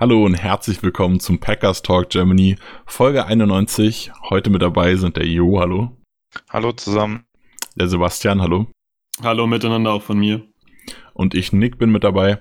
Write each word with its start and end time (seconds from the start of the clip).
Hallo 0.00 0.24
und 0.24 0.34
herzlich 0.34 0.80
willkommen 0.84 1.18
zum 1.18 1.40
Packers 1.40 1.82
Talk 1.82 2.10
Germany, 2.10 2.54
Folge 2.86 3.26
91. 3.26 4.12
Heute 4.30 4.48
mit 4.48 4.62
dabei 4.62 4.94
sind 4.94 5.16
der 5.16 5.26
Jo, 5.26 5.58
hallo. 5.58 5.90
Hallo 6.50 6.70
zusammen. 6.70 7.24
Der 7.74 7.88
Sebastian, 7.88 8.40
hallo. 8.40 8.68
Hallo 9.24 9.48
miteinander 9.48 9.90
auch 9.90 10.02
von 10.02 10.16
mir. 10.16 10.44
Und 11.14 11.34
ich, 11.34 11.52
Nick, 11.52 11.78
bin 11.78 11.90
mit 11.90 12.04
dabei. 12.04 12.40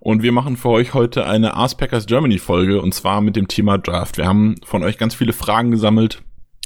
Und 0.00 0.24
wir 0.24 0.32
machen 0.32 0.56
für 0.56 0.70
euch 0.70 0.92
heute 0.92 1.24
eine 1.24 1.54
Ars 1.54 1.76
Packers 1.76 2.06
Germany 2.06 2.38
Folge 2.38 2.82
und 2.82 2.92
zwar 2.92 3.20
mit 3.20 3.36
dem 3.36 3.46
Thema 3.46 3.78
Draft. 3.78 4.16
Wir 4.16 4.26
haben 4.26 4.56
von 4.64 4.82
euch 4.82 4.98
ganz 4.98 5.14
viele 5.14 5.32
Fragen 5.32 5.70
gesammelt 5.70 6.24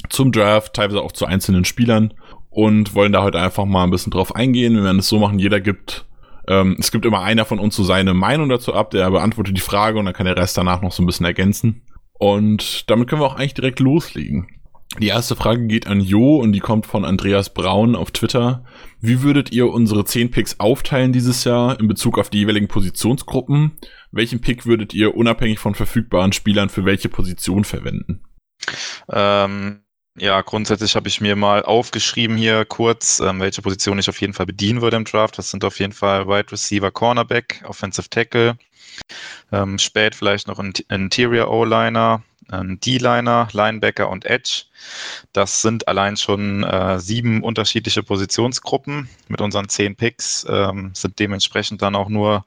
zum 0.08 0.32
Draft, 0.32 0.72
teilweise 0.72 1.02
auch 1.02 1.12
zu 1.12 1.26
einzelnen 1.26 1.66
Spielern 1.66 2.14
und 2.48 2.94
wollen 2.94 3.12
da 3.12 3.22
heute 3.22 3.38
einfach 3.38 3.66
mal 3.66 3.84
ein 3.84 3.90
bisschen 3.90 4.12
drauf 4.12 4.34
eingehen. 4.34 4.76
Wir 4.76 4.84
werden 4.84 5.00
es 5.00 5.08
so 5.08 5.18
machen, 5.18 5.38
jeder 5.38 5.60
gibt 5.60 6.06
ähm, 6.48 6.76
es 6.78 6.90
gibt 6.90 7.04
immer 7.04 7.22
einer 7.22 7.44
von 7.44 7.58
uns 7.58 7.76
so 7.76 7.84
seine 7.84 8.14
Meinung 8.14 8.48
dazu 8.48 8.74
ab, 8.74 8.90
der 8.90 9.10
beantwortet 9.10 9.56
die 9.56 9.62
Frage 9.62 9.98
und 9.98 10.04
dann 10.04 10.14
kann 10.14 10.26
der 10.26 10.36
Rest 10.36 10.56
danach 10.56 10.82
noch 10.82 10.92
so 10.92 11.02
ein 11.02 11.06
bisschen 11.06 11.26
ergänzen. 11.26 11.82
Und 12.14 12.88
damit 12.90 13.08
können 13.08 13.20
wir 13.20 13.26
auch 13.26 13.36
eigentlich 13.36 13.54
direkt 13.54 13.80
loslegen. 13.80 14.48
Die 14.98 15.08
erste 15.08 15.36
Frage 15.36 15.66
geht 15.66 15.86
an 15.86 16.00
Jo 16.00 16.36
und 16.36 16.52
die 16.52 16.60
kommt 16.60 16.86
von 16.86 17.04
Andreas 17.04 17.52
Braun 17.52 17.94
auf 17.94 18.12
Twitter. 18.12 18.64
Wie 19.00 19.22
würdet 19.22 19.52
ihr 19.52 19.68
unsere 19.68 20.04
10 20.04 20.30
Picks 20.30 20.58
aufteilen 20.58 21.12
dieses 21.12 21.44
Jahr 21.44 21.78
in 21.78 21.88
Bezug 21.88 22.18
auf 22.18 22.30
die 22.30 22.38
jeweiligen 22.38 22.68
Positionsgruppen? 22.68 23.72
Welchen 24.10 24.40
Pick 24.40 24.64
würdet 24.64 24.94
ihr 24.94 25.14
unabhängig 25.14 25.58
von 25.58 25.74
verfügbaren 25.74 26.32
Spielern 26.32 26.70
für 26.70 26.86
welche 26.86 27.10
Position 27.10 27.64
verwenden? 27.64 28.22
Ähm, 29.10 29.80
ja, 30.18 30.40
grundsätzlich 30.40 30.96
habe 30.96 31.08
ich 31.08 31.20
mir 31.20 31.36
mal 31.36 31.62
aufgeschrieben 31.62 32.36
hier 32.36 32.64
kurz, 32.64 33.20
ähm, 33.20 33.40
welche 33.40 33.62
Position 33.62 33.98
ich 33.98 34.08
auf 34.08 34.20
jeden 34.20 34.32
Fall 34.32 34.46
bedienen 34.46 34.80
würde 34.80 34.96
im 34.96 35.04
Draft. 35.04 35.38
Das 35.38 35.50
sind 35.50 35.64
auf 35.64 35.78
jeden 35.78 35.92
Fall 35.92 36.26
Wide 36.26 36.52
Receiver, 36.52 36.90
Cornerback, 36.90 37.62
Offensive 37.66 38.08
Tackle, 38.08 38.56
ähm, 39.52 39.78
spät 39.78 40.14
vielleicht 40.14 40.48
noch 40.48 40.58
Interior 40.58 41.50
O-Liner, 41.50 42.22
ein 42.48 42.80
D-Liner, 42.80 43.48
Linebacker 43.52 44.08
und 44.08 44.24
Edge. 44.24 44.64
Das 45.32 45.62
sind 45.62 45.88
allein 45.88 46.16
schon 46.16 46.64
äh, 46.64 46.98
sieben 46.98 47.42
unterschiedliche 47.42 48.02
Positionsgruppen. 48.02 49.08
Mit 49.28 49.40
unseren 49.40 49.68
zehn 49.68 49.96
Picks 49.96 50.46
ähm, 50.48 50.92
sind 50.94 51.18
dementsprechend 51.18 51.82
dann 51.82 51.96
auch 51.96 52.08
nur 52.08 52.46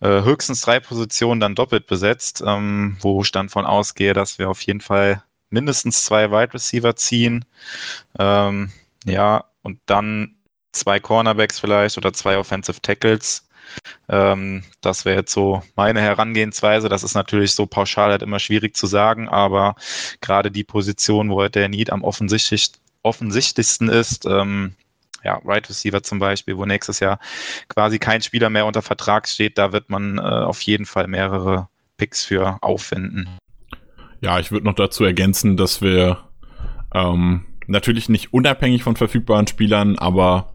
äh, 0.00 0.22
höchstens 0.22 0.62
drei 0.62 0.80
Positionen 0.80 1.40
dann 1.40 1.54
doppelt 1.54 1.86
besetzt, 1.86 2.42
ähm, 2.46 2.96
wo 3.00 3.22
ich 3.22 3.30
dann 3.30 3.48
von 3.48 3.66
ausgehe, 3.66 4.14
dass 4.14 4.38
wir 4.38 4.50
auf 4.50 4.62
jeden 4.62 4.80
Fall 4.80 5.22
mindestens 5.54 6.04
zwei 6.04 6.30
Wide 6.30 6.52
Receiver 6.52 6.94
ziehen. 6.96 7.44
Ähm, 8.18 8.72
ja, 9.06 9.44
und 9.62 9.78
dann 9.86 10.34
zwei 10.72 11.00
Cornerbacks 11.00 11.60
vielleicht 11.60 11.96
oder 11.96 12.12
zwei 12.12 12.36
Offensive 12.36 12.80
Tackles. 12.82 13.48
Ähm, 14.08 14.64
das 14.82 15.04
wäre 15.04 15.20
jetzt 15.20 15.32
so 15.32 15.62
meine 15.76 16.00
Herangehensweise. 16.00 16.88
Das 16.88 17.02
ist 17.02 17.14
natürlich 17.14 17.54
so 17.54 17.66
pauschal 17.66 18.10
halt 18.10 18.22
immer 18.22 18.38
schwierig 18.38 18.76
zu 18.76 18.86
sagen, 18.86 19.28
aber 19.28 19.76
gerade 20.20 20.50
die 20.50 20.64
Position, 20.64 21.30
wo 21.30 21.46
der 21.48 21.68
Need 21.68 21.90
am 21.90 22.04
offensichtlich, 22.04 22.72
offensichtlichsten 23.02 23.88
ist, 23.88 24.26
ähm, 24.26 24.74
ja, 25.22 25.40
Right 25.44 25.68
Receiver 25.68 26.02
zum 26.02 26.18
Beispiel, 26.18 26.58
wo 26.58 26.66
nächstes 26.66 27.00
Jahr 27.00 27.18
quasi 27.68 27.98
kein 27.98 28.20
Spieler 28.20 28.50
mehr 28.50 28.66
unter 28.66 28.82
Vertrag 28.82 29.26
steht, 29.26 29.56
da 29.56 29.72
wird 29.72 29.88
man 29.88 30.18
äh, 30.18 30.20
auf 30.20 30.60
jeden 30.62 30.84
Fall 30.84 31.06
mehrere 31.06 31.68
Picks 31.96 32.24
für 32.24 32.58
aufwenden. 32.60 33.28
Ja, 34.24 34.38
ich 34.38 34.50
würde 34.50 34.64
noch 34.64 34.74
dazu 34.74 35.04
ergänzen, 35.04 35.58
dass 35.58 35.82
wir 35.82 36.16
ähm, 36.94 37.44
natürlich 37.66 38.08
nicht 38.08 38.32
unabhängig 38.32 38.82
von 38.82 38.96
verfügbaren 38.96 39.46
Spielern, 39.46 39.98
aber 39.98 40.54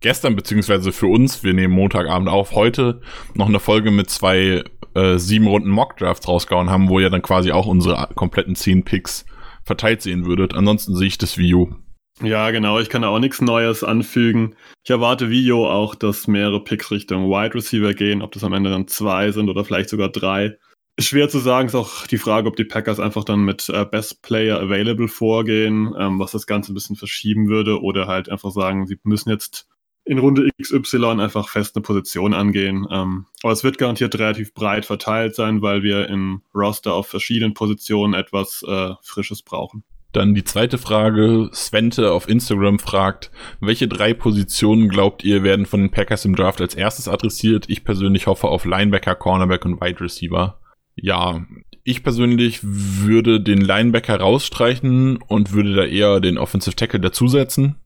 gestern 0.00 0.36
beziehungsweise 0.36 0.90
für 0.90 1.06
uns, 1.06 1.44
wir 1.44 1.52
nehmen 1.52 1.74
Montagabend 1.74 2.30
auf, 2.30 2.52
heute 2.52 3.02
noch 3.34 3.46
eine 3.46 3.60
Folge 3.60 3.90
mit 3.90 4.08
zwei 4.08 4.64
äh, 4.94 5.18
sieben 5.18 5.48
Runden 5.48 5.68
Mock 5.68 5.98
Drafts 5.98 6.26
rausgehauen 6.26 6.70
haben, 6.70 6.88
wo 6.88 6.98
ihr 6.98 7.10
dann 7.10 7.20
quasi 7.20 7.52
auch 7.52 7.66
unsere 7.66 8.08
kompletten 8.14 8.54
zehn 8.54 8.84
Picks 8.84 9.26
verteilt 9.64 10.00
sehen 10.00 10.24
würdet. 10.24 10.54
Ansonsten 10.54 10.96
sehe 10.96 11.08
ich 11.08 11.18
das 11.18 11.36
View. 11.36 11.74
Ja, 12.22 12.50
genau. 12.50 12.80
Ich 12.80 12.88
kann 12.88 13.02
da 13.02 13.08
auch 13.08 13.18
nichts 13.18 13.42
Neues 13.42 13.84
anfügen. 13.84 14.54
Ich 14.82 14.90
erwarte 14.90 15.28
Video 15.28 15.70
auch, 15.70 15.94
dass 15.94 16.26
mehrere 16.26 16.64
Picks 16.64 16.90
Richtung 16.90 17.28
Wide 17.28 17.54
Receiver 17.54 17.92
gehen, 17.92 18.22
ob 18.22 18.32
das 18.32 18.44
am 18.44 18.54
Ende 18.54 18.70
dann 18.70 18.88
zwei 18.88 19.30
sind 19.30 19.50
oder 19.50 19.62
vielleicht 19.66 19.90
sogar 19.90 20.08
drei. 20.08 20.56
Schwer 20.98 21.28
zu 21.28 21.38
sagen 21.38 21.68
ist 21.68 21.74
auch 21.74 22.06
die 22.06 22.18
Frage, 22.18 22.48
ob 22.48 22.56
die 22.56 22.64
Packers 22.64 23.00
einfach 23.00 23.24
dann 23.24 23.40
mit 23.40 23.68
äh, 23.68 23.84
Best 23.84 24.22
Player 24.22 24.60
Available 24.60 25.08
vorgehen, 25.08 25.94
ähm, 25.98 26.18
was 26.18 26.32
das 26.32 26.46
Ganze 26.46 26.72
ein 26.72 26.74
bisschen 26.74 26.96
verschieben 26.96 27.48
würde, 27.48 27.80
oder 27.80 28.06
halt 28.06 28.28
einfach 28.28 28.50
sagen, 28.50 28.86
sie 28.86 28.98
müssen 29.04 29.30
jetzt 29.30 29.66
in 30.04 30.18
Runde 30.18 30.48
XY 30.60 31.20
einfach 31.20 31.48
fest 31.48 31.76
eine 31.76 31.82
Position 31.82 32.34
angehen. 32.34 32.86
Ähm, 32.90 33.26
aber 33.42 33.52
es 33.52 33.64
wird 33.64 33.78
garantiert 33.78 34.18
relativ 34.18 34.54
breit 34.54 34.84
verteilt 34.84 35.34
sein, 35.34 35.62
weil 35.62 35.82
wir 35.82 36.08
im 36.08 36.42
Roster 36.54 36.94
auf 36.94 37.06
verschiedenen 37.06 37.54
Positionen 37.54 38.14
etwas 38.14 38.64
äh, 38.66 38.94
Frisches 39.02 39.42
brauchen. 39.42 39.84
Dann 40.12 40.34
die 40.34 40.42
zweite 40.42 40.78
Frage. 40.78 41.50
Svente 41.54 42.10
auf 42.10 42.28
Instagram 42.28 42.80
fragt, 42.80 43.30
welche 43.60 43.86
drei 43.86 44.12
Positionen 44.12 44.88
glaubt 44.88 45.22
ihr 45.22 45.44
werden 45.44 45.66
von 45.66 45.80
den 45.80 45.90
Packers 45.90 46.24
im 46.24 46.34
Draft 46.34 46.60
als 46.60 46.74
erstes 46.74 47.06
adressiert? 47.06 47.66
Ich 47.68 47.84
persönlich 47.84 48.26
hoffe 48.26 48.48
auf 48.48 48.64
Linebacker, 48.64 49.14
Cornerback 49.14 49.64
und 49.64 49.80
Wide 49.80 50.00
Receiver. 50.00 50.59
Ja, 51.00 51.46
ich 51.82 52.02
persönlich 52.02 52.60
würde 52.62 53.40
den 53.40 53.60
Linebacker 53.60 54.20
rausstreichen 54.20 55.16
und 55.16 55.52
würde 55.52 55.74
da 55.74 55.84
eher 55.84 56.20
den 56.20 56.38
Offensive 56.38 56.76
Tackle 56.76 57.00
dazusetzen. 57.00 57.76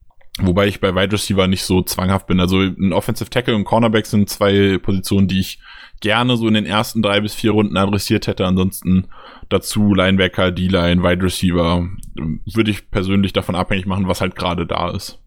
Wobei 0.40 0.66
ich 0.66 0.80
bei 0.80 0.96
Wide 0.96 1.12
Receiver 1.12 1.46
nicht 1.46 1.62
so 1.62 1.82
zwanghaft 1.82 2.26
bin. 2.26 2.40
Also 2.40 2.58
ein 2.58 2.92
Offensive 2.92 3.30
Tackle 3.30 3.54
und 3.54 3.64
Cornerback 3.64 4.06
sind 4.06 4.28
zwei 4.28 4.78
Positionen, 4.78 5.28
die 5.28 5.38
ich 5.38 5.60
gerne 6.00 6.36
so 6.36 6.48
in 6.48 6.54
den 6.54 6.66
ersten 6.66 7.02
drei 7.02 7.20
bis 7.20 7.34
vier 7.34 7.52
Runden 7.52 7.76
adressiert 7.76 8.26
hätte. 8.26 8.44
Ansonsten 8.44 9.06
dazu 9.48 9.94
Linebacker, 9.94 10.50
D-Line, 10.50 11.04
Wide 11.04 11.22
Receiver 11.22 11.88
würde 12.16 12.70
ich 12.70 12.90
persönlich 12.90 13.32
davon 13.32 13.54
abhängig 13.54 13.86
machen, 13.86 14.08
was 14.08 14.20
halt 14.20 14.34
gerade 14.34 14.66
da 14.66 14.90
ist. 14.90 15.20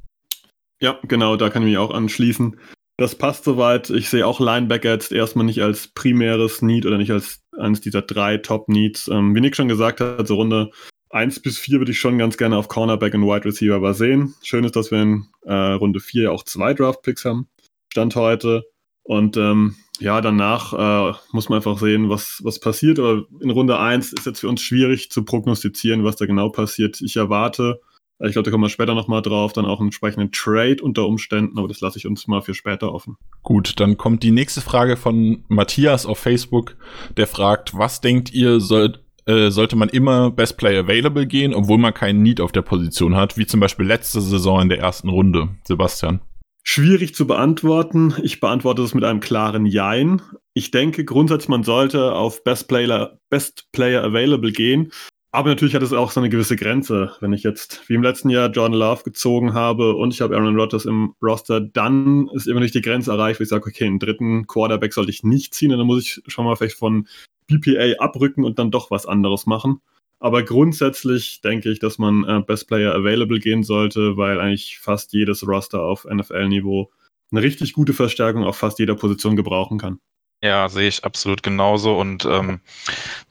Ja, 0.81 0.99
genau, 1.03 1.37
da 1.37 1.49
kann 1.49 1.63
ich 1.63 1.69
mich 1.69 1.77
auch 1.77 1.91
anschließen. 1.91 2.59
Das 2.97 3.15
passt 3.15 3.45
soweit. 3.45 3.89
Ich 3.89 4.09
sehe 4.09 4.27
auch 4.27 4.39
Linebacker 4.39 4.91
jetzt 4.91 5.11
erstmal 5.11 5.45
nicht 5.45 5.61
als 5.61 5.87
primäres 5.87 6.61
Need 6.61 6.85
oder 6.85 6.97
nicht 6.97 7.11
als 7.11 7.46
eines 7.57 7.81
dieser 7.81 8.01
drei 8.01 8.37
Top-Needs. 8.37 9.09
Ähm, 9.09 9.35
wie 9.35 9.41
Nick 9.41 9.55
schon 9.55 9.67
gesagt 9.67 9.99
hat, 10.01 10.27
so 10.27 10.35
Runde 10.35 10.71
1 11.09 11.39
bis 11.41 11.57
4 11.57 11.79
würde 11.79 11.91
ich 11.91 11.99
schon 11.99 12.17
ganz 12.17 12.37
gerne 12.37 12.57
auf 12.57 12.67
Cornerback 12.67 13.13
und 13.13 13.23
Wide 13.23 13.45
Receiver 13.45 13.75
aber 13.75 13.93
sehen. 13.93 14.35
Schön 14.43 14.63
ist, 14.63 14.75
dass 14.75 14.91
wir 14.91 15.01
in 15.01 15.27
äh, 15.43 15.53
Runde 15.53 15.99
4 15.99 16.31
auch 16.31 16.43
zwei 16.43 16.73
Draft-Picks 16.73 17.25
haben. 17.25 17.47
Stand 17.89 18.15
heute. 18.15 18.65
Und 19.03 19.37
ähm, 19.37 19.75
ja, 19.99 20.19
danach 20.19 20.73
äh, 20.73 21.17
muss 21.31 21.49
man 21.49 21.57
einfach 21.57 21.79
sehen, 21.79 22.09
was, 22.09 22.41
was 22.43 22.59
passiert. 22.59 22.99
Aber 22.99 23.25
in 23.39 23.49
Runde 23.49 23.79
1 23.79 24.13
ist 24.13 24.25
jetzt 24.25 24.41
für 24.41 24.49
uns 24.49 24.61
schwierig 24.61 25.09
zu 25.09 25.23
prognostizieren, 25.23 26.03
was 26.03 26.17
da 26.17 26.25
genau 26.25 26.49
passiert. 26.49 27.01
Ich 27.01 27.15
erwarte, 27.15 27.79
ich 28.19 28.31
glaube, 28.31 28.45
da 28.45 28.51
kommen 28.51 28.63
wir 28.63 28.69
später 28.69 28.95
nochmal 28.95 29.21
drauf, 29.21 29.53
dann 29.53 29.65
auch 29.65 29.79
einen 29.79 29.89
entsprechenden 29.89 30.31
Trade 30.31 30.77
unter 30.81 31.05
Umständen, 31.05 31.57
aber 31.59 31.67
das 31.67 31.81
lasse 31.81 31.99
ich 31.99 32.07
uns 32.07 32.27
mal 32.27 32.41
für 32.41 32.53
später 32.53 32.93
offen. 32.93 33.17
Gut, 33.43 33.79
dann 33.79 33.97
kommt 33.97 34.23
die 34.23 34.31
nächste 34.31 34.61
Frage 34.61 34.97
von 34.97 35.43
Matthias 35.47 36.05
auf 36.05 36.17
Facebook, 36.17 36.75
der 37.15 37.27
fragt, 37.27 37.77
was 37.77 38.01
denkt 38.01 38.33
ihr, 38.33 38.59
soll, 38.59 38.99
äh, 39.25 39.51
sollte 39.51 39.75
man 39.75 39.89
immer 39.89 40.31
Best 40.31 40.57
Player 40.57 40.83
Available 40.83 41.27
gehen, 41.27 41.53
obwohl 41.53 41.77
man 41.77 41.93
keinen 41.93 42.23
Need 42.23 42.41
auf 42.41 42.51
der 42.51 42.63
Position 42.63 43.15
hat, 43.15 43.37
wie 43.37 43.45
zum 43.45 43.59
Beispiel 43.59 43.85
letzte 43.85 44.21
Saison 44.21 44.61
in 44.61 44.69
der 44.69 44.79
ersten 44.79 45.09
Runde? 45.09 45.49
Sebastian. 45.65 46.21
Schwierig 46.63 47.15
zu 47.15 47.27
beantworten. 47.27 48.13
Ich 48.23 48.41
beantworte 48.41 48.81
es 48.81 48.93
mit 48.93 49.05
einem 49.05 49.21
klaren 49.21 49.65
Jein. 49.65 50.21
Ich 50.53 50.69
denke 50.71 51.05
grundsätzlich, 51.05 51.47
man 51.47 51.63
sollte 51.63 52.13
auf 52.13 52.43
Best 52.43 52.67
Player, 52.67 53.19
Best 53.29 53.69
Player 53.71 54.03
Available 54.03 54.51
gehen, 54.51 54.91
aber 55.37 55.49
natürlich 55.49 55.75
hat 55.75 55.83
es 55.83 55.93
auch 55.93 56.09
so 56.09 56.19
eine 56.19 56.29
gewisse 56.29 56.55
Grenze. 56.55 57.11
Wenn 57.19 57.31
ich 57.31 57.43
jetzt 57.43 57.87
wie 57.87 57.93
im 57.93 58.01
letzten 58.01 58.31
Jahr 58.31 58.49
Jordan 58.49 58.79
Love 58.79 59.03
gezogen 59.03 59.53
habe 59.53 59.93
und 59.93 60.11
ich 60.11 60.21
habe 60.21 60.35
Aaron 60.35 60.59
Rodgers 60.59 60.85
im 60.85 61.13
Roster, 61.21 61.61
dann 61.61 62.27
ist 62.33 62.47
immer 62.47 62.59
nicht 62.59 62.73
die 62.73 62.81
Grenze 62.81 63.11
erreicht, 63.11 63.39
wo 63.39 63.43
ich 63.43 63.49
sage, 63.49 63.69
okay, 63.69 63.85
einen 63.85 63.99
dritten 63.99 64.47
Quarterback 64.47 64.93
sollte 64.93 65.11
ich 65.11 65.21
nicht 65.21 65.53
ziehen 65.53 65.71
und 65.71 65.77
dann 65.77 65.85
muss 65.85 66.01
ich 66.01 66.23
schon 66.25 66.43
mal 66.43 66.55
vielleicht 66.55 66.75
von 66.75 67.07
BPA 67.45 68.03
abrücken 68.03 68.43
und 68.43 68.57
dann 68.57 68.71
doch 68.71 68.89
was 68.89 69.05
anderes 69.05 69.45
machen. 69.45 69.79
Aber 70.19 70.41
grundsätzlich 70.41 71.41
denke 71.41 71.69
ich, 71.69 71.77
dass 71.77 71.99
man 71.99 72.23
äh, 72.23 72.41
Best 72.41 72.67
Player 72.67 72.95
Available 72.95 73.39
gehen 73.39 73.61
sollte, 73.61 74.17
weil 74.17 74.39
eigentlich 74.39 74.79
fast 74.79 75.13
jedes 75.13 75.47
Roster 75.47 75.83
auf 75.83 76.05
NFL-Niveau 76.05 76.89
eine 77.31 77.43
richtig 77.43 77.73
gute 77.73 77.93
Verstärkung 77.93 78.43
auf 78.43 78.57
fast 78.57 78.79
jeder 78.79 78.95
Position 78.95 79.35
gebrauchen 79.35 79.77
kann. 79.77 79.99
Ja, 80.43 80.69
sehe 80.69 80.87
ich 80.87 81.03
absolut 81.03 81.41
genauso 81.41 81.97
und 81.99 82.23
ähm, 82.25 82.59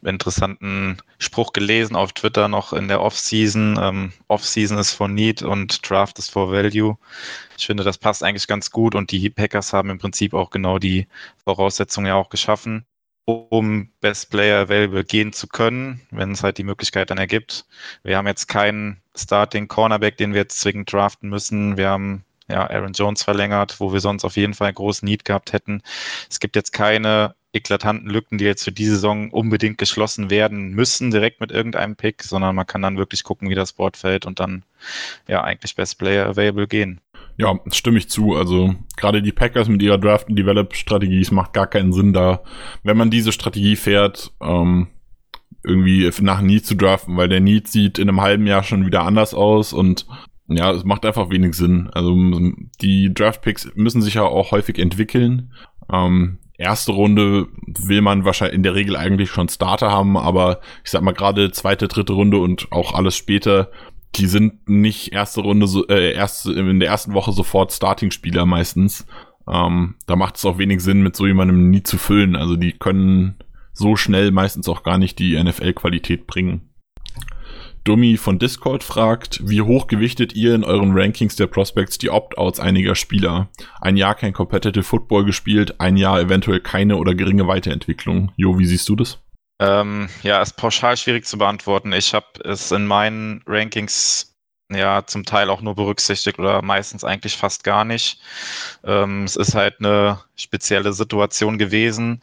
interessanten 0.02 0.96
Spruch 1.18 1.52
gelesen 1.52 1.94
auf 1.94 2.12
Twitter 2.12 2.48
noch 2.48 2.72
in 2.72 2.88
der 2.88 3.00
Offseason. 3.00 3.78
Ähm, 3.80 4.12
Offseason 4.26 4.76
ist 4.76 4.92
for 4.92 5.06
Need 5.06 5.42
und 5.42 5.88
Draft 5.88 6.18
ist 6.18 6.32
for 6.32 6.50
Value. 6.50 6.98
Ich 7.56 7.66
finde, 7.66 7.84
das 7.84 7.98
passt 7.98 8.24
eigentlich 8.24 8.48
ganz 8.48 8.72
gut 8.72 8.96
und 8.96 9.12
die 9.12 9.30
Packers 9.30 9.72
haben 9.72 9.90
im 9.90 9.98
Prinzip 9.98 10.34
auch 10.34 10.50
genau 10.50 10.80
die 10.80 11.06
Voraussetzungen 11.44 12.08
ja 12.08 12.16
auch 12.16 12.28
geschaffen, 12.28 12.84
um 13.24 13.88
Best 14.00 14.30
Player 14.30 14.62
Available 14.62 15.04
gehen 15.04 15.32
zu 15.32 15.46
können, 15.46 16.00
wenn 16.10 16.32
es 16.32 16.42
halt 16.42 16.58
die 16.58 16.64
Möglichkeit 16.64 17.10
dann 17.10 17.18
ergibt. 17.18 17.66
Wir 18.02 18.16
haben 18.16 18.26
jetzt 18.26 18.48
keinen 18.48 19.00
Starting 19.14 19.68
Cornerback, 19.68 20.16
den 20.16 20.32
wir 20.32 20.40
jetzt 20.40 20.60
zwingend 20.60 20.92
draften 20.92 21.28
müssen. 21.28 21.76
Wir 21.76 21.88
haben 21.88 22.25
ja, 22.48 22.68
Aaron 22.68 22.92
Jones 22.92 23.22
verlängert, 23.22 23.80
wo 23.80 23.92
wir 23.92 24.00
sonst 24.00 24.24
auf 24.24 24.36
jeden 24.36 24.54
Fall 24.54 24.68
einen 24.68 24.76
großen 24.76 25.06
Need 25.06 25.24
gehabt 25.24 25.52
hätten. 25.52 25.82
Es 26.30 26.40
gibt 26.40 26.56
jetzt 26.56 26.72
keine 26.72 27.34
eklatanten 27.52 28.10
Lücken, 28.10 28.38
die 28.38 28.44
jetzt 28.44 28.64
für 28.64 28.72
die 28.72 28.84
Saison 28.84 29.30
unbedingt 29.30 29.78
geschlossen 29.78 30.30
werden 30.30 30.70
müssen, 30.70 31.10
direkt 31.10 31.40
mit 31.40 31.50
irgendeinem 31.50 31.96
Pick, 31.96 32.22
sondern 32.22 32.54
man 32.54 32.66
kann 32.66 32.82
dann 32.82 32.98
wirklich 32.98 33.24
gucken, 33.24 33.48
wie 33.48 33.54
das 33.54 33.72
Board 33.72 33.96
fällt 33.96 34.26
und 34.26 34.38
dann 34.38 34.62
ja 35.26 35.42
eigentlich 35.42 35.74
Best 35.74 35.98
Player 35.98 36.26
Available 36.26 36.66
gehen. 36.66 37.00
Ja, 37.38 37.58
stimme 37.72 37.98
ich 37.98 38.08
zu. 38.08 38.34
Also 38.34 38.74
gerade 38.96 39.22
die 39.22 39.32
Packers 39.32 39.68
mit 39.68 39.82
ihrer 39.82 39.98
Draft 39.98 40.28
and 40.28 40.38
Develop 40.38 40.74
Strategie, 40.74 41.20
es 41.20 41.30
macht 41.30 41.52
gar 41.52 41.66
keinen 41.66 41.92
Sinn 41.92 42.12
da, 42.12 42.42
wenn 42.82 42.96
man 42.96 43.10
diese 43.10 43.32
Strategie 43.32 43.76
fährt, 43.76 44.32
ähm, 44.40 44.88
irgendwie 45.64 46.10
nach 46.20 46.40
Need 46.40 46.64
zu 46.64 46.76
draften, 46.76 47.16
weil 47.16 47.28
der 47.28 47.40
Need 47.40 47.68
sieht 47.68 47.98
in 47.98 48.08
einem 48.08 48.20
halben 48.20 48.46
Jahr 48.46 48.62
schon 48.62 48.86
wieder 48.86 49.02
anders 49.02 49.34
aus 49.34 49.72
und 49.72 50.06
ja, 50.48 50.70
es 50.72 50.84
macht 50.84 51.04
einfach 51.04 51.30
wenig 51.30 51.54
Sinn. 51.54 51.90
Also 51.92 52.14
die 52.80 53.12
Draft-Picks 53.12 53.72
müssen 53.74 54.02
sich 54.02 54.14
ja 54.14 54.22
auch 54.22 54.52
häufig 54.52 54.78
entwickeln. 54.78 55.52
Ähm, 55.92 56.38
erste 56.56 56.92
Runde 56.92 57.48
will 57.66 58.00
man 58.00 58.24
wahrscheinlich 58.24 58.56
in 58.56 58.62
der 58.62 58.74
Regel 58.74 58.96
eigentlich 58.96 59.30
schon 59.30 59.48
Starter 59.48 59.90
haben, 59.90 60.16
aber 60.16 60.60
ich 60.84 60.90
sag 60.90 61.02
mal 61.02 61.12
gerade 61.12 61.50
zweite, 61.50 61.88
dritte 61.88 62.12
Runde 62.12 62.38
und 62.38 62.70
auch 62.70 62.94
alles 62.94 63.16
später, 63.16 63.70
die 64.14 64.26
sind 64.26 64.68
nicht 64.68 65.12
erste 65.12 65.40
Runde, 65.40 65.66
so, 65.66 65.86
äh, 65.88 66.12
erste, 66.12 66.52
in 66.52 66.80
der 66.80 66.88
ersten 66.88 67.12
Woche 67.12 67.32
sofort 67.32 67.72
Starting-Spieler 67.72 68.46
meistens. 68.46 69.06
Ähm, 69.48 69.96
da 70.06 70.16
macht 70.16 70.36
es 70.36 70.44
auch 70.44 70.58
wenig 70.58 70.80
Sinn, 70.80 71.02
mit 71.02 71.16
so 71.16 71.26
jemandem 71.26 71.70
nie 71.70 71.82
zu 71.82 71.98
füllen. 71.98 72.36
Also 72.36 72.56
die 72.56 72.72
können 72.72 73.36
so 73.72 73.96
schnell 73.96 74.30
meistens 74.30 74.68
auch 74.68 74.82
gar 74.82 74.98
nicht 74.98 75.18
die 75.18 75.40
NFL-Qualität 75.42 76.26
bringen. 76.26 76.70
Dummy 77.86 78.16
von 78.16 78.40
Discord 78.40 78.82
fragt, 78.82 79.40
wie 79.44 79.62
hoch 79.62 79.86
gewichtet 79.86 80.34
ihr 80.34 80.56
in 80.56 80.64
euren 80.64 80.90
Rankings 80.92 81.36
der 81.36 81.46
Prospects 81.46 81.98
die 81.98 82.10
Opt-outs 82.10 82.58
einiger 82.58 82.96
Spieler? 82.96 83.48
Ein 83.80 83.96
Jahr 83.96 84.16
kein 84.16 84.32
Competitive 84.32 84.82
Football 84.82 85.24
gespielt, 85.24 85.80
ein 85.80 85.96
Jahr 85.96 86.20
eventuell 86.20 86.58
keine 86.58 86.96
oder 86.96 87.14
geringe 87.14 87.46
Weiterentwicklung. 87.46 88.32
Jo, 88.36 88.58
wie 88.58 88.66
siehst 88.66 88.88
du 88.88 88.96
das? 88.96 89.18
Ähm, 89.60 90.08
ja, 90.22 90.42
ist 90.42 90.56
pauschal 90.56 90.96
schwierig 90.96 91.26
zu 91.26 91.38
beantworten. 91.38 91.92
Ich 91.92 92.12
habe 92.12 92.26
es 92.42 92.72
in 92.72 92.86
meinen 92.86 93.42
Rankings 93.46 94.34
ja 94.68 95.06
zum 95.06 95.24
Teil 95.24 95.48
auch 95.48 95.62
nur 95.62 95.76
berücksichtigt 95.76 96.40
oder 96.40 96.62
meistens 96.62 97.04
eigentlich 97.04 97.36
fast 97.36 97.62
gar 97.62 97.84
nicht. 97.84 98.20
Ähm, 98.82 99.22
es 99.22 99.36
ist 99.36 99.54
halt 99.54 99.76
eine 99.78 100.18
spezielle 100.34 100.92
Situation 100.92 101.56
gewesen. 101.56 102.20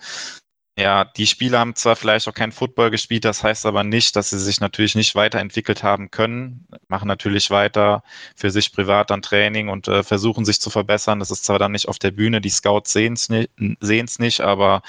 Ja, 0.76 1.06
die 1.06 1.28
Spieler 1.28 1.60
haben 1.60 1.76
zwar 1.76 1.96
vielleicht 1.96 2.28
auch 2.28 2.34
kein 2.34 2.52
Football 2.52 2.90
gespielt, 2.90 3.26
das 3.26 3.44
heißt 3.44 3.68
aber 3.68 3.84
nicht, 3.84 4.16
dass 4.16 4.32
sie 4.32 4.40
sich 4.40 4.60
natürlich 4.60 4.96
nicht 4.96 5.14
weiterentwickelt 5.14 5.84
haben 5.84 6.10
können, 6.10 6.68
machen 6.88 7.08
natürlich 7.08 7.52
weiter 7.52 8.02
für 8.36 8.50
sich 8.50 8.72
privat 8.74 9.12
dann 9.12 9.22
Training 9.22 9.70
und 9.70 9.88
äh, 9.88 10.02
versuchen 10.02 10.46
sich 10.46 10.60
zu 10.60 10.72
verbessern. 10.72 11.20
Das 11.20 11.30
ist 11.30 11.46
zwar 11.46 11.60
dann 11.60 11.74
nicht 11.74 11.88
auf 11.88 12.00
der 12.00 12.10
Bühne, 12.10 12.42
die 12.42 12.50
Scouts 12.50 12.92
sehen 12.92 13.14
es 13.14 13.30
nicht, 13.30 13.52
nicht, 14.20 14.42
aber 14.42 14.82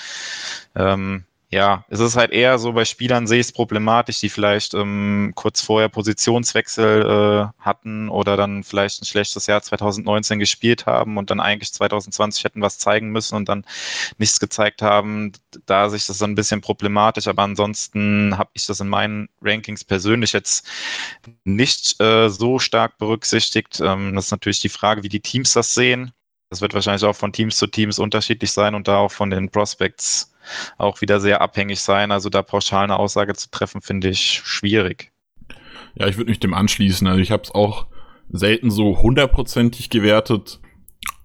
ähm, 0.75 1.25
ja, 1.55 1.85
es 1.89 2.01
ist 2.01 2.17
halt 2.17 2.33
eher 2.33 2.59
so 2.59 2.73
bei 2.73 2.85
Spielern 2.85 3.29
sehe 3.29 3.39
ich 3.39 3.47
es 3.47 3.53
problematisch, 3.53 4.19
die 4.19 4.29
vielleicht 4.29 4.75
ähm, 4.75 5.31
kurz 5.37 5.61
vorher 5.61 5.89
Positionswechsel 5.89 7.53
äh, 7.55 7.63
hatten 7.63 8.09
oder 8.09 8.37
dann 8.37 8.65
vielleicht 8.65 9.01
ein 9.01 9.05
schlechtes 9.05 9.47
Jahr 9.47 9.63
2019 9.63 10.41
gespielt 10.41 10.87
haben 10.87 11.17
und 11.17 11.31
dann 11.31 11.39
eigentlich 11.39 11.73
2020 11.73 12.43
hätten 12.43 12.61
was 12.61 12.79
zeigen 12.79 13.11
müssen 13.11 13.37
und 13.37 13.49
dann 13.49 13.65
nichts 14.19 14.41
gezeigt 14.41 14.83
haben. 14.83 15.31
Da 15.65 15.89
sehe 15.91 15.99
ich 15.99 16.07
das 16.09 16.19
dann 16.19 16.33
ein 16.33 16.35
bisschen 16.35 16.61
problematisch, 16.61 17.29
aber 17.29 17.43
ansonsten 17.43 18.37
habe 18.37 18.51
ich 18.55 18.67
das 18.67 18.81
in 18.81 18.89
meinen 18.89 19.29
Rankings 19.41 19.85
persönlich 19.85 20.33
jetzt 20.33 20.67
nicht 21.45 22.01
äh, 22.01 22.31
so 22.31 22.59
stark 22.59 22.99
berücksichtigt. 22.99 23.81
Ähm, 23.81 24.17
das 24.17 24.25
ist 24.27 24.31
natürlich 24.33 24.61
die 24.61 24.69
Frage, 24.69 25.05
wie 25.05 25.09
die 25.09 25.21
Teams 25.21 25.53
das 25.53 25.73
sehen. 25.73 26.13
Das 26.55 26.61
wird 26.61 26.73
wahrscheinlich 26.73 27.03
auch 27.03 27.17
von 27.17 27.33
Teams 27.33 27.57
zu 27.57 27.67
Teams 27.67 27.99
unterschiedlich 27.99 28.53
sein 28.53 28.77
und 28.77 28.87
da 28.87 28.99
auch 28.99 29.11
von 29.11 29.29
den 29.29 29.51
Prospects 29.51 30.33
auch 30.79 31.01
wieder 31.01 31.19
sehr 31.19 31.41
abhängig 31.41 31.81
sein. 31.81 32.13
Also 32.13 32.31
da 32.31 32.43
pauschal 32.43 32.85
eine 32.85 32.97
Aussage 32.97 33.35
zu 33.35 33.51
treffen, 33.51 33.81
finde 33.81 34.11
ich 34.11 34.41
schwierig. 34.45 35.11
Ja, 35.97 36.07
ich 36.07 36.17
würde 36.17 36.31
mich 36.31 36.39
dem 36.39 36.55
anschließen. 36.55 37.09
Also 37.09 37.21
ich 37.21 37.33
habe 37.33 37.43
es 37.43 37.51
auch 37.51 37.89
selten 38.31 38.71
so 38.71 39.03
hundertprozentig 39.03 39.91
gewertet. 39.91 40.61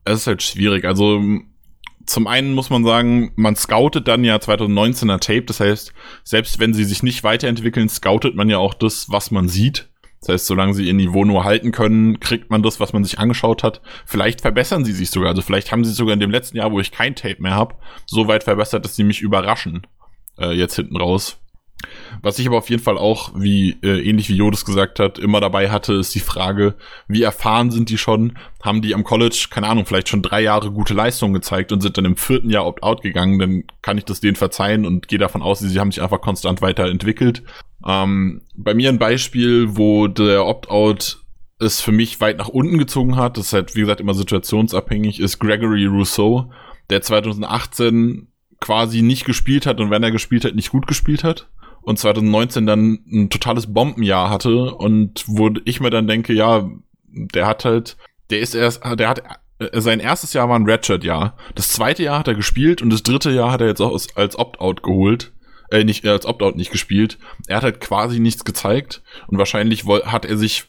Es 0.04 0.22
ist 0.22 0.26
halt 0.26 0.42
schwierig. 0.42 0.86
Also 0.86 1.22
zum 2.08 2.26
einen 2.26 2.56
muss 2.56 2.72
man 2.72 2.84
sagen, 2.84 3.32
man 3.36 3.56
scoutet 3.56 4.08
dann 4.08 4.24
ja 4.24 4.38
2019er 4.38 5.20
Tape. 5.20 5.44
Das 5.44 5.60
heißt, 5.60 5.94
selbst 6.24 6.58
wenn 6.58 6.74
sie 6.74 6.86
sich 6.86 7.04
nicht 7.04 7.24
weiterentwickeln, 7.24 7.88
scoutet 7.88 8.34
man 8.34 8.50
ja 8.50 8.58
auch 8.58 8.74
das, 8.74 9.12
was 9.12 9.30
man 9.30 9.48
sieht. 9.48 9.90
Das 10.20 10.30
heißt, 10.30 10.46
solange 10.48 10.74
sie 10.74 10.86
ihr 10.86 10.94
Niveau 10.94 11.24
nur 11.24 11.46
halten 11.46 11.72
können, 11.72 12.20
kriegt 12.20 12.50
man 12.50 12.62
das, 12.62 12.80
was 12.80 12.92
man 12.92 13.04
sich 13.04 13.20
angeschaut 13.20 13.64
hat. 13.64 13.82
Vielleicht 14.06 14.42
verbessern 14.42 14.84
sie 14.84 14.92
sich 14.92 15.12
sogar. 15.12 15.30
Also 15.30 15.42
vielleicht 15.42 15.72
haben 15.72 15.86
sie 15.86 15.94
sogar 15.94 16.14
in 16.14 16.20
dem 16.20 16.32
letzten 16.32 16.58
Jahr, 16.58 16.72
wo 16.72 16.80
ich 16.80 16.92
kein 16.92 17.16
Tape 17.16 17.42
mehr 17.42 17.56
habe, 17.56 17.76
so 18.06 18.28
weit 18.28 18.44
verbessert, 18.44 18.84
dass 18.84 18.96
sie 18.96 19.04
mich 19.04 19.22
überraschen. 19.22 19.88
Äh, 20.38 20.54
jetzt 20.54 20.76
hinten 20.76 20.98
raus. 20.98 21.40
Was 22.22 22.40
ich 22.40 22.48
aber 22.48 22.58
auf 22.58 22.70
jeden 22.70 22.82
Fall 22.82 22.98
auch, 22.98 23.32
wie 23.36 23.78
äh, 23.82 24.02
ähnlich 24.02 24.30
wie 24.30 24.36
Jodes 24.36 24.66
gesagt 24.66 25.00
hat, 25.00 25.18
immer 25.20 25.40
dabei 25.40 25.70
hatte, 25.70 25.94
ist 25.94 26.14
die 26.16 26.20
Frage, 26.20 26.76
wie 27.08 27.24
erfahren 27.24 27.72
sind 27.72 27.90
die 27.90 27.98
schon? 27.98 28.38
Haben 28.62 28.82
die 28.82 28.94
am 28.94 29.04
College, 29.04 29.48
keine 29.50 29.68
Ahnung, 29.68 29.86
vielleicht 29.86 30.10
schon 30.10 30.22
drei 30.22 30.42
Jahre 30.42 30.72
gute 30.72 30.94
Leistungen 30.94 31.34
gezeigt 31.34 31.72
und 31.72 31.82
sind 31.82 31.98
dann 31.98 32.06
im 32.06 32.18
vierten 32.18 32.50
Jahr 32.50 32.66
opt-out 32.66 33.02
gegangen, 33.02 33.40
dann 33.40 33.64
kann 33.82 33.98
ich 33.98 34.06
das 34.06 34.20
denen 34.20 34.36
verzeihen 34.36 34.86
und 34.86 35.08
gehe 35.08 35.20
davon 35.20 35.42
aus, 35.42 35.60
sie 35.60 35.80
haben 35.80 35.92
sich 35.92 36.02
einfach 36.02 36.22
konstant 36.22 36.62
weiterentwickelt. 36.62 37.44
Ähm, 37.88 38.42
bei 38.56 38.74
mir 38.74 38.90
ein 38.90 39.00
Beispiel, 39.00 39.78
wo 39.78 40.08
der 40.08 40.46
Opt-out 40.46 41.20
es 41.60 41.82
für 41.82 41.92
mich 41.92 42.20
weit 42.22 42.38
nach 42.38 42.50
unten 42.50 42.78
gezogen 42.78 43.16
hat, 43.16 43.38
das 43.38 43.48
ist 43.48 43.54
halt, 43.54 43.76
wie 43.76 43.82
gesagt, 43.82 44.02
immer 44.02 44.14
situationsabhängig, 44.14 45.20
ist 45.20 45.40
Gregory 45.40 45.86
Rousseau, 45.86 46.52
der 46.90 47.02
2018 47.02 48.28
quasi 48.60 49.02
nicht 49.02 49.24
gespielt 49.24 49.66
hat 49.66 49.80
und 49.80 49.90
wenn 49.90 50.04
er 50.04 50.12
gespielt 50.12 50.44
hat, 50.44 50.56
nicht 50.56 50.72
gut 50.72 50.88
gespielt 50.88 51.24
hat 51.24 51.48
und 51.82 52.00
2019 52.00 52.66
dann 52.66 53.00
ein 53.12 53.30
totales 53.30 53.72
Bombenjahr 53.74 54.30
hatte 54.30 54.76
und 54.76 55.24
wo 55.28 55.50
ich 55.66 55.80
mir 55.80 55.90
dann 55.90 56.08
denke, 56.08 56.34
ja, 56.34 56.70
der 57.08 57.48
hat 57.48 57.66
halt, 57.66 57.98
der 58.30 58.40
ist 58.40 58.56
erst, 58.56 58.84
der 58.84 59.10
hat, 59.10 59.24
äh, 59.60 59.82
sein 59.82 60.00
erstes 60.00 60.34
Jahr 60.34 60.50
war 60.50 60.58
ein 60.58 60.66
Redshirt-Jahr. 60.66 61.36
Das 61.56 61.70
zweite 61.70 62.04
Jahr 62.04 62.20
hat 62.20 62.28
er 62.28 62.36
gespielt 62.36 62.82
und 62.82 62.92
das 62.92 63.04
dritte 63.04 63.32
Jahr 63.32 63.52
hat 63.52 63.62
er 63.62 63.68
jetzt 63.68 63.82
auch 63.82 63.98
als 64.16 64.38
Opt-out 64.38 64.84
geholt 64.84 65.32
äh, 65.72 65.84
nicht 65.84 66.06
äh, 66.06 66.10
als 66.10 66.26
Opt-out 66.26 66.56
nicht 66.56 66.72
gespielt. 66.72 67.18
Er 67.48 67.58
hat 67.58 67.64
halt 67.64 67.80
quasi 67.80 68.20
nichts 68.20 68.46
gezeigt 68.46 69.02
und 69.28 69.38
wahrscheinlich 69.38 69.86
hat 69.86 70.26
er 70.26 70.38
sich 70.38 70.66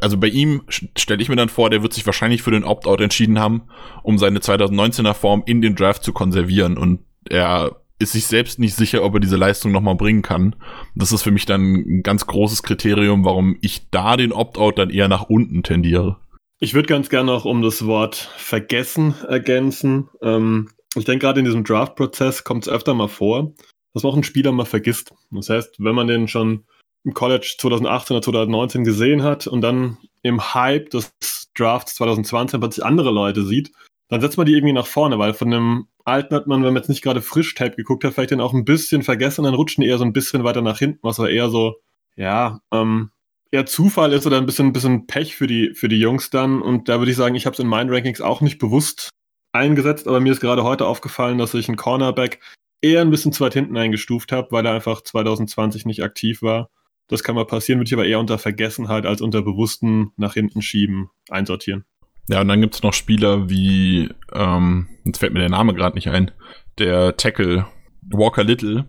also 0.00 0.16
bei 0.16 0.28
ihm 0.28 0.62
stelle 0.68 1.22
ich 1.22 1.28
mir 1.28 1.36
dann 1.36 1.50
vor, 1.50 1.68
der 1.68 1.82
wird 1.82 1.92
sich 1.92 2.06
wahrscheinlich 2.06 2.42
für 2.42 2.50
den 2.50 2.64
Opt-out 2.64 3.02
entschieden 3.02 3.38
haben, 3.38 3.64
um 4.02 4.16
seine 4.16 4.38
2019er 4.38 5.12
Form 5.12 5.42
in 5.44 5.60
den 5.60 5.74
Draft 5.74 6.02
zu 6.02 6.14
konservieren 6.14 6.78
und 6.78 7.00
er 7.28 7.82
ist 7.98 8.12
sich 8.12 8.26
selbst 8.26 8.58
nicht 8.58 8.74
sicher, 8.74 9.04
ob 9.04 9.14
er 9.14 9.20
diese 9.20 9.36
Leistung 9.36 9.72
nochmal 9.72 9.94
bringen 9.94 10.22
kann. 10.22 10.56
Das 10.94 11.12
ist 11.12 11.22
für 11.22 11.30
mich 11.30 11.46
dann 11.46 11.74
ein 11.74 12.02
ganz 12.02 12.26
großes 12.26 12.62
Kriterium, 12.62 13.24
warum 13.24 13.56
ich 13.60 13.88
da 13.90 14.16
den 14.16 14.32
Opt-out 14.32 14.78
dann 14.78 14.90
eher 14.90 15.08
nach 15.08 15.22
unten 15.22 15.62
tendiere. 15.62 16.18
Ich 16.60 16.74
würde 16.74 16.88
ganz 16.88 17.08
gerne 17.08 17.32
noch 17.32 17.44
um 17.44 17.62
das 17.62 17.86
Wort 17.86 18.16
vergessen 18.36 19.14
ergänzen. 19.28 20.08
Ähm, 20.22 20.70
ich 20.96 21.04
denke, 21.04 21.26
gerade 21.26 21.40
in 21.40 21.44
diesem 21.44 21.64
Draft-Prozess 21.64 22.44
kommt 22.44 22.66
es 22.66 22.72
öfter 22.72 22.94
mal 22.94 23.08
vor, 23.08 23.52
dass 23.92 24.02
man 24.02 24.10
auch 24.10 24.16
einen 24.16 24.24
Spieler 24.24 24.52
mal 24.52 24.64
vergisst. 24.64 25.12
Das 25.30 25.48
heißt, 25.48 25.76
wenn 25.78 25.94
man 25.94 26.06
den 26.06 26.28
schon 26.28 26.64
im 27.04 27.14
College 27.14 27.56
2018 27.58 28.16
oder 28.16 28.22
2019 28.22 28.84
gesehen 28.84 29.22
hat 29.22 29.46
und 29.46 29.60
dann 29.60 29.98
im 30.22 30.54
Hype 30.54 30.90
des 30.90 31.12
Drafts 31.54 31.96
2020 31.96 32.58
plötzlich 32.60 32.84
andere 32.84 33.10
Leute 33.10 33.44
sieht, 33.44 33.72
dann 34.08 34.20
setzt 34.20 34.36
man 34.36 34.46
die 34.46 34.52
irgendwie 34.54 34.72
nach 34.72 34.86
vorne, 34.86 35.18
weil 35.18 35.34
von 35.34 35.50
dem 35.50 35.86
alten 36.04 36.34
hat 36.34 36.46
man, 36.46 36.62
wenn 36.62 36.72
man 36.72 36.82
jetzt 36.82 36.88
nicht 36.88 37.02
gerade 37.02 37.22
Frisch-Tape 37.22 37.76
geguckt 37.76 38.04
hat, 38.04 38.14
vielleicht 38.14 38.30
den 38.30 38.40
auch 38.40 38.52
ein 38.52 38.64
bisschen 38.64 39.02
vergessen 39.02 39.44
dann 39.44 39.54
rutschen 39.54 39.82
die 39.82 39.88
eher 39.88 39.98
so 39.98 40.04
ein 40.04 40.12
bisschen 40.12 40.44
weiter 40.44 40.62
nach 40.62 40.78
hinten, 40.78 41.00
was 41.02 41.18
aber 41.18 41.30
eher 41.30 41.48
so, 41.48 41.76
ja, 42.16 42.60
ähm, 42.72 43.10
eher 43.50 43.66
Zufall 43.66 44.12
ist 44.12 44.26
oder 44.26 44.38
ein 44.38 44.46
bisschen, 44.46 44.66
ein 44.66 44.72
bisschen 44.72 45.06
Pech 45.06 45.36
für 45.36 45.46
die, 45.46 45.74
für 45.74 45.88
die 45.88 45.98
Jungs 45.98 46.30
dann. 46.30 46.60
Und 46.60 46.88
da 46.88 46.98
würde 46.98 47.10
ich 47.10 47.16
sagen, 47.16 47.34
ich 47.34 47.46
habe 47.46 47.54
es 47.54 47.60
in 47.60 47.68
meinen 47.68 47.90
Rankings 47.90 48.20
auch 48.20 48.40
nicht 48.40 48.58
bewusst 48.58 49.10
eingesetzt, 49.52 50.08
aber 50.08 50.20
mir 50.20 50.32
ist 50.32 50.40
gerade 50.40 50.64
heute 50.64 50.86
aufgefallen, 50.86 51.38
dass 51.38 51.54
ich 51.54 51.68
einen 51.68 51.76
Cornerback 51.76 52.40
eher 52.82 53.00
ein 53.00 53.10
bisschen 53.10 53.32
zu 53.32 53.44
weit 53.44 53.54
hinten 53.54 53.76
eingestuft 53.76 54.32
habe, 54.32 54.48
weil 54.50 54.66
er 54.66 54.72
einfach 54.72 55.00
2020 55.00 55.86
nicht 55.86 56.02
aktiv 56.02 56.42
war. 56.42 56.70
Das 57.06 57.22
kann 57.22 57.34
mal 57.34 57.46
passieren, 57.46 57.78
würde 57.78 57.88
ich 57.88 57.94
aber 57.94 58.06
eher 58.06 58.18
unter 58.18 58.38
Vergessenheit 58.38 59.06
als 59.06 59.22
unter 59.22 59.42
bewussten 59.42 60.12
nach 60.16 60.34
hinten 60.34 60.60
schieben 60.60 61.10
einsortieren. 61.28 61.84
Ja, 62.28 62.40
und 62.40 62.48
dann 62.48 62.60
gibt 62.60 62.74
es 62.74 62.82
noch 62.82 62.94
Spieler 62.94 63.50
wie, 63.50 64.10
ähm, 64.32 64.88
jetzt 65.04 65.18
fällt 65.18 65.34
mir 65.34 65.40
der 65.40 65.50
Name 65.50 65.74
gerade 65.74 65.94
nicht 65.94 66.08
ein, 66.08 66.30
der 66.78 67.16
Tackle 67.16 67.66
Walker 68.02 68.44
Little, 68.44 68.86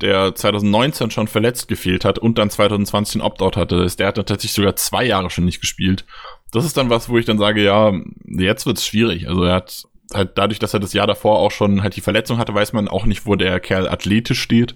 der 0.00 0.34
2019 0.34 1.10
schon 1.10 1.28
verletzt 1.28 1.68
gefehlt 1.68 2.04
hat 2.04 2.18
und 2.18 2.38
dann 2.38 2.48
2020 2.48 3.16
ein 3.16 3.20
Opt-out 3.20 3.56
hatte. 3.56 3.86
Der 3.98 4.06
hat 4.06 4.16
dann 4.16 4.26
tatsächlich 4.26 4.54
sogar 4.54 4.76
zwei 4.76 5.04
Jahre 5.04 5.30
schon 5.30 5.44
nicht 5.44 5.60
gespielt. 5.60 6.06
Das 6.52 6.64
ist 6.64 6.76
dann 6.76 6.90
was, 6.90 7.08
wo 7.08 7.18
ich 7.18 7.26
dann 7.26 7.38
sage, 7.38 7.62
ja, 7.62 7.92
jetzt 8.26 8.66
wird's 8.66 8.86
schwierig. 8.86 9.28
Also 9.28 9.44
er 9.44 9.54
hat 9.56 9.84
halt 10.12 10.36
dadurch, 10.36 10.58
dass 10.58 10.74
er 10.74 10.80
das 10.80 10.92
Jahr 10.92 11.06
davor 11.06 11.38
auch 11.38 11.50
schon 11.50 11.82
halt 11.82 11.96
die 11.96 12.00
Verletzung 12.00 12.38
hatte, 12.38 12.54
weiß 12.54 12.72
man 12.72 12.88
auch 12.88 13.04
nicht, 13.04 13.26
wo 13.26 13.36
der 13.36 13.60
Kerl 13.60 13.88
athletisch 13.88 14.40
steht. 14.40 14.74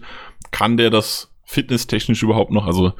Kann 0.50 0.76
der 0.76 0.90
das 0.90 1.32
fitnesstechnisch 1.44 2.22
überhaupt 2.22 2.52
noch? 2.52 2.66
Also 2.66 2.92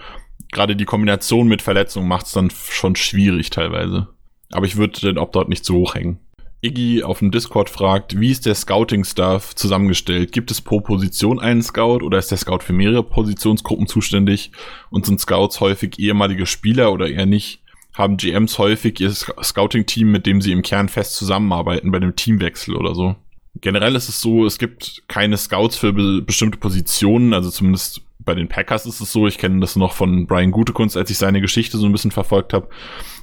gerade 0.50 0.76
die 0.76 0.86
Kombination 0.86 1.46
mit 1.46 1.62
Verletzung 1.62 2.08
macht's 2.08 2.32
dann 2.32 2.50
schon 2.50 2.96
schwierig 2.96 3.50
teilweise. 3.50 4.08
Aber 4.52 4.66
ich 4.66 4.76
würde 4.76 5.00
den 5.00 5.18
Opt-out 5.18 5.48
nicht 5.48 5.64
zu 5.64 5.74
hoch 5.74 5.94
hängen. 5.94 6.18
Iggy 6.64 7.02
auf 7.02 7.18
dem 7.18 7.30
Discord 7.30 7.68
fragt, 7.68 8.18
wie 8.18 8.30
ist 8.30 8.46
der 8.46 8.54
Scouting-Staff 8.54 9.54
zusammengestellt? 9.54 10.32
Gibt 10.32 10.50
es 10.50 10.62
pro 10.62 10.80
Position 10.80 11.38
einen 11.38 11.62
Scout 11.62 11.98
oder 12.02 12.18
ist 12.18 12.30
der 12.30 12.38
Scout 12.38 12.60
für 12.60 12.72
mehrere 12.72 13.02
Positionsgruppen 13.02 13.86
zuständig? 13.86 14.50
Und 14.90 15.04
sind 15.04 15.20
Scouts 15.20 15.60
häufig 15.60 15.98
ehemalige 15.98 16.46
Spieler 16.46 16.92
oder 16.92 17.08
eher 17.08 17.26
nicht? 17.26 17.60
Haben 17.92 18.16
GMs 18.16 18.58
häufig 18.58 18.98
ihr 19.00 19.12
Scouting-Team, 19.12 20.10
mit 20.10 20.26
dem 20.26 20.40
sie 20.40 20.52
im 20.52 20.62
Kern 20.62 20.88
fest 20.88 21.14
zusammenarbeiten 21.16 21.90
bei 21.92 21.98
einem 21.98 22.16
Teamwechsel 22.16 22.74
oder 22.76 22.94
so? 22.94 23.14
Generell 23.60 23.94
ist 23.94 24.08
es 24.08 24.20
so, 24.20 24.46
es 24.46 24.58
gibt 24.58 25.04
keine 25.06 25.36
Scouts 25.36 25.76
für 25.76 25.92
be 25.92 26.22
bestimmte 26.22 26.58
Positionen, 26.58 27.34
also 27.34 27.50
zumindest 27.50 28.02
bei 28.18 28.34
den 28.34 28.48
Packers 28.48 28.86
ist 28.86 29.00
es 29.00 29.12
so, 29.12 29.26
ich 29.26 29.38
kenne 29.38 29.60
das 29.60 29.76
noch 29.76 29.92
von 29.92 30.26
Brian 30.26 30.50
Gutekunst, 30.50 30.96
als 30.96 31.10
ich 31.10 31.18
seine 31.18 31.40
Geschichte 31.40 31.76
so 31.76 31.86
ein 31.86 31.92
bisschen 31.92 32.10
verfolgt 32.10 32.52
habe. 32.52 32.68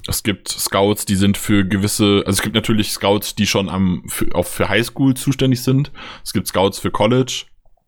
Es 0.08 0.24
gibt 0.24 0.50
Scouts, 0.50 1.06
die 1.06 1.16
sind 1.16 1.38
für 1.38 1.66
gewisse, 1.66 2.24
also 2.26 2.38
es 2.38 2.42
gibt 2.42 2.56
natürlich 2.56 2.92
Scouts, 2.92 3.36
die 3.36 3.46
schon 3.46 3.70
am 3.70 4.04
für, 4.08 4.34
auch 4.34 4.46
für 4.46 4.70
Highschool 4.70 5.14
zuständig 5.16 5.62
sind. 5.62 5.92
Es 6.24 6.34
gibt 6.34 6.48
Scouts 6.48 6.80
für 6.80 6.92
College. 6.92 7.46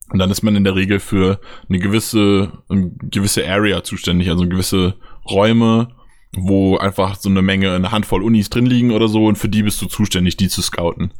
Und 0.10 0.20
dann 0.20 0.30
ist 0.30 0.44
man 0.44 0.56
in 0.56 0.64
der 0.64 0.76
Regel 0.76 1.00
für 1.00 1.40
eine 1.70 1.80
gewisse, 1.80 2.52
eine 2.70 2.92
gewisse 3.02 3.48
Area 3.48 3.84
zuständig, 3.84 4.30
also 4.30 4.48
gewisse 4.48 4.96
Räume, 5.30 5.88
wo 6.36 6.78
einfach 6.78 7.16
so 7.16 7.30
eine 7.30 7.42
Menge, 7.42 7.74
eine 7.74 7.92
Handvoll 7.92 8.24
Unis 8.24 8.50
drin 8.50 8.66
liegen 8.66 8.92
oder 8.92 9.08
so, 9.08 9.26
und 9.26 9.38
für 9.38 9.50
die 9.50 9.64
bist 9.64 9.82
du 9.82 9.88
zuständig, 9.88 10.38
die 10.38 10.50
zu 10.50 10.62
scouten. 10.62 11.14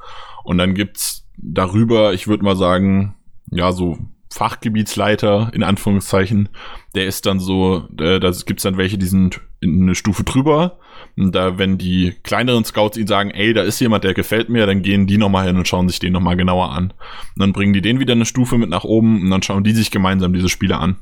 Und 0.44 0.58
dann 0.58 0.76
gibt's 0.76 1.28
darüber, 1.38 2.14
ich 2.14 2.28
würde 2.28 2.44
mal 2.44 2.56
sagen, 2.56 3.16
ja, 3.50 3.72
so 3.72 3.98
Fachgebietsleiter, 4.32 5.52
in 5.54 5.64
Anführungszeichen, 5.64 6.50
der 6.96 7.06
ist 7.06 7.26
dann 7.26 7.40
so, 7.40 7.88
äh, 8.00 8.20
da 8.20 8.32
gibt's 8.46 8.64
dann 8.64 8.78
welche, 8.78 8.98
die 8.98 9.06
sind 9.06 9.42
eine 9.64 9.96
Stufe 9.96 10.24
drüber. 10.24 10.80
Und 11.18 11.34
da, 11.34 11.58
wenn 11.58 11.78
die 11.78 12.14
kleineren 12.24 12.66
Scouts 12.66 12.98
ihnen 12.98 13.08
sagen, 13.08 13.32
ey, 13.32 13.54
da 13.54 13.62
ist 13.64 13.80
jemand, 13.80 14.04
der 14.04 14.14
gefällt 14.14 14.50
mir, 14.50 14.66
dann 14.66 14.82
gehen 14.82 15.08
die 15.08 15.18
nochmal 15.18 15.48
hin 15.48 15.58
und 15.58 15.68
schauen 15.68 15.90
sich 15.90 16.00
den 16.00 16.14
nochmal 16.14 16.38
genauer 16.38 16.72
an. 16.72 16.86
Und 16.86 17.40
dann 17.40 17.54
bringen 17.54 17.74
die 17.74 17.82
den 17.82 18.00
wieder 18.00 18.14
eine 18.14 18.26
Stufe 18.26 18.58
mit 18.58 18.70
nach 18.70 18.84
oben 18.84 19.22
und 19.22 19.30
dann 19.30 19.44
schauen 19.44 19.64
die 19.64 19.74
sich 19.74 19.92
gemeinsam 19.92 20.34
diese 20.34 20.50
Spiele 20.50 20.78
an. 20.78 20.98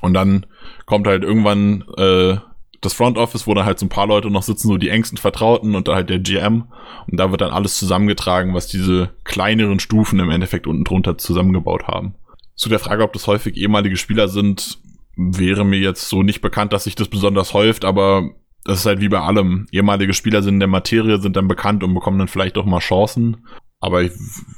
Und 0.00 0.14
dann 0.14 0.46
kommt 0.86 1.06
halt 1.06 1.22
irgendwann 1.22 1.84
äh, 1.96 2.36
das 2.80 2.94
Front 2.94 3.16
Office, 3.16 3.46
wo 3.46 3.54
dann 3.54 3.64
halt 3.64 3.78
so 3.78 3.86
ein 3.86 3.90
paar 3.90 4.08
Leute 4.08 4.30
noch 4.30 4.42
sitzen, 4.42 4.68
so 4.68 4.76
die 4.76 4.88
engsten 4.88 5.16
Vertrauten 5.16 5.74
und 5.74 5.86
da 5.86 5.94
halt 5.94 6.10
der 6.10 6.18
GM. 6.18 6.64
Und 7.10 7.20
da 7.20 7.30
wird 7.30 7.40
dann 7.40 7.52
alles 7.52 7.78
zusammengetragen, 7.78 8.54
was 8.54 8.66
diese 8.66 9.10
kleineren 9.24 9.78
Stufen 9.78 10.18
im 10.18 10.30
Endeffekt 10.30 10.66
unten 10.66 10.84
drunter 10.84 11.16
zusammengebaut 11.16 11.86
haben. 11.86 12.14
Zu 12.56 12.68
der 12.68 12.80
Frage, 12.80 13.04
ob 13.04 13.12
das 13.12 13.28
häufig 13.28 13.56
ehemalige 13.56 13.96
Spieler 13.96 14.28
sind, 14.28 14.78
wäre 15.16 15.64
mir 15.64 15.78
jetzt 15.78 16.08
so 16.08 16.22
nicht 16.22 16.40
bekannt, 16.40 16.72
dass 16.72 16.84
sich 16.84 16.94
das 16.94 17.08
besonders 17.08 17.54
häuft, 17.54 17.84
aber 17.84 18.30
das 18.64 18.80
ist 18.80 18.86
halt 18.86 19.00
wie 19.00 19.08
bei 19.08 19.20
allem. 19.20 19.66
Ehemalige 19.72 20.14
Spieler 20.14 20.42
sind 20.42 20.54
in 20.54 20.60
der 20.60 20.68
Materie, 20.68 21.20
sind 21.20 21.36
dann 21.36 21.48
bekannt 21.48 21.82
und 21.82 21.94
bekommen 21.94 22.18
dann 22.18 22.28
vielleicht 22.28 22.56
auch 22.56 22.64
mal 22.64 22.78
Chancen. 22.78 23.46
Aber 23.80 24.02
ich 24.02 24.12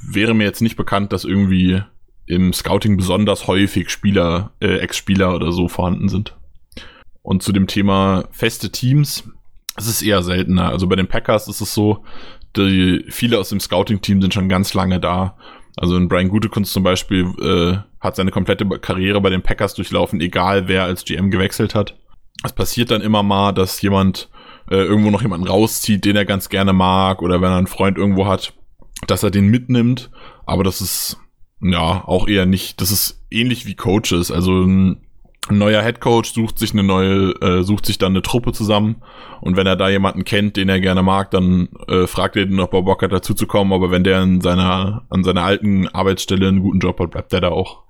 wäre 0.07 0.35
mir 0.35 0.43
jetzt 0.43 0.61
nicht 0.61 0.75
bekannt, 0.75 1.11
dass 1.11 1.25
irgendwie 1.25 1.81
im 2.27 2.53
Scouting 2.53 2.97
besonders 2.97 3.47
häufig 3.47 3.89
Spieler, 3.89 4.51
äh, 4.59 4.77
Ex-Spieler 4.77 5.35
oder 5.35 5.51
so 5.51 5.67
vorhanden 5.67 6.09
sind. 6.09 6.35
Und 7.21 7.41
zu 7.41 7.51
dem 7.51 7.67
Thema 7.67 8.25
feste 8.31 8.71
Teams, 8.71 9.27
es 9.75 9.87
ist 9.87 10.03
eher 10.03 10.21
seltener. 10.21 10.69
Also 10.69 10.87
bei 10.87 10.95
den 10.95 11.07
Packers 11.07 11.47
ist 11.47 11.61
es 11.61 11.73
so, 11.73 12.03
die, 12.55 13.05
viele 13.09 13.39
aus 13.39 13.49
dem 13.49 13.59
Scouting-Team 13.59 14.21
sind 14.21 14.33
schon 14.33 14.49
ganz 14.49 14.73
lange 14.73 14.99
da 14.99 15.37
also 15.77 15.97
ein 15.97 16.07
Brian 16.07 16.29
Gutekunst 16.29 16.73
zum 16.73 16.83
Beispiel 16.83 17.25
äh, 17.41 17.77
hat 17.99 18.15
seine 18.15 18.31
komplette 18.31 18.65
Karriere 18.79 19.19
bei 19.21 19.29
den 19.29 19.41
Packers 19.41 19.73
durchlaufen, 19.73 20.21
egal 20.21 20.67
wer 20.67 20.83
als 20.83 21.05
GM 21.05 21.31
gewechselt 21.31 21.75
hat. 21.75 21.97
Es 22.43 22.53
passiert 22.53 22.91
dann 22.91 23.01
immer 23.01 23.23
mal, 23.23 23.51
dass 23.51 23.81
jemand 23.81 24.29
äh, 24.69 24.75
irgendwo 24.75 25.11
noch 25.11 25.21
jemanden 25.21 25.47
rauszieht, 25.47 26.05
den 26.05 26.15
er 26.15 26.25
ganz 26.25 26.49
gerne 26.49 26.73
mag, 26.73 27.21
oder 27.21 27.41
wenn 27.41 27.51
er 27.51 27.57
einen 27.57 27.67
Freund 27.67 27.97
irgendwo 27.97 28.25
hat, 28.27 28.53
dass 29.07 29.23
er 29.23 29.31
den 29.31 29.47
mitnimmt. 29.47 30.11
Aber 30.45 30.63
das 30.63 30.81
ist 30.81 31.17
ja 31.61 32.03
auch 32.05 32.27
eher 32.27 32.45
nicht. 32.45 32.81
Das 32.81 32.91
ist 32.91 33.25
ähnlich 33.29 33.65
wie 33.65 33.75
Coaches. 33.75 34.31
Also 34.31 34.67
ein 35.47 35.57
neuer 35.57 35.81
Headcoach 35.81 36.25
sucht 36.33 36.57
sich 36.57 36.73
eine 36.73 36.83
neue, 36.83 37.31
äh, 37.41 37.63
sucht 37.63 37.85
sich 37.85 37.97
dann 37.97 38.13
eine 38.13 38.21
Truppe 38.21 38.51
zusammen 38.51 38.97
und 39.41 39.55
wenn 39.57 39.67
er 39.67 39.75
da 39.75 39.89
jemanden 39.89 40.25
kennt, 40.25 40.57
den 40.57 40.69
er 40.69 40.79
gerne 40.79 41.03
mag, 41.03 41.31
dann 41.31 41.69
äh, 41.87 42.07
fragt 42.07 42.35
er 42.35 42.45
den, 42.45 42.59
ob 42.59 42.73
er 42.73 42.81
Bock 42.81 43.03
hat, 43.03 43.11
dazu 43.11 43.33
zu 43.33 43.45
kommen, 43.45 43.73
aber 43.73 43.91
wenn 43.91 44.03
der 44.03 44.23
in 44.23 44.41
seiner, 44.41 45.05
an 45.09 45.23
seiner 45.23 45.43
alten 45.43 45.87
Arbeitsstelle 45.87 46.47
einen 46.47 46.61
guten 46.61 46.79
Job 46.79 46.99
hat, 46.99 47.11
bleibt 47.11 47.31
der 47.31 47.41
da 47.41 47.49
auch. 47.49 47.83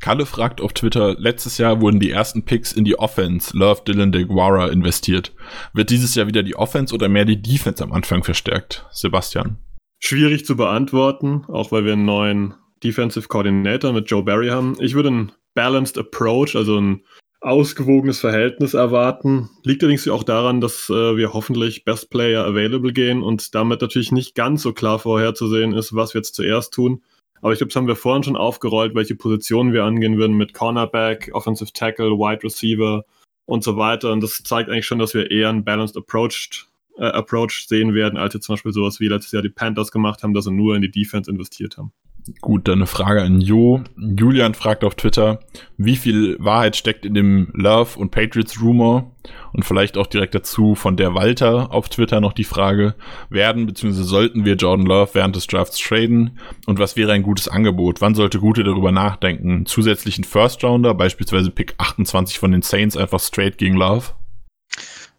Kalle 0.00 0.24
fragt 0.24 0.62
auf 0.62 0.72
Twitter, 0.72 1.14
letztes 1.18 1.58
Jahr 1.58 1.80
wurden 1.80 2.00
die 2.00 2.10
ersten 2.10 2.44
Picks 2.44 2.72
in 2.72 2.84
die 2.84 2.98
Offense, 2.98 3.56
Love 3.56 3.82
Dylan 3.86 4.12
DeGuara, 4.12 4.68
investiert. 4.68 5.32
Wird 5.74 5.90
dieses 5.90 6.14
Jahr 6.14 6.26
wieder 6.26 6.42
die 6.42 6.56
Offense 6.56 6.94
oder 6.94 7.08
mehr 7.08 7.26
die 7.26 7.40
Defense 7.40 7.84
am 7.84 7.92
Anfang 7.92 8.24
verstärkt? 8.24 8.86
Sebastian. 8.90 9.58
Schwierig 9.98 10.46
zu 10.46 10.56
beantworten, 10.56 11.44
auch 11.48 11.70
weil 11.70 11.84
wir 11.84 11.92
einen 11.92 12.06
neuen 12.06 12.54
Defensive 12.82 13.28
Coordinator 13.28 13.92
mit 13.92 14.10
Joe 14.10 14.22
Barry 14.22 14.48
haben. 14.48 14.76
Ich 14.80 14.94
würde 14.94 15.10
einen 15.10 15.32
Balanced 15.54 15.98
Approach, 15.98 16.56
also 16.56 16.80
ein 16.80 17.04
ausgewogenes 17.40 18.20
Verhältnis 18.20 18.74
erwarten. 18.74 19.48
Liegt 19.64 19.82
allerdings 19.82 20.06
auch 20.08 20.24
daran, 20.24 20.60
dass 20.60 20.90
äh, 20.90 21.16
wir 21.16 21.32
hoffentlich 21.32 21.84
Best 21.84 22.10
Player 22.10 22.44
Available 22.44 22.92
gehen 22.92 23.22
und 23.22 23.54
damit 23.54 23.80
natürlich 23.80 24.12
nicht 24.12 24.34
ganz 24.34 24.62
so 24.62 24.72
klar 24.72 24.98
vorherzusehen 24.98 25.72
ist, 25.72 25.94
was 25.94 26.14
wir 26.14 26.18
jetzt 26.18 26.34
zuerst 26.34 26.74
tun. 26.74 27.02
Aber 27.40 27.52
ich 27.52 27.58
glaube, 27.58 27.70
das 27.70 27.76
haben 27.76 27.86
wir 27.86 27.96
vorhin 27.96 28.22
schon 28.22 28.36
aufgerollt, 28.36 28.94
welche 28.94 29.14
Positionen 29.14 29.72
wir 29.72 29.84
angehen 29.84 30.18
würden 30.18 30.36
mit 30.36 30.52
Cornerback, 30.52 31.30
Offensive 31.32 31.72
Tackle, 31.72 32.10
Wide 32.10 32.44
Receiver 32.44 33.04
und 33.46 33.64
so 33.64 33.78
weiter. 33.78 34.12
Und 34.12 34.22
das 34.22 34.42
zeigt 34.42 34.68
eigentlich 34.68 34.86
schon, 34.86 34.98
dass 34.98 35.14
wir 35.14 35.30
eher 35.30 35.48
einen 35.48 35.64
Balanced 35.64 35.96
Approach, 35.96 36.66
äh, 36.98 37.04
Approach 37.04 37.66
sehen 37.66 37.94
werden, 37.94 38.18
als 38.18 38.34
jetzt 38.34 38.44
zum 38.44 38.54
Beispiel 38.54 38.72
sowas 38.72 39.00
wie 39.00 39.08
letztes 39.08 39.32
Jahr 39.32 39.42
die 39.42 39.48
Panthers 39.48 39.90
gemacht 39.90 40.22
haben, 40.22 40.34
dass 40.34 40.44
sie 40.44 40.52
nur 40.52 40.76
in 40.76 40.82
die 40.82 40.90
Defense 40.90 41.30
investiert 41.30 41.78
haben. 41.78 41.92
Gut, 42.40 42.68
dann 42.68 42.78
eine 42.78 42.86
Frage 42.86 43.22
an 43.22 43.40
Jo. 43.40 43.82
Julian 43.96 44.54
fragt 44.54 44.84
auf 44.84 44.94
Twitter, 44.94 45.40
wie 45.76 45.96
viel 45.96 46.36
Wahrheit 46.38 46.76
steckt 46.76 47.04
in 47.06 47.14
dem 47.14 47.48
Love 47.54 47.98
und 47.98 48.10
Patriots 48.10 48.60
Rumor? 48.60 49.10
Und 49.52 49.64
vielleicht 49.64 49.96
auch 49.98 50.06
direkt 50.06 50.34
dazu 50.34 50.74
von 50.74 50.96
der 50.96 51.14
Walter 51.14 51.72
auf 51.72 51.88
Twitter 51.88 52.20
noch 52.20 52.32
die 52.32 52.44
Frage, 52.44 52.94
werden 53.28 53.66
bzw. 53.66 54.02
sollten 54.02 54.44
wir 54.44 54.54
Jordan 54.54 54.86
Love 54.86 55.10
während 55.14 55.36
des 55.36 55.46
Drafts 55.46 55.78
traden? 55.78 56.38
Und 56.66 56.78
was 56.78 56.96
wäre 56.96 57.12
ein 57.12 57.22
gutes 57.22 57.48
Angebot? 57.48 58.00
Wann 58.00 58.14
sollte 58.14 58.38
Gute 58.38 58.64
darüber 58.64 58.92
nachdenken? 58.92 59.66
Zusätzlichen 59.66 60.24
First 60.24 60.62
Rounder, 60.64 60.94
beispielsweise 60.94 61.50
Pick 61.50 61.74
28 61.78 62.38
von 62.38 62.52
den 62.52 62.62
Saints, 62.62 62.96
einfach 62.96 63.20
straight 63.20 63.58
gegen 63.58 63.76
Love? 63.76 64.06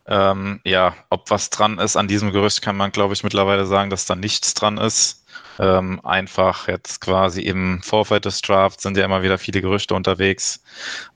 Ähm, 0.07 0.59
ja, 0.65 0.95
ob 1.09 1.29
was 1.29 1.49
dran 1.49 1.77
ist 1.77 1.95
an 1.95 2.07
diesem 2.07 2.31
Gerücht, 2.31 2.61
kann 2.61 2.75
man, 2.75 2.91
glaube 2.91 3.13
ich, 3.13 3.23
mittlerweile 3.23 3.65
sagen, 3.65 3.89
dass 3.89 4.05
da 4.05 4.15
nichts 4.15 4.53
dran 4.53 4.77
ist 4.77 5.20
ähm, 5.59 5.99
einfach 6.03 6.67
jetzt 6.67 7.01
quasi 7.01 7.41
im 7.41 7.81
Vorfeld 7.83 8.25
des 8.25 8.41
Drafts 8.41 8.83
sind 8.83 8.97
ja 8.97 9.05
immer 9.05 9.23
wieder 9.23 9.37
viele 9.37 9.61
Gerüchte 9.61 9.95
unterwegs 9.95 10.63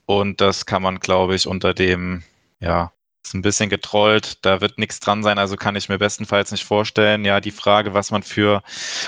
und 0.06 0.40
das 0.40 0.66
kann 0.66 0.82
man, 0.82 1.00
glaube 1.00 1.34
ich, 1.34 1.46
unter 1.46 1.74
dem, 1.74 2.22
ja, 2.60 2.92
ist 3.24 3.34
ein 3.34 3.42
bisschen 3.42 3.70
getrollt, 3.70 4.44
da 4.44 4.60
wird 4.60 4.78
nichts 4.78 5.00
dran 5.00 5.22
sein, 5.22 5.38
also 5.38 5.56
kann 5.56 5.76
ich 5.76 5.88
mir 5.88 5.98
bestenfalls 5.98 6.52
nicht 6.52 6.64
vorstellen. 6.64 7.24
Ja, 7.24 7.40
die 7.40 7.50
Frage, 7.50 7.92
was 7.92 8.12
man 8.12 8.22
für, 8.22 8.62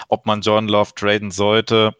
ob 0.09 0.27
man 0.27 0.41
John 0.41 0.67
Love 0.67 0.93
traden 0.95 1.31
sollte, 1.31 1.95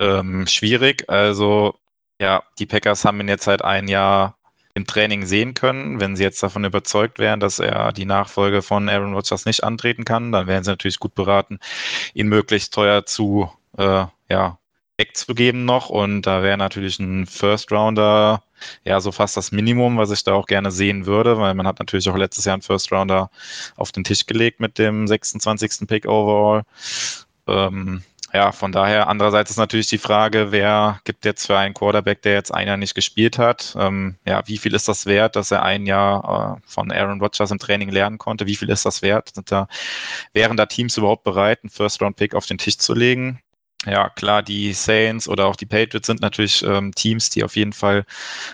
ähm, 0.00 0.46
schwierig. 0.46 1.08
Also 1.10 1.74
ja, 2.20 2.42
die 2.58 2.66
Packers 2.66 3.04
haben 3.04 3.20
ihn 3.20 3.28
jetzt 3.28 3.44
seit 3.44 3.62
ein 3.62 3.88
Jahr 3.88 4.37
im 4.78 4.86
Training 4.86 5.26
sehen 5.26 5.54
können. 5.54 6.00
Wenn 6.00 6.16
sie 6.16 6.22
jetzt 6.22 6.42
davon 6.42 6.64
überzeugt 6.64 7.18
wären, 7.18 7.40
dass 7.40 7.58
er 7.58 7.92
die 7.92 8.06
Nachfolge 8.06 8.62
von 8.62 8.88
Aaron 8.88 9.14
Rodgers 9.14 9.44
nicht 9.44 9.64
antreten 9.64 10.04
kann, 10.04 10.32
dann 10.32 10.46
wären 10.46 10.64
sie 10.64 10.70
natürlich 10.70 10.98
gut 11.00 11.14
beraten, 11.14 11.58
ihn 12.14 12.28
möglichst 12.28 12.72
teuer 12.72 13.04
zu 13.04 13.50
äh, 13.76 14.04
ja, 14.30 14.58
wegzugeben 14.96 15.64
noch. 15.64 15.90
Und 15.90 16.22
da 16.22 16.42
wäre 16.42 16.56
natürlich 16.56 16.98
ein 16.98 17.26
First 17.26 17.72
Rounder 17.72 18.42
ja 18.84 19.00
so 19.00 19.12
fast 19.12 19.36
das 19.36 19.52
Minimum, 19.52 19.98
was 19.98 20.10
ich 20.10 20.24
da 20.24 20.32
auch 20.32 20.46
gerne 20.46 20.70
sehen 20.70 21.06
würde, 21.06 21.38
weil 21.38 21.54
man 21.54 21.66
hat 21.66 21.78
natürlich 21.78 22.08
auch 22.08 22.16
letztes 22.16 22.44
Jahr 22.44 22.54
einen 22.54 22.62
First 22.62 22.92
Rounder 22.92 23.30
auf 23.76 23.92
den 23.92 24.04
Tisch 24.04 24.26
gelegt 24.26 24.60
mit 24.60 24.78
dem 24.78 25.06
26. 25.06 25.86
Pick 25.86 26.06
overall. 26.06 26.62
Ähm, 27.46 28.02
ja, 28.32 28.52
von 28.52 28.72
daher, 28.72 29.08
andererseits 29.08 29.50
ist 29.50 29.56
natürlich 29.56 29.88
die 29.88 29.98
Frage, 29.98 30.52
wer 30.52 31.00
gibt 31.04 31.24
jetzt 31.24 31.46
für 31.46 31.58
einen 31.58 31.74
Quarterback, 31.74 32.22
der 32.22 32.34
jetzt 32.34 32.52
ein 32.52 32.68
Jahr 32.68 32.76
nicht 32.76 32.94
gespielt 32.94 33.38
hat, 33.38 33.74
ähm, 33.78 34.16
ja, 34.26 34.42
wie 34.46 34.58
viel 34.58 34.74
ist 34.74 34.88
das 34.88 35.06
wert, 35.06 35.36
dass 35.36 35.50
er 35.50 35.62
ein 35.62 35.86
Jahr 35.86 36.58
äh, 36.58 36.60
von 36.66 36.92
Aaron 36.92 37.20
Rodgers 37.20 37.50
im 37.50 37.58
Training 37.58 37.90
lernen 37.90 38.18
konnte? 38.18 38.46
Wie 38.46 38.56
viel 38.56 38.70
ist 38.70 38.84
das 38.84 39.02
wert? 39.02 39.34
Sind 39.34 39.50
da, 39.50 39.68
wären 40.32 40.56
da 40.56 40.66
Teams 40.66 40.96
überhaupt 40.96 41.24
bereit, 41.24 41.60
einen 41.62 41.70
First-Round-Pick 41.70 42.34
auf 42.34 42.46
den 42.46 42.58
Tisch 42.58 42.78
zu 42.78 42.94
legen? 42.94 43.40
ja, 43.86 44.08
klar, 44.10 44.42
die 44.42 44.72
Saints 44.72 45.28
oder 45.28 45.46
auch 45.46 45.56
die 45.56 45.66
Patriots 45.66 46.06
sind 46.06 46.20
natürlich 46.20 46.62
ähm, 46.64 46.92
Teams, 46.94 47.30
die 47.30 47.44
auf 47.44 47.56
jeden 47.56 47.72
Fall 47.72 48.04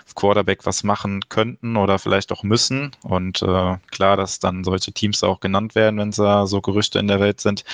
auf 0.05 0.15
Quarterback 0.15 0.65
was 0.65 0.83
machen 0.83 1.21
könnten 1.29 1.77
oder 1.77 1.97
vielleicht 1.99 2.31
auch 2.31 2.43
müssen. 2.43 2.91
Und 3.01 3.41
äh, 3.41 3.77
klar, 3.91 4.17
dass 4.17 4.39
dann 4.39 4.63
solche 4.63 4.91
Teams 4.93 5.23
auch 5.23 5.39
genannt 5.39 5.75
werden, 5.75 5.99
wenn 5.99 6.11
da 6.11 6.45
so 6.45 6.61
Gerüchte 6.61 6.99
in 6.99 7.07
der 7.07 7.19
Welt 7.19 7.41
sind. 7.41 7.65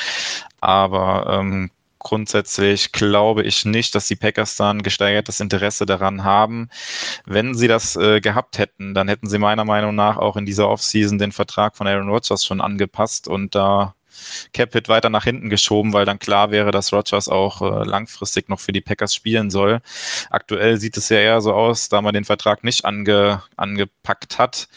Aber 0.61 1.27
ähm, 1.29 1.71
grundsätzlich 2.03 2.91
glaube 2.91 3.43
ich 3.43 3.65
nicht, 3.65 3.95
dass 3.95 4.07
die 4.07 4.15
Packers 4.15 4.55
dann 4.55 4.83
gesteigertes 4.83 5.39
Interesse 5.39 5.85
daran 5.85 6.23
haben. 6.23 6.69
Wenn 7.25 7.53
sie 7.53 7.67
das 7.67 7.95
äh, 7.95 8.19
gehabt 8.21 8.57
hätten, 8.57 8.93
dann 8.93 9.07
hätten 9.07 9.29
sie 9.29 9.37
meiner 9.37 9.65
Meinung 9.65 9.95
nach 9.95 10.17
auch 10.17 10.37
in 10.37 10.45
dieser 10.45 10.69
Offseason 10.69 11.17
den 11.17 11.31
Vertrag 11.31 11.75
von 11.77 11.87
Aaron 11.87 12.09
Rodgers 12.09 12.45
schon 12.45 12.61
angepasst 12.61 13.27
und 13.27 13.55
da 13.55 13.95
Capit 14.53 14.89
weiter 14.89 15.09
nach 15.09 15.23
hinten 15.23 15.49
geschoben, 15.49 15.93
weil 15.93 16.05
dann 16.05 16.19
klar 16.19 16.51
wäre, 16.51 16.71
dass 16.71 16.93
Rogers 16.93 17.27
auch 17.27 17.61
äh, 17.61 17.83
langfristig 17.85 18.49
noch 18.49 18.59
für 18.59 18.71
die 18.71 18.81
Packers 18.81 19.13
spielen 19.15 19.49
soll. 19.49 19.81
Aktuell 20.29 20.77
sieht 20.77 20.97
es 20.97 21.09
ja 21.09 21.17
eher 21.17 21.41
so 21.41 21.53
aus, 21.53 21.89
da 21.89 22.01
man 22.01 22.13
den 22.13 22.25
Vertrag 22.25 22.63
nicht 22.63 22.85
ange, 22.85 23.41
angepackt 23.57 24.37
hat, 24.37 24.67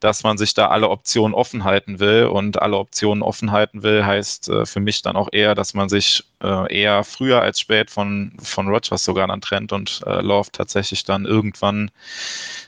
dass 0.00 0.22
man 0.22 0.38
sich 0.38 0.54
da 0.54 0.68
alle 0.68 0.88
Optionen 0.88 1.34
offen 1.34 1.64
halten 1.64 1.98
will. 1.98 2.26
Und 2.26 2.60
alle 2.60 2.76
Optionen 2.76 3.22
offen 3.22 3.52
halten 3.52 3.82
will, 3.82 4.04
heißt 4.04 4.48
äh, 4.48 4.66
für 4.66 4.80
mich 4.80 5.02
dann 5.02 5.16
auch 5.16 5.28
eher, 5.32 5.54
dass 5.54 5.74
man 5.74 5.88
sich 5.88 6.24
äh, 6.42 6.74
eher 6.74 7.04
früher 7.04 7.40
als 7.42 7.60
spät 7.60 7.90
von, 7.90 8.32
von 8.42 8.68
Rogers 8.68 9.04
sogar 9.04 9.26
dann 9.26 9.40
trennt 9.40 9.72
und 9.72 10.00
äh, 10.06 10.20
Love 10.20 10.50
tatsächlich 10.52 11.04
dann 11.04 11.24
irgendwann 11.24 11.90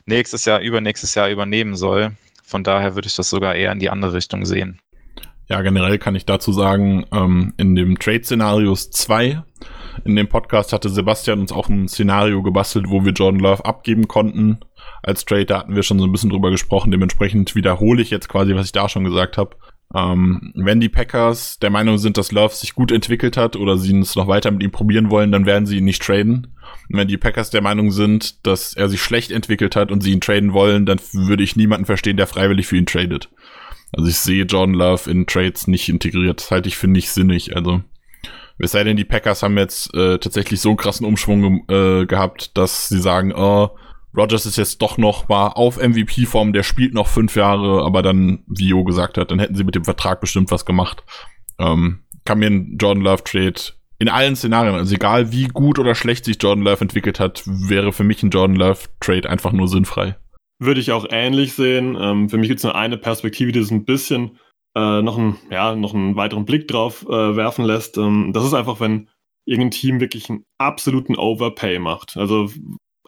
nächstes 0.07 0.45
Jahr, 0.45 0.61
übernächstes 0.61 1.15
Jahr 1.15 1.29
übernehmen 1.29 1.77
soll. 1.77 2.13
Von 2.45 2.65
daher 2.65 2.95
würde 2.95 3.07
ich 3.09 3.17
das 3.17 3.31
sogar 3.31 3.55
eher 3.55 3.73
in 3.73 3.79
die 3.79 3.91
andere 3.91 4.13
Richtung 4.13 4.45
sehen. 4.45 4.81
Ja, 5.51 5.63
generell 5.63 5.99
kann 5.99 6.15
ich 6.15 6.27
dazu 6.27 6.53
sagen, 6.53 7.07
ähm, 7.13 7.55
in 7.57 7.75
dem 7.75 7.99
Trade-Szenarios 7.99 8.93
2, 8.93 9.43
in 10.05 10.15
dem 10.15 10.29
Podcast 10.29 10.73
hatte 10.73 10.89
Sebastian 10.89 11.41
uns 11.41 11.51
auch 11.51 11.69
ein 11.69 11.89
Szenario 11.89 12.41
gebastelt, 12.45 12.89
wo 12.89 13.05
wir 13.05 13.13
Jordan 13.13 13.41
Love 13.41 13.65
abgeben 13.65 14.07
konnten. 14.07 14.61
Als 15.03 15.25
Trade, 15.25 15.47
da 15.47 15.59
hatten 15.59 15.75
wir 15.75 15.83
schon 15.83 15.99
so 15.99 16.05
ein 16.05 16.13
bisschen 16.13 16.31
drüber 16.31 16.53
gesprochen. 16.53 16.93
Dementsprechend 16.93 17.57
wiederhole 17.57 18.01
ich 18.01 18.11
jetzt 18.11 18.29
quasi, 18.29 18.55
was 18.55 18.67
ich 18.67 18.73
da 18.73 18.89
schon 18.89 19.03
gesagt 19.03 19.39
habe. 19.39 19.57
Ähm, 19.93 20.53
wenn 20.55 20.79
die 20.79 20.89
Packers 20.89 21.59
der 21.59 21.71
Meinung 21.71 21.99
sind, 21.99 22.17
dass 22.17 22.31
Love 22.31 22.55
sich 22.55 22.77
gut 22.77 22.93
entwickelt 22.93 23.37
hat 23.37 23.57
oder 23.57 23.77
sie 23.77 23.99
es 23.99 24.15
noch 24.15 24.29
weiter 24.29 24.53
mit 24.53 24.63
ihm 24.63 24.71
probieren 24.71 25.11
wollen, 25.11 25.33
dann 25.33 25.47
werden 25.47 25.67
sie 25.67 25.79
ihn 25.79 25.85
nicht 25.85 26.01
traden. 26.01 26.55
Und 26.89 26.97
wenn 26.97 27.09
die 27.09 27.19
Packers 27.19 27.51
der 27.51 27.61
Meinung 27.61 27.91
sind, 27.91 28.47
dass 28.47 28.73
er 28.75 28.89
sich 28.89 29.03
schlecht 29.03 29.33
entwickelt 29.33 29.75
hat 29.75 29.91
und 29.91 30.01
sie 30.01 30.13
ihn 30.13 30.21
traden 30.21 30.53
wollen, 30.53 30.87
dann 30.87 31.01
würde 31.13 31.43
ich 31.43 31.57
niemanden 31.57 31.87
verstehen, 31.87 32.17
der 32.17 32.29
freiwillig 32.29 32.69
für 32.69 32.77
ihn 32.77 32.87
tradet. 32.87 33.31
Also 33.93 34.09
ich 34.09 34.17
sehe 34.17 34.45
Jordan 34.45 34.75
Love 34.75 35.11
in 35.11 35.27
Trades 35.27 35.67
nicht 35.67 35.89
integriert. 35.89 36.41
Das 36.41 36.51
halte 36.51 36.69
ich 36.69 36.77
für 36.77 36.89
nicht 36.89 37.11
sinnig. 37.11 37.57
Also 37.57 37.83
es 38.59 38.73
sei 38.73 38.85
denn, 38.85 38.97
die 38.97 39.05
Packers 39.05 39.43
haben 39.43 39.57
jetzt 39.57 39.95
äh, 39.95 40.19
tatsächlich 40.19 40.61
so 40.61 40.71
einen 40.71 40.79
krassen 40.79 41.07
Umschwung 41.07 41.65
äh, 41.69 42.07
gehabt, 42.07 42.57
dass 42.57 42.89
sie 42.89 43.01
sagen, 43.01 43.33
oh, 43.35 43.71
Rogers 44.17 44.45
ist 44.45 44.57
jetzt 44.57 44.83
doch 44.83 44.99
noch 44.99 45.29
mal 45.29 45.49
auf 45.49 45.77
MVP-Form, 45.77 46.53
der 46.53 46.63
spielt 46.63 46.95
noch 46.95 47.07
fünf 47.07 47.37
Jahre, 47.37 47.85
aber 47.85 48.03
dann, 48.03 48.43
wie 48.49 48.69
Jo 48.69 48.85
gesagt 48.85 49.17
hat, 49.19 49.31
dann 49.31 49.39
hätten 49.39 49.55
sie 49.55 49.65
mit 49.65 49.77
dem 49.77 49.85
Vertrag 49.85 50.21
bestimmt 50.21 50.51
was 50.51 50.67
gemacht. 50.67 51.05
Ähm, 51.59 52.01
kann 52.25 52.41
mir 52.41 52.49
ein 52.49 52.77
Jordan 52.79 53.05
Love 53.05 53.25
Trade 53.25 53.55
in 53.99 54.09
allen 54.09 54.35
Szenarien, 54.35 54.75
also 54.75 54.95
egal 54.95 55.31
wie 55.31 55.47
gut 55.49 55.79
oder 55.79 55.95
schlecht 55.95 56.25
sich 56.25 56.43
Jordan 56.43 56.65
Love 56.65 56.81
entwickelt 56.81 57.21
hat, 57.21 57.43
wäre 57.47 57.93
für 57.93 58.03
mich 58.03 58.23
ein 58.23 58.31
Jordan 58.31 58.57
Love 58.57 58.81
Trade 58.99 59.29
einfach 59.29 59.53
nur 59.53 59.69
sinnfrei. 59.69 60.17
Würde 60.61 60.81
ich 60.81 60.93
auch 60.93 61.07
ähnlich 61.11 61.55
sehen. 61.55 61.97
Ähm, 61.99 62.29
für 62.29 62.37
mich 62.37 62.49
gibt 62.49 62.59
es 62.59 62.65
nur 62.65 62.75
eine 62.75 62.99
Perspektive, 62.99 63.51
die 63.51 63.61
es 63.61 63.71
ein 63.71 63.87
bisschen 63.87 64.39
äh, 64.77 65.01
noch, 65.03 65.17
einen, 65.17 65.39
ja, 65.51 65.75
noch 65.75 65.95
einen 65.95 66.17
weiteren 66.17 66.45
Blick 66.45 66.69
drauf 66.69 67.05
äh, 67.09 67.37
werfen 67.37 67.65
lässt. 67.65 67.97
Ähm, 67.97 68.33
das 68.35 68.45
ist 68.45 68.53
einfach, 68.53 68.79
wenn 68.79 69.09
irgendein 69.47 69.71
Team 69.71 70.01
wirklich 70.01 70.29
einen 70.29 70.45
absoluten 70.59 71.17
Overpay 71.17 71.79
macht. 71.79 72.17
Also 72.19 72.51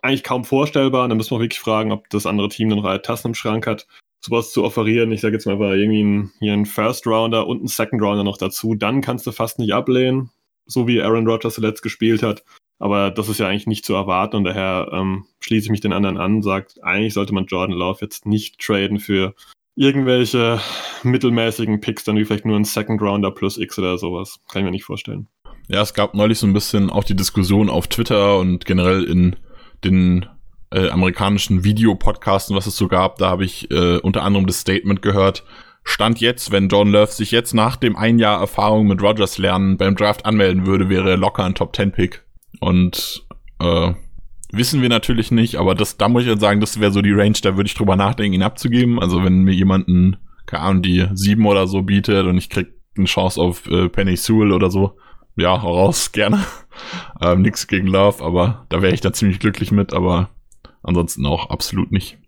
eigentlich 0.00 0.24
kaum 0.24 0.44
vorstellbar. 0.44 1.08
Dann 1.08 1.16
müssen 1.16 1.36
wir 1.36 1.40
wirklich 1.40 1.60
fragen, 1.60 1.92
ob 1.92 2.08
das 2.08 2.26
andere 2.26 2.48
Team 2.48 2.70
dann 2.70 2.78
noch 2.78 2.86
alle 2.86 3.02
Tassen 3.02 3.28
im 3.28 3.34
Schrank 3.34 3.66
hat, 3.66 3.86
sowas 4.24 4.50
zu 4.50 4.64
offerieren. 4.64 5.12
Ich 5.12 5.20
sage 5.20 5.34
jetzt 5.34 5.46
mal 5.46 5.52
einfach 5.52 5.72
irgendwie 5.72 6.00
einen, 6.00 6.32
hier 6.40 6.54
einen 6.54 6.66
First 6.66 7.06
Rounder 7.06 7.46
und 7.46 7.58
einen 7.58 7.68
Second 7.68 8.02
Rounder 8.02 8.24
noch 8.24 8.38
dazu. 8.38 8.74
Dann 8.74 9.00
kannst 9.02 9.26
du 9.26 9.32
fast 9.32 9.58
nicht 9.58 9.72
ablehnen, 9.72 10.30
so 10.66 10.86
wie 10.88 11.02
Aaron 11.02 11.28
Rodgers 11.28 11.54
zuletzt 11.54 11.82
gespielt 11.82 12.22
hat. 12.22 12.44
Aber 12.78 13.10
das 13.10 13.28
ist 13.28 13.38
ja 13.38 13.48
eigentlich 13.48 13.66
nicht 13.66 13.84
zu 13.84 13.94
erwarten 13.94 14.36
und 14.36 14.44
daher 14.44 14.88
ähm, 14.92 15.24
schließe 15.40 15.66
ich 15.66 15.70
mich 15.70 15.80
den 15.80 15.92
anderen 15.92 16.18
an, 16.18 16.42
sagt, 16.42 16.82
eigentlich 16.82 17.14
sollte 17.14 17.32
man 17.32 17.46
Jordan 17.46 17.76
Love 17.76 17.98
jetzt 18.00 18.26
nicht 18.26 18.58
traden 18.58 18.98
für 18.98 19.34
irgendwelche 19.76 20.60
mittelmäßigen 21.02 21.80
Picks, 21.80 22.04
dann 22.04 22.16
wie 22.16 22.24
vielleicht 22.24 22.44
nur 22.44 22.56
ein 22.56 22.64
Second 22.64 23.00
Rounder 23.00 23.30
plus 23.30 23.56
X 23.56 23.78
oder 23.78 23.98
sowas. 23.98 24.40
Kann 24.50 24.60
ich 24.60 24.64
mir 24.64 24.72
nicht 24.72 24.84
vorstellen. 24.84 25.28
Ja, 25.68 25.80
es 25.80 25.94
gab 25.94 26.14
neulich 26.14 26.38
so 26.38 26.46
ein 26.46 26.52
bisschen 26.52 26.90
auch 26.90 27.04
die 27.04 27.16
Diskussion 27.16 27.70
auf 27.70 27.86
Twitter 27.86 28.38
und 28.38 28.64
generell 28.64 29.04
in 29.04 29.36
den 29.84 30.26
äh, 30.70 30.88
amerikanischen 30.88 31.64
Videopodcasten, 31.64 32.56
was 32.56 32.66
es 32.66 32.76
so 32.76 32.88
gab. 32.88 33.18
Da 33.18 33.30
habe 33.30 33.44
ich 33.44 33.70
äh, 33.70 33.98
unter 33.98 34.22
anderem 34.22 34.46
das 34.46 34.58
Statement 34.58 35.02
gehört, 35.02 35.44
Stand 35.84 36.20
jetzt, 36.20 36.52
wenn 36.52 36.68
John 36.68 36.90
Love 36.90 37.10
sich 37.10 37.32
jetzt 37.32 37.54
nach 37.54 37.76
dem 37.76 37.96
ein 37.96 38.18
Jahr 38.18 38.40
Erfahrung 38.40 38.86
mit 38.86 39.02
Rogers 39.02 39.38
lernen 39.38 39.76
beim 39.76 39.96
Draft 39.96 40.24
anmelden 40.24 40.66
würde, 40.66 40.88
wäre 40.88 41.10
er 41.10 41.16
locker 41.16 41.44
ein 41.44 41.54
Top 41.54 41.74
10 41.74 41.92
Pick. 41.92 42.22
Und 42.60 43.26
äh, 43.60 43.92
wissen 44.52 44.82
wir 44.82 44.88
natürlich 44.88 45.30
nicht, 45.30 45.56
aber 45.56 45.74
das, 45.74 45.96
da 45.96 46.08
muss 46.08 46.22
ich 46.22 46.28
jetzt 46.28 46.40
sagen, 46.40 46.60
das 46.60 46.80
wäre 46.80 46.92
so 46.92 47.02
die 47.02 47.12
Range, 47.12 47.36
da 47.42 47.56
würde 47.56 47.68
ich 47.68 47.74
drüber 47.74 47.96
nachdenken, 47.96 48.34
ihn 48.34 48.42
abzugeben. 48.42 49.00
Also 49.00 49.24
wenn 49.24 49.42
mir 49.42 49.54
jemanden, 49.54 50.16
keine 50.46 50.62
Ahnung, 50.62 50.82
die 50.82 51.06
sieben 51.14 51.46
oder 51.46 51.66
so 51.66 51.82
bietet 51.82 52.26
und 52.26 52.38
ich 52.38 52.50
krieg 52.50 52.68
eine 52.96 53.06
Chance 53.06 53.40
auf 53.40 53.66
äh, 53.68 53.88
Penny 53.88 54.16
Sewell 54.16 54.52
oder 54.52 54.70
so, 54.70 54.96
ja, 55.36 55.54
raus, 55.54 56.12
gerne. 56.12 56.44
ähm, 57.20 57.42
nix 57.42 57.66
gegen 57.66 57.86
Love, 57.86 58.22
aber 58.22 58.66
da 58.68 58.82
wäre 58.82 58.94
ich 58.94 59.00
da 59.00 59.12
ziemlich 59.12 59.38
glücklich 59.38 59.72
mit, 59.72 59.92
aber 59.92 60.30
ansonsten 60.82 61.24
auch 61.26 61.50
absolut 61.50 61.90
nicht. 61.90 62.18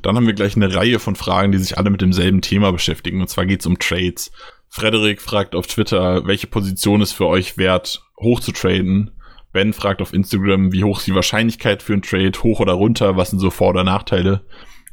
Dann 0.00 0.16
haben 0.16 0.26
wir 0.26 0.32
gleich 0.32 0.56
eine 0.56 0.74
Reihe 0.74 0.98
von 0.98 1.16
Fragen, 1.16 1.52
die 1.52 1.58
sich 1.58 1.76
alle 1.76 1.90
mit 1.90 2.00
demselben 2.00 2.40
Thema 2.40 2.72
beschäftigen. 2.72 3.20
Und 3.20 3.28
zwar 3.28 3.44
geht 3.44 3.60
es 3.60 3.66
um 3.66 3.78
Trades. 3.78 4.32
Frederik 4.70 5.20
fragt 5.20 5.54
auf 5.54 5.66
Twitter, 5.66 6.26
welche 6.26 6.46
Position 6.46 7.02
ist 7.02 7.12
für 7.12 7.26
euch 7.26 7.58
wert, 7.58 8.02
hoch 8.18 8.40
zu 8.40 8.52
traden? 8.52 9.10
Ben 9.52 9.72
fragt 9.72 10.00
auf 10.00 10.12
Instagram, 10.12 10.72
wie 10.72 10.84
hoch 10.84 10.98
ist 10.98 11.06
die 11.06 11.14
Wahrscheinlichkeit 11.14 11.82
für 11.82 11.92
einen 11.92 12.02
Trade, 12.02 12.32
hoch 12.42 12.60
oder 12.60 12.72
runter, 12.72 13.16
was 13.16 13.30
sind 13.30 13.38
so 13.38 13.50
Vor- 13.50 13.70
oder 13.70 13.84
Nachteile? 13.84 14.42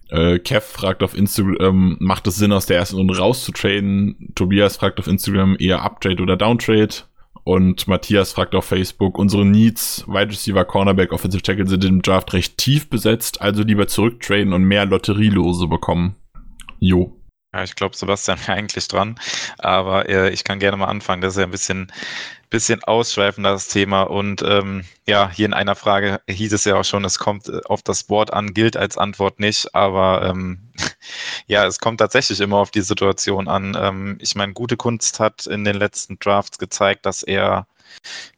Äh, 0.09 0.39
Kev 0.39 0.65
fragt 0.65 1.03
auf 1.03 1.15
Instagram, 1.15 1.97
macht 1.99 2.27
es 2.27 2.35
Sinn, 2.35 2.51
aus 2.51 2.65
der 2.65 2.77
ersten 2.77 2.97
Runde 2.97 3.17
rauszutraden? 3.17 4.33
Tobias 4.35 4.77
fragt 4.77 4.99
auf 4.99 5.07
Instagram, 5.07 5.55
eher 5.59 5.83
Uptrade 5.83 6.21
oder 6.21 6.35
Downtrade? 6.35 6.95
Und 7.43 7.87
Matthias 7.87 8.33
fragt 8.33 8.53
auf 8.53 8.65
Facebook, 8.65 9.17
unsere 9.17 9.45
Needs, 9.45 10.05
Wide 10.07 10.31
Receiver, 10.31 10.65
Cornerback, 10.65 11.13
Offensive 11.13 11.41
Tackle 11.41 11.67
sind 11.67 11.83
im 11.85 12.01
Draft 12.01 12.33
recht 12.33 12.57
tief 12.57 12.89
besetzt, 12.89 13.41
also 13.41 13.63
lieber 13.63 13.87
zurücktraden 13.87 14.53
und 14.53 14.63
mehr 14.63 14.85
Lotterielose 14.85 15.67
bekommen. 15.67 16.15
Jo. 16.79 17.18
Ja, 17.53 17.63
ich 17.63 17.75
glaube, 17.75 17.95
Sebastian 17.95 18.39
wäre 18.39 18.53
eigentlich 18.57 18.87
dran, 18.87 19.19
aber 19.57 20.07
äh, 20.07 20.29
ich 20.29 20.43
kann 20.43 20.59
gerne 20.59 20.77
mal 20.77 20.87
anfangen. 20.87 21.21
Das 21.21 21.33
ist 21.33 21.39
ja 21.39 21.45
ein 21.45 21.51
bisschen 21.51 21.91
bisschen 22.49 22.83
ausschweifender 22.83 23.51
das 23.51 23.67
Thema. 23.67 24.03
Und 24.03 24.41
ähm, 24.41 24.83
ja, 25.07 25.29
hier 25.29 25.45
in 25.45 25.53
einer 25.53 25.75
Frage 25.75 26.21
hieß 26.27 26.53
es 26.53 26.65
ja 26.65 26.75
auch 26.75 26.83
schon, 26.83 27.05
es 27.05 27.19
kommt 27.19 27.47
äh, 27.47 27.61
auf 27.65 27.81
das 27.83 28.03
Board 28.03 28.33
an, 28.33 28.53
gilt 28.53 28.75
als 28.77 28.97
Antwort 28.97 29.39
nicht. 29.39 29.73
Aber 29.75 30.27
ähm, 30.27 30.71
ja, 31.47 31.65
es 31.65 31.79
kommt 31.79 31.99
tatsächlich 31.99 32.39
immer 32.39 32.57
auf 32.57 32.71
die 32.71 32.81
Situation 32.81 33.47
an. 33.47 33.77
Ähm, 33.79 34.17
ich 34.21 34.35
meine, 34.35 34.53
gute 34.53 34.77
Kunst 34.77 35.19
hat 35.19 35.45
in 35.47 35.63
den 35.63 35.75
letzten 35.75 36.17
Drafts 36.19 36.57
gezeigt, 36.57 37.05
dass 37.05 37.23
er 37.23 37.67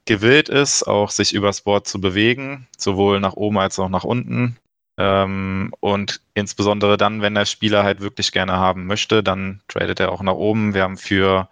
gewillt 0.06 0.50
ist, 0.50 0.84
auch 0.84 1.12
sich 1.12 1.34
übers 1.34 1.62
Board 1.62 1.88
zu 1.88 2.00
bewegen, 2.02 2.68
sowohl 2.78 3.20
nach 3.20 3.34
oben 3.34 3.60
als 3.60 3.80
auch 3.80 3.90
nach 3.90 4.04
unten. 4.04 4.58
Ähm, 5.04 5.74
und 5.80 6.22
insbesondere 6.36 6.96
dann, 6.96 7.24
wenn 7.24 7.34
der 7.34 7.46
Spieler 7.46 7.84
halt 7.84 8.02
wirklich 8.02 8.32
gerne 8.32 8.54
haben 8.54 8.86
möchte, 8.86 9.24
dann 9.24 9.62
tradet 9.68 10.00
er 10.00 10.12
auch 10.12 10.22
nach 10.22 10.36
oben. 10.36 10.76
Wir 10.76 10.84
haben 10.84 10.98
für 10.98 11.50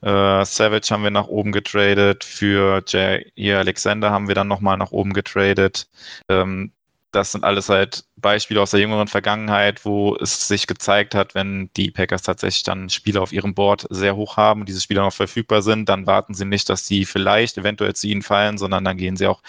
äh, 0.00 0.44
Savage 0.46 0.88
haben 0.90 1.02
wir 1.02 1.10
nach 1.10 1.28
oben 1.28 1.52
getradet, 1.52 2.24
für 2.24 2.82
Jay 2.86 3.30
Alexander 3.54 4.10
haben 4.10 4.28
wir 4.28 4.34
dann 4.34 4.48
nochmal 4.48 4.78
nach 4.78 4.92
oben 4.92 5.12
getradet. 5.12 5.88
Ähm, 6.30 6.72
das 7.14 7.32
sind 7.32 7.44
alles 7.44 7.68
halt 7.68 8.04
Beispiele 8.16 8.60
aus 8.60 8.72
der 8.72 8.80
jüngeren 8.80 9.08
Vergangenheit, 9.08 9.84
wo 9.84 10.16
es 10.16 10.48
sich 10.48 10.66
gezeigt 10.66 11.14
hat, 11.14 11.34
wenn 11.34 11.70
die 11.76 11.90
Packers 11.90 12.22
tatsächlich 12.22 12.62
dann 12.64 12.90
Spieler 12.90 13.22
auf 13.22 13.32
ihrem 13.32 13.54
Board 13.54 13.86
sehr 13.90 14.16
hoch 14.16 14.36
haben 14.36 14.60
und 14.60 14.68
diese 14.68 14.80
Spieler 14.80 15.02
noch 15.02 15.12
verfügbar 15.12 15.62
sind, 15.62 15.88
dann 15.88 16.06
warten 16.06 16.34
sie 16.34 16.44
nicht, 16.44 16.68
dass 16.68 16.86
die 16.86 17.04
vielleicht 17.04 17.58
eventuell 17.58 17.94
zu 17.94 18.08
ihnen 18.08 18.22
fallen, 18.22 18.58
sondern 18.58 18.84
dann 18.84 18.96
gehen 18.96 19.16
sie 19.16 19.26
auch 19.26 19.42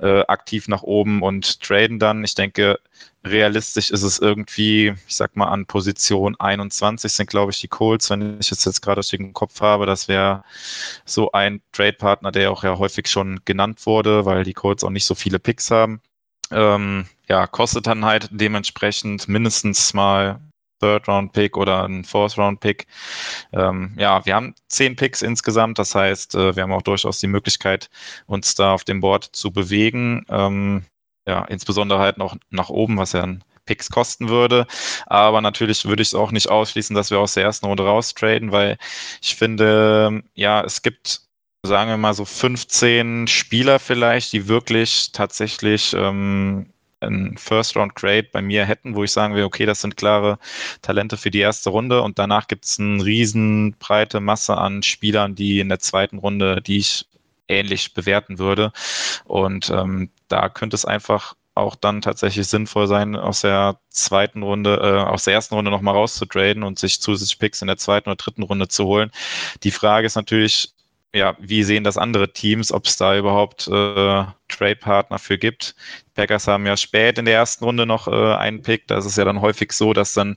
äh, 0.00 0.20
aktiv 0.22 0.68
nach 0.68 0.82
oben 0.82 1.22
und 1.22 1.60
traden 1.60 1.98
dann. 1.98 2.24
Ich 2.24 2.34
denke, 2.34 2.78
realistisch 3.24 3.90
ist 3.90 4.02
es 4.02 4.18
irgendwie, 4.18 4.94
ich 5.06 5.16
sag 5.16 5.36
mal, 5.36 5.48
an 5.48 5.66
Position 5.66 6.36
21 6.38 7.12
sind, 7.12 7.28
glaube 7.28 7.52
ich, 7.52 7.60
die 7.60 7.68
Colts, 7.68 8.10
wenn 8.10 8.38
ich 8.40 8.52
es 8.52 8.64
jetzt 8.64 8.80
gerade 8.82 9.00
aus 9.00 9.08
dem 9.08 9.32
Kopf 9.32 9.60
habe. 9.60 9.86
Das 9.86 10.08
wäre 10.08 10.44
so 11.04 11.32
ein 11.32 11.60
Trade-Partner, 11.72 12.32
der 12.32 12.50
auch 12.50 12.64
ja 12.64 12.78
häufig 12.78 13.08
schon 13.08 13.40
genannt 13.44 13.86
wurde, 13.86 14.24
weil 14.24 14.44
die 14.44 14.54
Colts 14.54 14.84
auch 14.84 14.90
nicht 14.90 15.06
so 15.06 15.14
viele 15.14 15.38
Picks 15.38 15.70
haben 15.70 16.00
ähm, 16.54 17.06
ja, 17.28 17.46
kostet 17.46 17.86
dann 17.86 18.04
halt 18.04 18.28
dementsprechend 18.30 19.28
mindestens 19.28 19.94
mal 19.94 20.40
Third-Round-Pick 20.80 21.56
oder 21.56 21.84
ein 21.84 22.04
Fourth-Round-Pick. 22.04 22.86
Ähm, 23.52 23.94
ja, 23.98 24.24
wir 24.26 24.34
haben 24.34 24.54
zehn 24.68 24.96
Picks 24.96 25.22
insgesamt, 25.22 25.78
das 25.78 25.94
heißt, 25.94 26.34
äh, 26.34 26.56
wir 26.56 26.62
haben 26.62 26.72
auch 26.72 26.82
durchaus 26.82 27.18
die 27.20 27.26
Möglichkeit, 27.26 27.90
uns 28.26 28.54
da 28.54 28.74
auf 28.74 28.84
dem 28.84 29.00
Board 29.00 29.24
zu 29.32 29.50
bewegen. 29.52 30.24
Ähm, 30.28 30.84
ja, 31.26 31.44
insbesondere 31.46 32.00
halt 32.00 32.18
noch 32.18 32.36
nach 32.50 32.68
oben, 32.68 32.98
was 32.98 33.12
ja 33.12 33.22
ein 33.22 33.44
Picks 33.66 33.90
kosten 33.90 34.28
würde. 34.28 34.66
Aber 35.06 35.40
natürlich 35.40 35.86
würde 35.86 36.02
ich 36.02 36.08
es 36.08 36.14
auch 36.14 36.32
nicht 36.32 36.50
ausschließen, 36.50 36.94
dass 36.94 37.10
wir 37.10 37.18
aus 37.18 37.34
der 37.34 37.44
ersten 37.44 37.66
Runde 37.66 37.84
raustraden, 37.84 38.52
weil 38.52 38.76
ich 39.22 39.36
finde, 39.36 40.22
ja, 40.34 40.62
es 40.62 40.82
gibt, 40.82 41.22
sagen 41.64 41.90
wir 41.90 41.96
mal 41.96 42.14
so 42.14 42.24
15 42.24 43.26
Spieler 43.26 43.78
vielleicht, 43.78 44.32
die 44.32 44.48
wirklich 44.48 45.12
tatsächlich 45.12 45.94
ähm, 45.94 46.66
ein 47.00 47.36
First-Round-Grade 47.38 48.28
bei 48.32 48.42
mir 48.42 48.64
hätten, 48.64 48.94
wo 48.94 49.04
ich 49.04 49.12
sagen 49.12 49.34
will, 49.34 49.44
okay, 49.44 49.66
das 49.66 49.80
sind 49.80 49.96
klare 49.96 50.38
Talente 50.82 51.16
für 51.16 51.30
die 51.30 51.40
erste 51.40 51.70
Runde 51.70 52.02
und 52.02 52.18
danach 52.18 52.48
gibt 52.48 52.64
es 52.66 52.78
eine 52.78 53.04
riesen 53.04 53.74
breite 53.78 54.20
Masse 54.20 54.56
an 54.56 54.82
Spielern, 54.82 55.34
die 55.34 55.60
in 55.60 55.68
der 55.68 55.80
zweiten 55.80 56.18
Runde, 56.18 56.60
die 56.60 56.78
ich 56.78 57.06
ähnlich 57.48 57.94
bewerten 57.94 58.38
würde. 58.38 58.72
Und 59.24 59.70
ähm, 59.70 60.10
da 60.28 60.48
könnte 60.48 60.76
es 60.76 60.84
einfach 60.84 61.34
auch 61.54 61.76
dann 61.76 62.00
tatsächlich 62.00 62.48
sinnvoll 62.48 62.88
sein, 62.88 63.14
aus 63.16 63.42
der 63.42 63.78
zweiten 63.88 64.42
Runde, 64.42 64.76
äh, 64.82 65.08
aus 65.08 65.24
der 65.24 65.34
ersten 65.34 65.54
Runde 65.54 65.70
nochmal 65.70 65.94
rauszutraden 65.94 66.62
und 66.62 66.78
sich 66.78 67.00
zusätzlich 67.00 67.38
Picks 67.38 67.62
in 67.62 67.68
der 67.68 67.76
zweiten 67.76 68.08
oder 68.08 68.16
dritten 68.16 68.42
Runde 68.42 68.68
zu 68.68 68.84
holen. 68.86 69.10
Die 69.62 69.70
Frage 69.70 70.06
ist 70.06 70.16
natürlich, 70.16 70.74
ja, 71.14 71.36
wie 71.38 71.62
sehen 71.62 71.84
das 71.84 71.96
andere 71.96 72.32
Teams, 72.32 72.72
ob 72.72 72.86
es 72.86 72.96
da 72.96 73.16
überhaupt 73.16 73.68
äh, 73.68 74.24
Trade-Partner 74.48 75.20
für 75.20 75.38
gibt. 75.38 75.76
Die 76.08 76.10
Packers 76.14 76.48
haben 76.48 76.66
ja 76.66 76.76
spät 76.76 77.18
in 77.18 77.24
der 77.24 77.34
ersten 77.34 77.64
Runde 77.64 77.86
noch 77.86 78.08
äh, 78.08 78.34
einen 78.34 78.62
Pick. 78.62 78.88
Da 78.88 78.98
ist 78.98 79.04
es 79.04 79.14
ja 79.14 79.24
dann 79.24 79.40
häufig 79.40 79.72
so, 79.72 79.92
dass 79.92 80.14
dann 80.14 80.36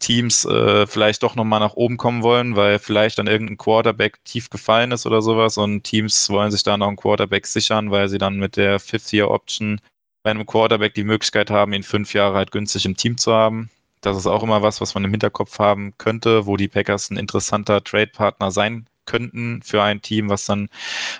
Teams 0.00 0.44
äh, 0.44 0.88
vielleicht 0.88 1.22
doch 1.22 1.36
nochmal 1.36 1.60
nach 1.60 1.74
oben 1.74 1.98
kommen 1.98 2.24
wollen, 2.24 2.56
weil 2.56 2.80
vielleicht 2.80 3.18
dann 3.20 3.28
irgendein 3.28 3.58
Quarterback 3.58 4.22
tief 4.24 4.50
gefallen 4.50 4.90
ist 4.90 5.06
oder 5.06 5.22
sowas 5.22 5.56
und 5.56 5.84
Teams 5.84 6.28
wollen 6.30 6.50
sich 6.50 6.64
da 6.64 6.76
noch 6.76 6.88
einen 6.88 6.96
Quarterback 6.96 7.46
sichern, 7.46 7.92
weil 7.92 8.08
sie 8.08 8.18
dann 8.18 8.38
mit 8.38 8.56
der 8.56 8.80
Fifth-Year-Option 8.80 9.80
bei 10.24 10.32
einem 10.32 10.46
Quarterback 10.46 10.94
die 10.94 11.04
Möglichkeit 11.04 11.48
haben, 11.50 11.72
ihn 11.72 11.84
fünf 11.84 12.12
Jahre 12.12 12.36
halt 12.36 12.50
günstig 12.50 12.84
im 12.86 12.96
Team 12.96 13.18
zu 13.18 13.32
haben. 13.32 13.70
Das 14.00 14.16
ist 14.16 14.26
auch 14.26 14.42
immer 14.42 14.62
was, 14.62 14.80
was 14.80 14.94
man 14.94 15.04
im 15.04 15.12
Hinterkopf 15.12 15.60
haben 15.60 15.94
könnte, 15.96 16.46
wo 16.46 16.56
die 16.56 16.68
Packers 16.68 17.10
ein 17.10 17.16
interessanter 17.18 17.84
Trade-Partner 17.84 18.50
sein 18.50 18.88
könnten 19.08 19.62
für 19.62 19.82
ein 19.82 20.02
Team, 20.02 20.28
was 20.28 20.44
dann 20.44 20.68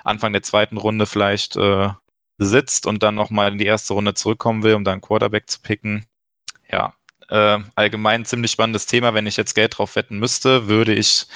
Anfang 0.05 0.33
der 0.33 0.43
zweiten 0.43 0.77
Runde 0.77 1.07
vielleicht 1.07 1.57
äh, 1.57 1.89
sitzt 2.39 2.87
und 2.87 3.03
dann 3.03 3.17
nochmal 3.17 3.51
in 3.51 3.59
die 3.59 3.67
erste 3.67 3.95
Runde 3.95 4.15
zurückkommen 4.15 4.63
will, 4.63 4.75
um 4.75 4.85
dann 4.85 5.01
Quarterback 5.01 5.51
zu 5.51 5.61
picken. 5.61 6.07
Ja, 6.71 6.95
äh, 7.29 7.59
allgemein 7.75 8.25
ziemlich 8.25 8.53
spannendes 8.53 8.87
Thema. 8.87 9.15
Wenn 9.15 9.27
ich 9.27 9.37
jetzt 9.37 9.55
Geld 9.55 9.79
drauf 9.79 9.97
wetten 9.97 10.19
müsste, 10.19 10.69
würde 10.69 10.95
ich 10.95 11.27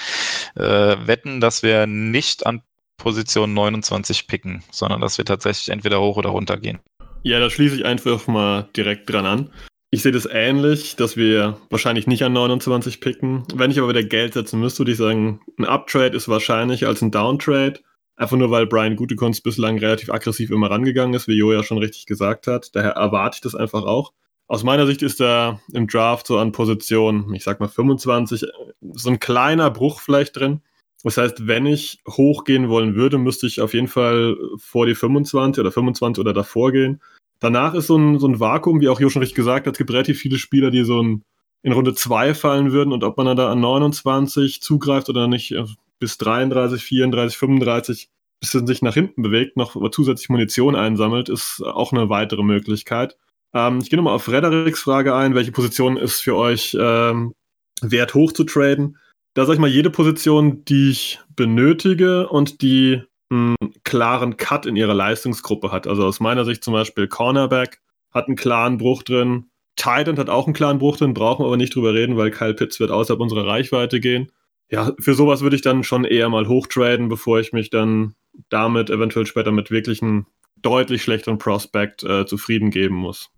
äh, 0.54 0.62
wetten, 0.62 1.40
dass 1.40 1.62
wir 1.62 1.86
nicht 1.86 2.46
an 2.46 2.62
Position 2.98 3.52
29 3.54 4.28
picken, 4.28 4.62
sondern 4.70 5.00
dass 5.00 5.18
wir 5.18 5.24
tatsächlich 5.24 5.70
entweder 5.70 6.00
hoch 6.00 6.16
oder 6.16 6.30
runter 6.30 6.56
gehen. 6.56 6.78
Ja, 7.24 7.40
da 7.40 7.50
schließe 7.50 7.76
ich 7.76 7.84
einfach 7.84 8.26
mal 8.26 8.68
direkt 8.76 9.10
dran 9.10 9.26
an. 9.26 9.50
Ich 9.94 10.00
sehe 10.00 10.10
das 10.10 10.24
ähnlich, 10.24 10.96
dass 10.96 11.18
wir 11.18 11.58
wahrscheinlich 11.68 12.06
nicht 12.06 12.24
an 12.24 12.32
29 12.32 12.98
picken. 13.02 13.42
Wenn 13.54 13.70
ich 13.70 13.78
aber 13.78 13.90
wieder 13.90 14.02
Geld 14.02 14.32
setzen 14.32 14.58
müsste, 14.58 14.78
würde 14.78 14.92
ich 14.92 14.96
sagen, 14.96 15.42
ein 15.58 15.66
Uptrade 15.66 16.16
ist 16.16 16.28
wahrscheinlich 16.28 16.86
als 16.86 17.02
ein 17.02 17.10
Downtrade. 17.10 17.78
Einfach 18.16 18.38
nur, 18.38 18.50
weil 18.50 18.66
Brian 18.66 18.96
Gutekunst 18.96 19.42
bislang 19.42 19.78
relativ 19.78 20.08
aggressiv 20.08 20.50
immer 20.50 20.70
rangegangen 20.70 21.12
ist, 21.12 21.28
wie 21.28 21.36
Jo 21.36 21.52
ja 21.52 21.62
schon 21.62 21.76
richtig 21.76 22.06
gesagt 22.06 22.46
hat. 22.46 22.74
Daher 22.74 22.92
erwarte 22.92 23.34
ich 23.34 23.40
das 23.42 23.54
einfach 23.54 23.84
auch. 23.84 24.14
Aus 24.46 24.64
meiner 24.64 24.86
Sicht 24.86 25.02
ist 25.02 25.20
da 25.20 25.60
im 25.74 25.86
Draft 25.88 26.26
so 26.26 26.38
an 26.38 26.52
Position, 26.52 27.34
ich 27.34 27.44
sag 27.44 27.60
mal 27.60 27.68
25, 27.68 28.46
so 28.92 29.10
ein 29.10 29.20
kleiner 29.20 29.70
Bruch 29.70 30.00
vielleicht 30.00 30.36
drin. 30.36 30.62
Das 31.04 31.18
heißt, 31.18 31.46
wenn 31.46 31.66
ich 31.66 32.00
hochgehen 32.08 32.70
wollen 32.70 32.94
würde, 32.94 33.18
müsste 33.18 33.46
ich 33.46 33.60
auf 33.60 33.74
jeden 33.74 33.88
Fall 33.88 34.38
vor 34.56 34.86
die 34.86 34.94
25 34.94 35.60
oder 35.60 35.70
25 35.70 36.18
oder 36.18 36.32
davor 36.32 36.72
gehen. 36.72 37.02
Danach 37.42 37.74
ist 37.74 37.88
so 37.88 37.98
ein, 37.98 38.20
so 38.20 38.28
ein 38.28 38.38
Vakuum, 38.38 38.80
wie 38.80 38.88
auch 38.88 39.00
Jo 39.00 39.08
schon 39.08 39.20
richtig 39.20 39.34
gesagt 39.34 39.66
hat, 39.66 39.74
es 39.74 39.78
gibt 39.78 39.90
relativ 39.90 40.16
viele 40.16 40.38
Spieler, 40.38 40.70
die 40.70 40.84
so 40.84 41.02
ein, 41.02 41.24
in 41.62 41.72
Runde 41.72 41.92
2 41.92 42.34
fallen 42.34 42.70
würden 42.70 42.92
und 42.92 43.02
ob 43.02 43.16
man 43.16 43.36
da 43.36 43.50
an 43.50 43.60
29 43.60 44.62
zugreift 44.62 45.08
oder 45.08 45.26
nicht 45.26 45.50
äh, 45.50 45.64
bis 45.98 46.18
33, 46.18 46.82
34, 46.82 47.36
35 47.36 48.10
bisschen 48.38 48.66
sich 48.66 48.80
nach 48.82 48.94
hinten 48.94 49.22
bewegt, 49.22 49.56
noch 49.56 49.76
zusätzlich 49.90 50.28
Munition 50.28 50.76
einsammelt, 50.76 51.28
ist 51.28 51.62
auch 51.64 51.92
eine 51.92 52.08
weitere 52.08 52.44
Möglichkeit. 52.44 53.16
Ähm, 53.52 53.80
ich 53.82 53.90
gehe 53.90 53.96
nochmal 53.96 54.14
auf 54.14 54.24
Frederiks 54.24 54.80
Frage 54.80 55.14
ein, 55.14 55.34
welche 55.34 55.52
Position 55.52 55.96
ist 55.96 56.20
für 56.20 56.36
euch 56.36 56.76
ähm, 56.78 57.34
wert 57.80 58.14
hoch 58.14 58.30
zu 58.30 58.44
traden? 58.44 58.98
Da 59.34 59.46
sage 59.46 59.54
ich 59.54 59.60
mal, 59.60 59.68
jede 59.68 59.90
Position, 59.90 60.64
die 60.64 60.90
ich 60.90 61.20
benötige 61.34 62.28
und 62.28 62.62
die 62.62 63.02
einen 63.30 63.56
klaren 63.92 64.38
Cut 64.38 64.64
in 64.64 64.74
ihrer 64.74 64.94
Leistungsgruppe 64.94 65.70
hat. 65.70 65.86
Also 65.86 66.06
aus 66.06 66.18
meiner 66.18 66.46
Sicht 66.46 66.64
zum 66.64 66.72
Beispiel 66.72 67.08
Cornerback 67.08 67.82
hat 68.10 68.26
einen 68.26 68.36
klaren 68.36 68.78
Bruch 68.78 69.02
drin. 69.02 69.50
Titan 69.76 70.16
hat 70.16 70.30
auch 70.30 70.46
einen 70.46 70.54
klaren 70.54 70.78
Bruch 70.78 70.96
drin, 70.96 71.12
brauchen 71.12 71.42
wir 71.42 71.48
aber 71.48 71.58
nicht 71.58 71.74
drüber 71.74 71.92
reden, 71.92 72.16
weil 72.16 72.30
Kyle 72.30 72.54
Pitts 72.54 72.80
wird 72.80 72.90
außerhalb 72.90 73.20
unserer 73.20 73.46
Reichweite 73.46 74.00
gehen. 74.00 74.32
Ja, 74.70 74.92
für 74.98 75.12
sowas 75.12 75.42
würde 75.42 75.56
ich 75.56 75.60
dann 75.60 75.84
schon 75.84 76.06
eher 76.06 76.30
mal 76.30 76.48
hochtraden, 76.48 77.10
bevor 77.10 77.38
ich 77.38 77.52
mich 77.52 77.68
dann 77.68 78.14
damit 78.48 78.88
eventuell 78.88 79.26
später 79.26 79.52
mit 79.52 79.70
wirklich 79.70 80.00
einem 80.00 80.24
deutlich 80.62 81.02
schlechteren 81.02 81.36
Prospect 81.36 82.02
äh, 82.02 82.24
zufrieden 82.24 82.70
geben 82.70 82.94
muss. 82.94 83.30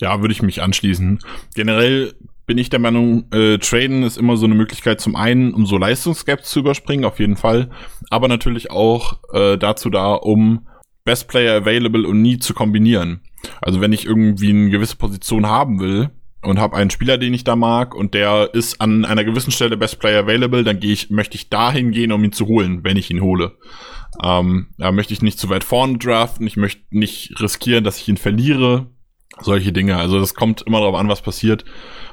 Ja, 0.00 0.20
würde 0.20 0.32
ich 0.32 0.42
mich 0.42 0.62
anschließen. 0.62 1.18
Generell 1.56 2.14
bin 2.46 2.58
ich 2.58 2.70
der 2.70 2.80
Meinung, 2.80 3.24
äh, 3.32 3.58
Traden 3.58 4.02
ist 4.02 4.18
immer 4.18 4.36
so 4.36 4.46
eine 4.46 4.54
Möglichkeit 4.54 5.00
zum 5.00 5.16
einen, 5.16 5.54
um 5.54 5.66
so 5.66 5.78
Leistungsgaps 5.78 6.50
zu 6.50 6.60
überspringen, 6.60 7.04
auf 7.04 7.20
jeden 7.20 7.36
Fall, 7.36 7.70
aber 8.10 8.28
natürlich 8.28 8.70
auch 8.70 9.18
äh, 9.32 9.56
dazu 9.56 9.90
da, 9.90 10.14
um 10.14 10.66
Best 11.04 11.28
Player 11.28 11.56
Available 11.56 12.06
und 12.06 12.22
Need 12.22 12.42
zu 12.42 12.54
kombinieren. 12.54 13.20
Also 13.60 13.80
wenn 13.80 13.92
ich 13.92 14.06
irgendwie 14.06 14.50
eine 14.50 14.70
gewisse 14.70 14.96
Position 14.96 15.46
haben 15.46 15.80
will 15.80 16.10
und 16.42 16.58
habe 16.58 16.76
einen 16.76 16.90
Spieler, 16.90 17.18
den 17.18 17.34
ich 17.34 17.44
da 17.44 17.56
mag 17.56 17.94
und 17.94 18.14
der 18.14 18.50
ist 18.52 18.80
an 18.80 19.04
einer 19.04 19.24
gewissen 19.24 19.50
Stelle 19.50 19.76
Best 19.76 19.98
Player 19.98 20.24
Available, 20.24 20.64
dann 20.64 20.80
gehe 20.80 20.92
ich, 20.92 21.10
möchte 21.10 21.36
ich 21.36 21.48
dahin 21.48 21.90
gehen, 21.90 22.12
um 22.12 22.22
ihn 22.22 22.32
zu 22.32 22.46
holen, 22.46 22.84
wenn 22.84 22.96
ich 22.96 23.10
ihn 23.10 23.20
hole. 23.20 23.56
Ähm, 24.22 24.68
da 24.78 24.92
möchte 24.92 25.12
ich 25.12 25.22
nicht 25.22 25.38
zu 25.38 25.48
weit 25.48 25.64
vorne 25.64 25.98
draften, 25.98 26.46
ich 26.46 26.56
möchte 26.56 26.82
nicht 26.90 27.40
riskieren, 27.40 27.84
dass 27.84 27.98
ich 27.98 28.08
ihn 28.08 28.16
verliere, 28.16 28.88
solche 29.40 29.72
Dinge. 29.72 29.96
Also 29.96 30.18
das 30.18 30.34
kommt 30.34 30.62
immer 30.62 30.80
darauf 30.80 30.96
an, 30.96 31.08
was 31.08 31.22
passiert. 31.22 31.64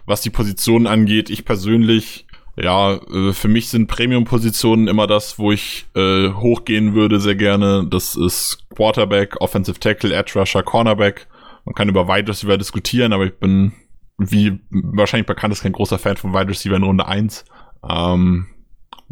Was 0.05 0.21
die 0.21 0.29
Positionen 0.29 0.87
angeht, 0.87 1.29
ich 1.29 1.45
persönlich, 1.45 2.25
ja, 2.55 2.95
äh, 2.95 3.33
für 3.33 3.47
mich 3.47 3.69
sind 3.69 3.87
Premium-Positionen 3.87 4.87
immer 4.87 5.07
das, 5.07 5.37
wo 5.37 5.51
ich 5.51 5.87
äh, 5.95 6.29
hochgehen 6.29 6.93
würde, 6.93 7.19
sehr 7.19 7.35
gerne. 7.35 7.85
Das 7.89 8.15
ist 8.15 8.65
Quarterback, 8.75 9.39
Offensive 9.41 9.79
Tackle, 9.79 10.13
Edge 10.15 10.39
Rusher, 10.39 10.63
Cornerback. 10.63 11.27
Man 11.65 11.75
kann 11.75 11.89
über 11.89 12.07
Wide 12.07 12.27
Receiver 12.29 12.57
diskutieren, 12.57 13.13
aber 13.13 13.25
ich 13.25 13.37
bin, 13.37 13.73
wie 14.17 14.59
wahrscheinlich 14.71 15.27
bekannt 15.27 15.53
ist, 15.53 15.61
kein 15.61 15.73
großer 15.73 15.99
Fan 15.99 16.17
von 16.17 16.33
Wide 16.33 16.49
Receiver 16.49 16.75
in 16.75 16.83
Runde 16.83 17.05
1. 17.05 17.45
Ähm, 17.87 18.47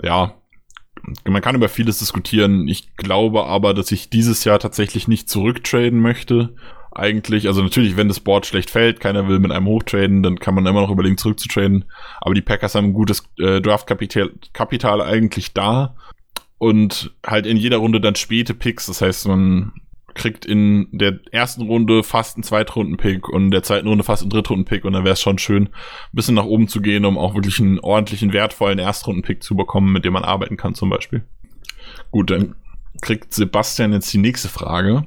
ja, 0.02 0.34
man 1.26 1.42
kann 1.42 1.56
über 1.56 1.70
vieles 1.70 2.00
diskutieren. 2.00 2.68
Ich 2.68 2.96
glaube 2.96 3.46
aber, 3.46 3.74
dass 3.74 3.92
ich 3.92 4.10
dieses 4.10 4.44
Jahr 4.44 4.60
tatsächlich 4.60 5.08
nicht 5.08 5.30
zurücktraden 5.30 6.02
möchte 6.02 6.56
eigentlich. 6.98 7.48
Also 7.48 7.62
natürlich, 7.62 7.98
wenn 7.98 8.08
das 8.08 8.20
Board 8.20 8.46
schlecht 8.46 8.70
fällt, 8.70 9.00
keiner 9.00 9.28
will 9.28 9.40
mit 9.40 9.52
einem 9.52 9.68
hochtraden, 9.68 10.24
dann 10.24 10.40
kann 10.40 10.56
man 10.56 10.66
immer 10.66 10.82
noch 10.82 10.92
überlegen, 10.92 11.18
zurückzutraden. 11.18 11.86
Aber 12.22 12.34
die 12.34 12.42
Packers 12.42 12.76
haben 12.76 12.86
ein 12.86 12.94
gutes 12.94 13.24
äh, 13.40 13.62
Draft-Kapital 13.62 14.32
Kapital 14.54 15.02
eigentlich 15.02 15.54
da 15.54 15.96
und 16.58 17.16
halt 17.26 17.46
in 17.46 17.58
jeder 17.58 17.78
Runde 17.78 18.02
dann 18.02 18.16
späte 18.16 18.54
Picks. 18.54 18.88
Das 18.88 19.02
heißt, 19.02 19.28
man 19.28 19.74
kriegt 20.18 20.46
in 20.46 20.88
der 20.92 21.20
ersten 21.32 21.62
Runde 21.62 22.04
fast 22.04 22.36
einen 22.36 22.44
Zweitrunden-Pick 22.44 23.30
und 23.30 23.46
in 23.46 23.52
der 23.52 23.64
zweiten 23.64 23.88
Runde 23.88 24.04
fast 24.04 24.24
einen 24.24 24.32
Drittrunden-Pick 24.32 24.84
und 24.84 24.94
dann 24.94 25.04
wäre 25.04 25.14
es 25.14 25.22
schon 25.22 25.38
schön, 25.38 25.68
ein 25.68 25.72
bisschen 26.12 26.36
nach 26.36 26.46
oben 26.46 26.68
zu 26.68 26.82
gehen, 26.82 27.06
um 27.06 27.18
auch 27.18 27.36
wirklich 27.36 27.60
einen 27.60 27.80
ordentlichen, 27.80 28.34
wertvollen 28.34 28.80
Erstrunden-Pick 28.80 29.44
zu 29.44 29.56
bekommen, 29.56 29.94
mit 29.94 30.04
dem 30.04 30.14
man 30.14 30.24
arbeiten 30.24 30.58
kann 30.58 30.74
zum 30.74 30.90
Beispiel. 30.90 31.24
Gut, 32.12 32.32
dann 32.32 32.56
kriegt 33.02 33.34
Sebastian 33.34 33.94
jetzt 33.94 34.12
die 34.12 34.18
nächste 34.18 34.50
Frage 34.50 35.06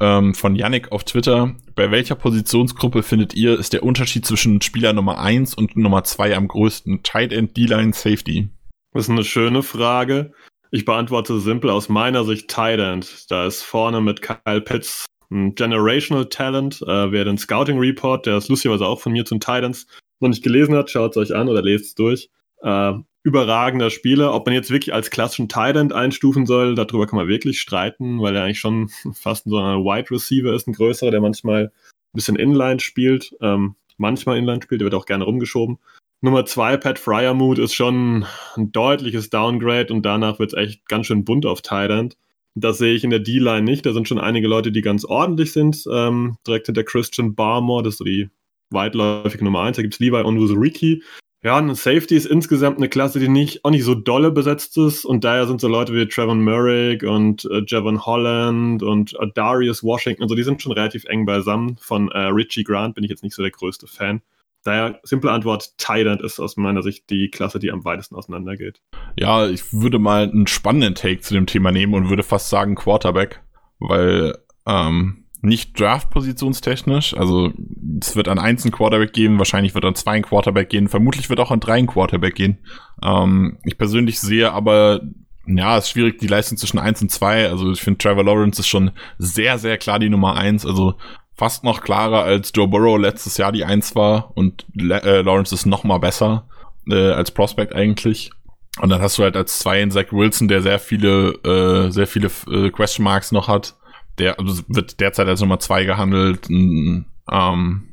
ähm, 0.00 0.34
von 0.34 0.54
Yannick 0.54 0.92
auf 0.92 1.04
Twitter. 1.04 1.54
Bei 1.74 1.90
welcher 1.90 2.14
Positionsgruppe 2.14 3.02
findet 3.02 3.34
ihr, 3.34 3.58
ist 3.58 3.72
der 3.72 3.82
Unterschied 3.82 4.26
zwischen 4.26 4.60
Spieler 4.60 4.92
Nummer 4.92 5.18
1 5.18 5.54
und 5.54 5.76
Nummer 5.76 6.04
2 6.04 6.36
am 6.36 6.48
größten? 6.48 7.02
Tight 7.02 7.32
End, 7.32 7.56
D-Line, 7.56 7.92
Safety? 7.92 8.48
Das 8.92 9.04
ist 9.04 9.10
eine 9.10 9.24
schöne 9.24 9.62
Frage. 9.62 10.32
Ich 10.70 10.84
beantworte 10.84 11.40
simpel 11.40 11.70
aus 11.70 11.88
meiner 11.88 12.24
Sicht 12.24 12.48
Tight 12.48 12.78
End. 12.78 13.30
Da 13.30 13.46
ist 13.46 13.62
vorne 13.62 14.00
mit 14.00 14.22
Kyle 14.22 14.60
Pitts 14.60 15.06
ein 15.30 15.54
Generational 15.54 16.26
Talent. 16.26 16.82
Äh, 16.82 17.12
wer 17.12 17.24
den 17.24 17.38
Scouting 17.38 17.78
Report, 17.78 18.26
der 18.26 18.36
ist 18.36 18.48
lustigerweise 18.48 18.86
auch 18.86 19.00
von 19.00 19.12
mir 19.12 19.24
zum 19.24 19.40
Titans, 19.40 19.86
noch 20.20 20.28
nicht 20.28 20.42
gelesen 20.42 20.74
hat, 20.74 20.90
schaut 20.90 21.12
es 21.12 21.16
euch 21.16 21.34
an 21.34 21.48
oder 21.48 21.62
lest 21.62 21.86
es 21.86 21.94
durch. 21.94 22.28
Äh, 22.62 22.92
überragender 23.22 23.90
Spieler. 23.90 24.34
Ob 24.34 24.46
man 24.46 24.54
jetzt 24.54 24.70
wirklich 24.70 24.94
als 24.94 25.10
klassischen 25.10 25.48
Tight 25.48 25.76
einstufen 25.76 26.46
soll, 26.46 26.74
darüber 26.74 27.06
kann 27.06 27.18
man 27.18 27.28
wirklich 27.28 27.60
streiten, 27.60 28.20
weil 28.20 28.34
er 28.36 28.44
eigentlich 28.44 28.60
schon 28.60 28.88
fast 29.12 29.44
so 29.44 29.58
ein 29.58 29.84
Wide 29.84 30.10
Receiver 30.10 30.54
ist, 30.54 30.66
ein 30.66 30.72
größerer, 30.72 31.10
der 31.10 31.20
manchmal 31.20 31.64
ein 31.64 31.70
bisschen 32.14 32.36
Inline 32.36 32.80
spielt, 32.80 33.36
ähm, 33.40 33.76
manchmal 33.96 34.38
Inline 34.38 34.62
spielt, 34.62 34.80
der 34.80 34.86
wird 34.86 34.94
auch 34.94 35.06
gerne 35.06 35.24
rumgeschoben. 35.24 35.78
Nummer 36.22 36.44
zwei, 36.44 36.76
Pat 36.76 36.98
Fryermuth, 36.98 37.58
ist 37.58 37.74
schon 37.74 38.26
ein 38.56 38.72
deutliches 38.72 39.30
Downgrade 39.30 39.92
und 39.92 40.04
danach 40.04 40.38
wird 40.38 40.52
es 40.52 40.58
echt 40.58 40.88
ganz 40.88 41.06
schön 41.06 41.24
bunt 41.24 41.46
auf 41.46 41.62
Thailand. 41.62 42.16
Das 42.54 42.78
sehe 42.78 42.94
ich 42.94 43.04
in 43.04 43.10
der 43.10 43.20
D-Line 43.20 43.62
nicht. 43.62 43.86
Da 43.86 43.92
sind 43.92 44.08
schon 44.08 44.18
einige 44.18 44.48
Leute, 44.48 44.72
die 44.72 44.82
ganz 44.82 45.04
ordentlich 45.04 45.52
sind. 45.52 45.82
Ähm, 45.90 46.36
direkt 46.46 46.66
hinter 46.66 46.84
Christian 46.84 47.34
Barmore, 47.34 47.84
das 47.84 47.94
ist 47.94 47.98
so 47.98 48.04
die 48.04 48.28
weitläufige 48.70 49.44
Nummer 49.44 49.62
eins. 49.62 49.76
Da 49.76 49.82
gibt 49.82 49.94
es 49.94 50.00
Levi 50.00 50.16
Onwuzuriki. 50.16 51.02
Ja, 51.42 51.56
ein 51.56 51.74
Safety 51.74 52.16
ist 52.16 52.26
insgesamt 52.26 52.76
eine 52.76 52.90
Klasse, 52.90 53.18
die 53.18 53.28
nicht, 53.28 53.64
auch 53.64 53.70
nicht 53.70 53.84
so 53.84 53.94
dolle 53.94 54.30
besetzt 54.30 54.76
ist. 54.76 55.06
Und 55.06 55.24
daher 55.24 55.46
sind 55.46 55.60
so 55.60 55.68
Leute 55.68 55.94
wie 55.94 56.06
Trevor 56.06 56.34
Murray 56.34 57.02
und 57.02 57.46
äh, 57.46 57.62
Javon 57.66 58.04
Holland 58.04 58.82
und 58.82 59.14
äh, 59.18 59.26
Darius 59.34 59.82
Washington 59.82 60.22
und 60.22 60.28
so, 60.28 60.34
die 60.34 60.42
sind 60.42 60.60
schon 60.60 60.72
relativ 60.72 61.06
eng 61.06 61.24
beisammen. 61.24 61.78
Von 61.80 62.10
äh, 62.10 62.26
Richie 62.26 62.62
Grant 62.62 62.94
bin 62.94 63.04
ich 63.04 63.10
jetzt 63.10 63.22
nicht 63.22 63.34
so 63.34 63.40
der 63.40 63.52
größte 63.52 63.86
Fan. 63.86 64.20
Daher, 64.64 65.00
simple 65.02 65.32
Antwort, 65.32 65.78
Thailand 65.78 66.20
ist 66.20 66.38
aus 66.38 66.58
meiner 66.58 66.82
Sicht 66.82 67.08
die 67.08 67.30
Klasse, 67.30 67.58
die 67.58 67.72
am 67.72 67.86
weitesten 67.86 68.16
auseinandergeht. 68.16 68.82
Ja, 69.18 69.48
ich 69.48 69.72
würde 69.72 69.98
mal 69.98 70.24
einen 70.24 70.46
spannenden 70.46 70.94
Take 70.94 71.22
zu 71.22 71.32
dem 71.32 71.46
Thema 71.46 71.72
nehmen 71.72 71.94
und 71.94 72.10
würde 72.10 72.22
fast 72.22 72.50
sagen 72.50 72.74
Quarterback, 72.74 73.40
weil 73.78 74.36
ähm, 74.66 75.19
nicht 75.42 75.78
Draft-positionstechnisch, 75.78 77.16
also 77.16 77.52
es 78.00 78.14
wird 78.14 78.28
an 78.28 78.38
eins 78.38 78.64
ein 78.64 78.72
Quarterback 78.72 79.12
geben, 79.12 79.38
wahrscheinlich 79.38 79.74
wird 79.74 79.84
an 79.84 79.94
zwei 79.94 80.12
ein 80.12 80.22
Quarterback 80.22 80.68
gehen, 80.68 80.88
vermutlich 80.88 81.30
wird 81.30 81.40
auch 81.40 81.50
an 81.50 81.60
drei 81.60 81.78
ein 81.78 81.86
Quarterback 81.86 82.34
gehen. 82.34 82.58
Ähm, 83.02 83.58
ich 83.64 83.78
persönlich 83.78 84.20
sehe 84.20 84.52
aber 84.52 85.00
ja, 85.46 85.78
es 85.78 85.84
ist 85.84 85.90
schwierig, 85.90 86.18
die 86.18 86.26
Leistung 86.26 86.58
zwischen 86.58 86.78
eins 86.78 87.02
und 87.02 87.10
zwei. 87.10 87.48
Also 87.48 87.72
ich 87.72 87.80
finde, 87.80 87.98
Trevor 87.98 88.24
Lawrence 88.24 88.60
ist 88.60 88.68
schon 88.68 88.92
sehr, 89.18 89.58
sehr 89.58 89.78
klar 89.78 89.98
die 89.98 90.10
Nummer 90.10 90.36
eins. 90.36 90.66
Also 90.66 90.94
fast 91.34 91.64
noch 91.64 91.80
klarer 91.80 92.22
als 92.22 92.52
Joe 92.54 92.68
Burrow 92.68 92.98
letztes 92.98 93.38
Jahr 93.38 93.50
die 93.50 93.64
Eins 93.64 93.96
war 93.96 94.36
und 94.36 94.66
äh, 94.76 95.22
Lawrence 95.22 95.54
ist 95.54 95.64
noch 95.64 95.84
mal 95.84 95.98
besser 95.98 96.46
äh, 96.88 97.12
als 97.12 97.30
Prospect 97.30 97.74
eigentlich. 97.74 98.30
Und 98.78 98.90
dann 98.90 99.00
hast 99.00 99.18
du 99.18 99.22
halt 99.22 99.36
als 99.36 99.58
zwei 99.58 99.80
in 99.80 99.90
Zach 99.90 100.12
Wilson, 100.12 100.48
der 100.48 100.62
sehr 100.62 100.78
viele, 100.78 101.32
äh, 101.42 101.90
sehr 101.90 102.06
viele 102.06 102.30
äh, 102.50 102.70
Question 102.70 103.04
Marks 103.04 103.32
noch 103.32 103.48
hat. 103.48 103.74
Der 104.18 104.38
also 104.38 104.62
wird 104.68 105.00
derzeit 105.00 105.28
als 105.28 105.40
Nummer 105.40 105.58
zwei 105.58 105.84
gehandelt. 105.84 106.48
Ähm, 106.50 107.90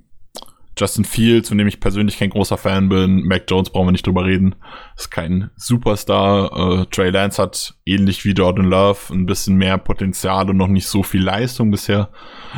Justin 0.78 1.06
Fields, 1.06 1.50
von 1.50 1.58
dem 1.58 1.68
ich 1.68 1.80
persönlich 1.80 2.18
kein 2.18 2.30
großer 2.30 2.58
Fan 2.58 2.90
bin. 2.90 3.24
Mac 3.24 3.46
Jones 3.48 3.70
brauchen 3.70 3.88
wir 3.88 3.92
nicht 3.92 4.06
drüber 4.06 4.26
reden. 4.26 4.56
Ist 4.96 5.10
kein 5.10 5.50
Superstar. 5.56 6.82
Äh, 6.82 6.86
Trey 6.88 7.10
Lance 7.10 7.42
hat 7.42 7.76
ähnlich 7.86 8.24
wie 8.26 8.32
Jordan 8.32 8.66
Love 8.66 9.14
ein 9.14 9.26
bisschen 9.26 9.56
mehr 9.56 9.78
Potenzial 9.78 10.50
und 10.50 10.58
noch 10.58 10.68
nicht 10.68 10.88
so 10.88 11.04
viel 11.04 11.24
Leistung 11.24 11.72
bisher. 11.72 12.10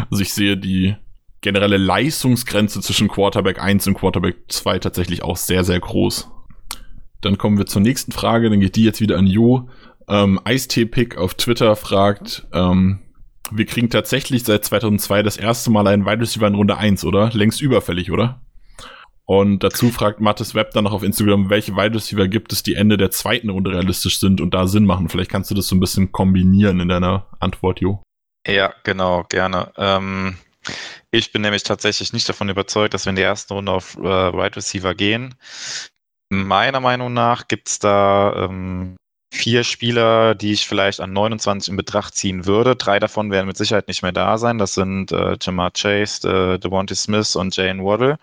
Also 0.09 0.21
ich 0.21 0.33
sehe 0.33 0.57
die 0.57 0.95
generelle 1.41 1.77
Leistungsgrenze 1.77 2.81
zwischen 2.81 3.07
Quarterback 3.07 3.61
1 3.61 3.87
und 3.87 3.93
Quarterback 3.93 4.35
2 4.49 4.79
tatsächlich 4.79 5.23
auch 5.23 5.37
sehr, 5.37 5.63
sehr 5.63 5.79
groß. 5.79 6.29
Dann 7.21 7.37
kommen 7.37 7.57
wir 7.57 7.65
zur 7.65 7.81
nächsten 7.81 8.11
Frage. 8.11 8.49
Dann 8.49 8.59
geht 8.59 8.75
die 8.75 8.83
jetzt 8.83 9.01
wieder 9.01 9.17
an 9.17 9.27
Jo. 9.27 9.69
Ähm, 10.09 10.39
Eistee-Pick 10.43 11.17
auf 11.17 11.35
Twitter 11.35 11.75
fragt, 11.75 12.47
ähm, 12.51 12.99
wir 13.51 13.65
kriegen 13.65 13.89
tatsächlich 13.89 14.43
seit 14.43 14.65
2002 14.65 15.23
das 15.23 15.37
erste 15.37 15.71
Mal 15.71 15.87
einen 15.87 16.05
Wide 16.05 16.21
Receiver 16.21 16.47
in 16.47 16.55
Runde 16.55 16.77
1, 16.77 17.05
oder? 17.05 17.29
Längst 17.31 17.61
überfällig, 17.61 18.11
oder? 18.11 18.41
Und 19.25 19.63
dazu 19.63 19.91
fragt 19.91 20.19
Mattes 20.19 20.55
Web 20.55 20.71
dann 20.71 20.85
noch 20.85 20.91
auf 20.91 21.03
Instagram, 21.03 21.51
welche 21.51 21.75
Wide 21.75 21.95
Receiver 21.95 22.27
gibt 22.27 22.51
es, 22.51 22.63
die 22.63 22.73
Ende 22.73 22.97
der 22.97 23.11
zweiten 23.11 23.51
Runde 23.51 23.71
realistisch 23.71 24.19
sind 24.19 24.41
und 24.41 24.55
da 24.55 24.65
Sinn 24.65 24.85
machen. 24.85 25.07
Vielleicht 25.07 25.29
kannst 25.29 25.51
du 25.51 25.55
das 25.55 25.67
so 25.67 25.75
ein 25.75 25.79
bisschen 25.79 26.11
kombinieren 26.11 26.79
in 26.79 26.89
deiner 26.89 27.27
Antwort, 27.39 27.79
Jo. 27.79 28.01
Ja, 28.47 28.73
genau, 28.83 29.25
gerne. 29.29 29.71
Ähm, 29.77 30.35
ich 31.11 31.31
bin 31.31 31.43
nämlich 31.43 31.61
tatsächlich 31.61 32.11
nicht 32.11 32.27
davon 32.27 32.49
überzeugt, 32.49 32.95
dass 32.95 33.05
wir 33.05 33.11
in 33.11 33.17
der 33.17 33.25
ersten 33.25 33.53
Runde 33.53 33.71
auf 33.71 33.97
äh, 33.97 34.01
Wide 34.01 34.55
Receiver 34.55 34.95
gehen. 34.95 35.35
Meiner 36.29 36.79
Meinung 36.79 37.13
nach 37.13 37.47
gibt 37.47 37.69
es 37.69 37.77
da 37.77 38.45
ähm, 38.45 38.95
vier 39.31 39.63
Spieler, 39.63 40.35
die 40.35 40.53
ich 40.53 40.67
vielleicht 40.67 40.99
an 40.99 41.13
29 41.13 41.71
in 41.71 41.77
Betracht 41.77 42.15
ziehen 42.15 42.45
würde. 42.45 42.75
Drei 42.75 42.99
davon 42.99 43.31
werden 43.31 43.47
mit 43.47 43.57
Sicherheit 43.57 43.87
nicht 43.87 44.01
mehr 44.01 44.11
da 44.11 44.37
sein. 44.37 44.57
Das 44.57 44.73
sind 44.73 45.11
äh, 45.11 45.37
Jamar 45.39 45.71
Chase, 45.71 46.27
äh, 46.27 46.59
Devontae 46.59 46.95
Smith 46.95 47.35
und 47.35 47.55
Jane 47.55 47.83
Waddle. 47.83 48.17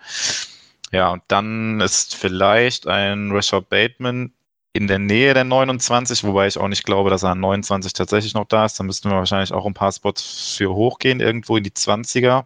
Ja, 0.92 1.10
und 1.10 1.22
dann 1.28 1.80
ist 1.80 2.14
vielleicht 2.14 2.86
ein 2.86 3.30
Rashad 3.32 3.68
Bateman 3.68 4.32
in 4.72 4.86
der 4.88 4.98
Nähe 4.98 5.32
der 5.34 5.44
29, 5.44 6.24
wobei 6.24 6.48
ich 6.48 6.58
auch 6.58 6.68
nicht 6.68 6.84
glaube, 6.84 7.10
dass 7.10 7.22
er 7.22 7.30
an 7.30 7.40
29 7.40 7.92
tatsächlich 7.92 8.34
noch 8.34 8.46
da 8.46 8.66
ist. 8.66 8.78
Da 8.78 8.84
müssten 8.84 9.10
wir 9.10 9.16
wahrscheinlich 9.16 9.52
auch 9.52 9.66
ein 9.66 9.74
paar 9.74 9.92
Spots 9.92 10.54
für 10.56 10.74
hochgehen, 10.74 11.20
irgendwo 11.20 11.56
in 11.56 11.64
die 11.64 11.70
20er. 11.70 12.44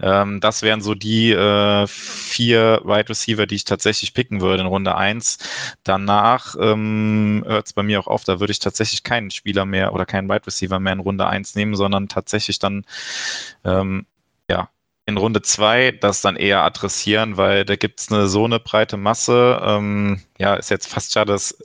Ähm, 0.00 0.40
das 0.40 0.62
wären 0.62 0.80
so 0.80 0.94
die 0.94 1.32
äh, 1.32 1.86
vier 1.86 2.80
Wide 2.84 3.08
Receiver, 3.08 3.46
die 3.46 3.56
ich 3.56 3.64
tatsächlich 3.64 4.14
picken 4.14 4.40
würde 4.40 4.62
in 4.62 4.68
Runde 4.68 4.96
1. 4.96 5.38
Danach 5.84 6.54
ähm, 6.58 7.42
hört 7.46 7.66
es 7.66 7.72
bei 7.72 7.82
mir 7.82 8.00
auch 8.00 8.06
auf, 8.06 8.24
da 8.24 8.40
würde 8.40 8.52
ich 8.52 8.58
tatsächlich 8.58 9.02
keinen 9.02 9.30
Spieler 9.30 9.64
mehr 9.64 9.92
oder 9.92 10.06
keinen 10.06 10.28
Wide 10.28 10.46
Receiver 10.46 10.80
mehr 10.80 10.94
in 10.94 11.00
Runde 11.00 11.26
1 11.26 11.54
nehmen, 11.54 11.76
sondern 11.76 12.08
tatsächlich 12.08 12.58
dann 12.58 12.84
ähm, 13.64 14.06
ja, 14.50 14.68
in 15.06 15.16
Runde 15.16 15.42
2 15.42 15.92
das 15.92 16.20
dann 16.20 16.36
eher 16.36 16.62
adressieren, 16.62 17.36
weil 17.36 17.64
da 17.64 17.76
gibt 17.76 18.00
es 18.00 18.12
eine, 18.12 18.28
so 18.28 18.44
eine 18.44 18.60
breite 18.60 18.96
Masse. 18.96 19.60
Ähm, 19.64 20.22
ja, 20.38 20.54
ist 20.54 20.70
jetzt 20.70 20.86
fast 20.86 21.12
schade, 21.12 21.32
dass 21.32 21.56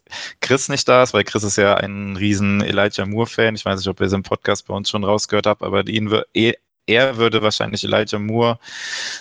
Chris 0.41 0.69
nicht 0.69 0.87
da 0.87 1.03
ist, 1.03 1.13
weil 1.13 1.23
Chris 1.23 1.43
ist 1.43 1.57
ja 1.57 1.75
ein 1.75 2.17
riesen 2.17 2.61
Elijah 2.61 3.05
Moore-Fan. 3.05 3.55
Ich 3.55 3.65
weiß 3.65 3.79
nicht, 3.79 3.87
ob 3.89 3.99
ihr 3.99 4.07
es 4.07 4.13
im 4.13 4.23
Podcast 4.23 4.67
bei 4.67 4.73
uns 4.73 4.89
schon 4.89 5.03
rausgehört 5.03 5.45
habt, 5.45 5.61
aber 5.61 5.87
ihn 5.87 6.11
eh 6.33 6.53
er 6.87 7.17
würde 7.17 7.41
wahrscheinlich 7.41 7.83
Elijah 7.83 8.17
Moore 8.17 8.59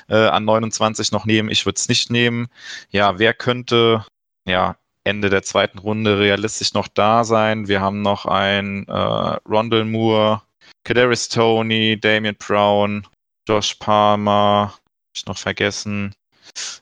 äh, 0.08 0.16
an 0.16 0.44
29 0.44 1.12
noch 1.12 1.26
nehmen. 1.26 1.50
Ich 1.50 1.66
würde 1.66 1.76
es 1.76 1.88
nicht 1.88 2.10
nehmen. 2.10 2.48
Ja, 2.90 3.18
wer 3.18 3.34
könnte 3.34 4.04
ja 4.46 4.76
Ende 5.04 5.30
der 5.30 5.42
zweiten 5.42 5.78
Runde 5.78 6.18
realistisch 6.18 6.72
noch 6.72 6.88
da 6.88 7.24
sein? 7.24 7.68
Wir 7.68 7.80
haben 7.80 8.02
noch 8.02 8.26
ein 8.26 8.86
äh, 8.88 8.92
Rondell 8.92 9.84
Moore, 9.84 10.42
Kadarius 10.84 11.28
Tony, 11.28 11.98
Damian 12.00 12.36
Brown, 12.36 13.06
Josh 13.48 13.74
Palmer, 13.74 14.72
hab 14.72 14.80
ich 15.14 15.26
noch 15.26 15.38
vergessen, 15.38 16.14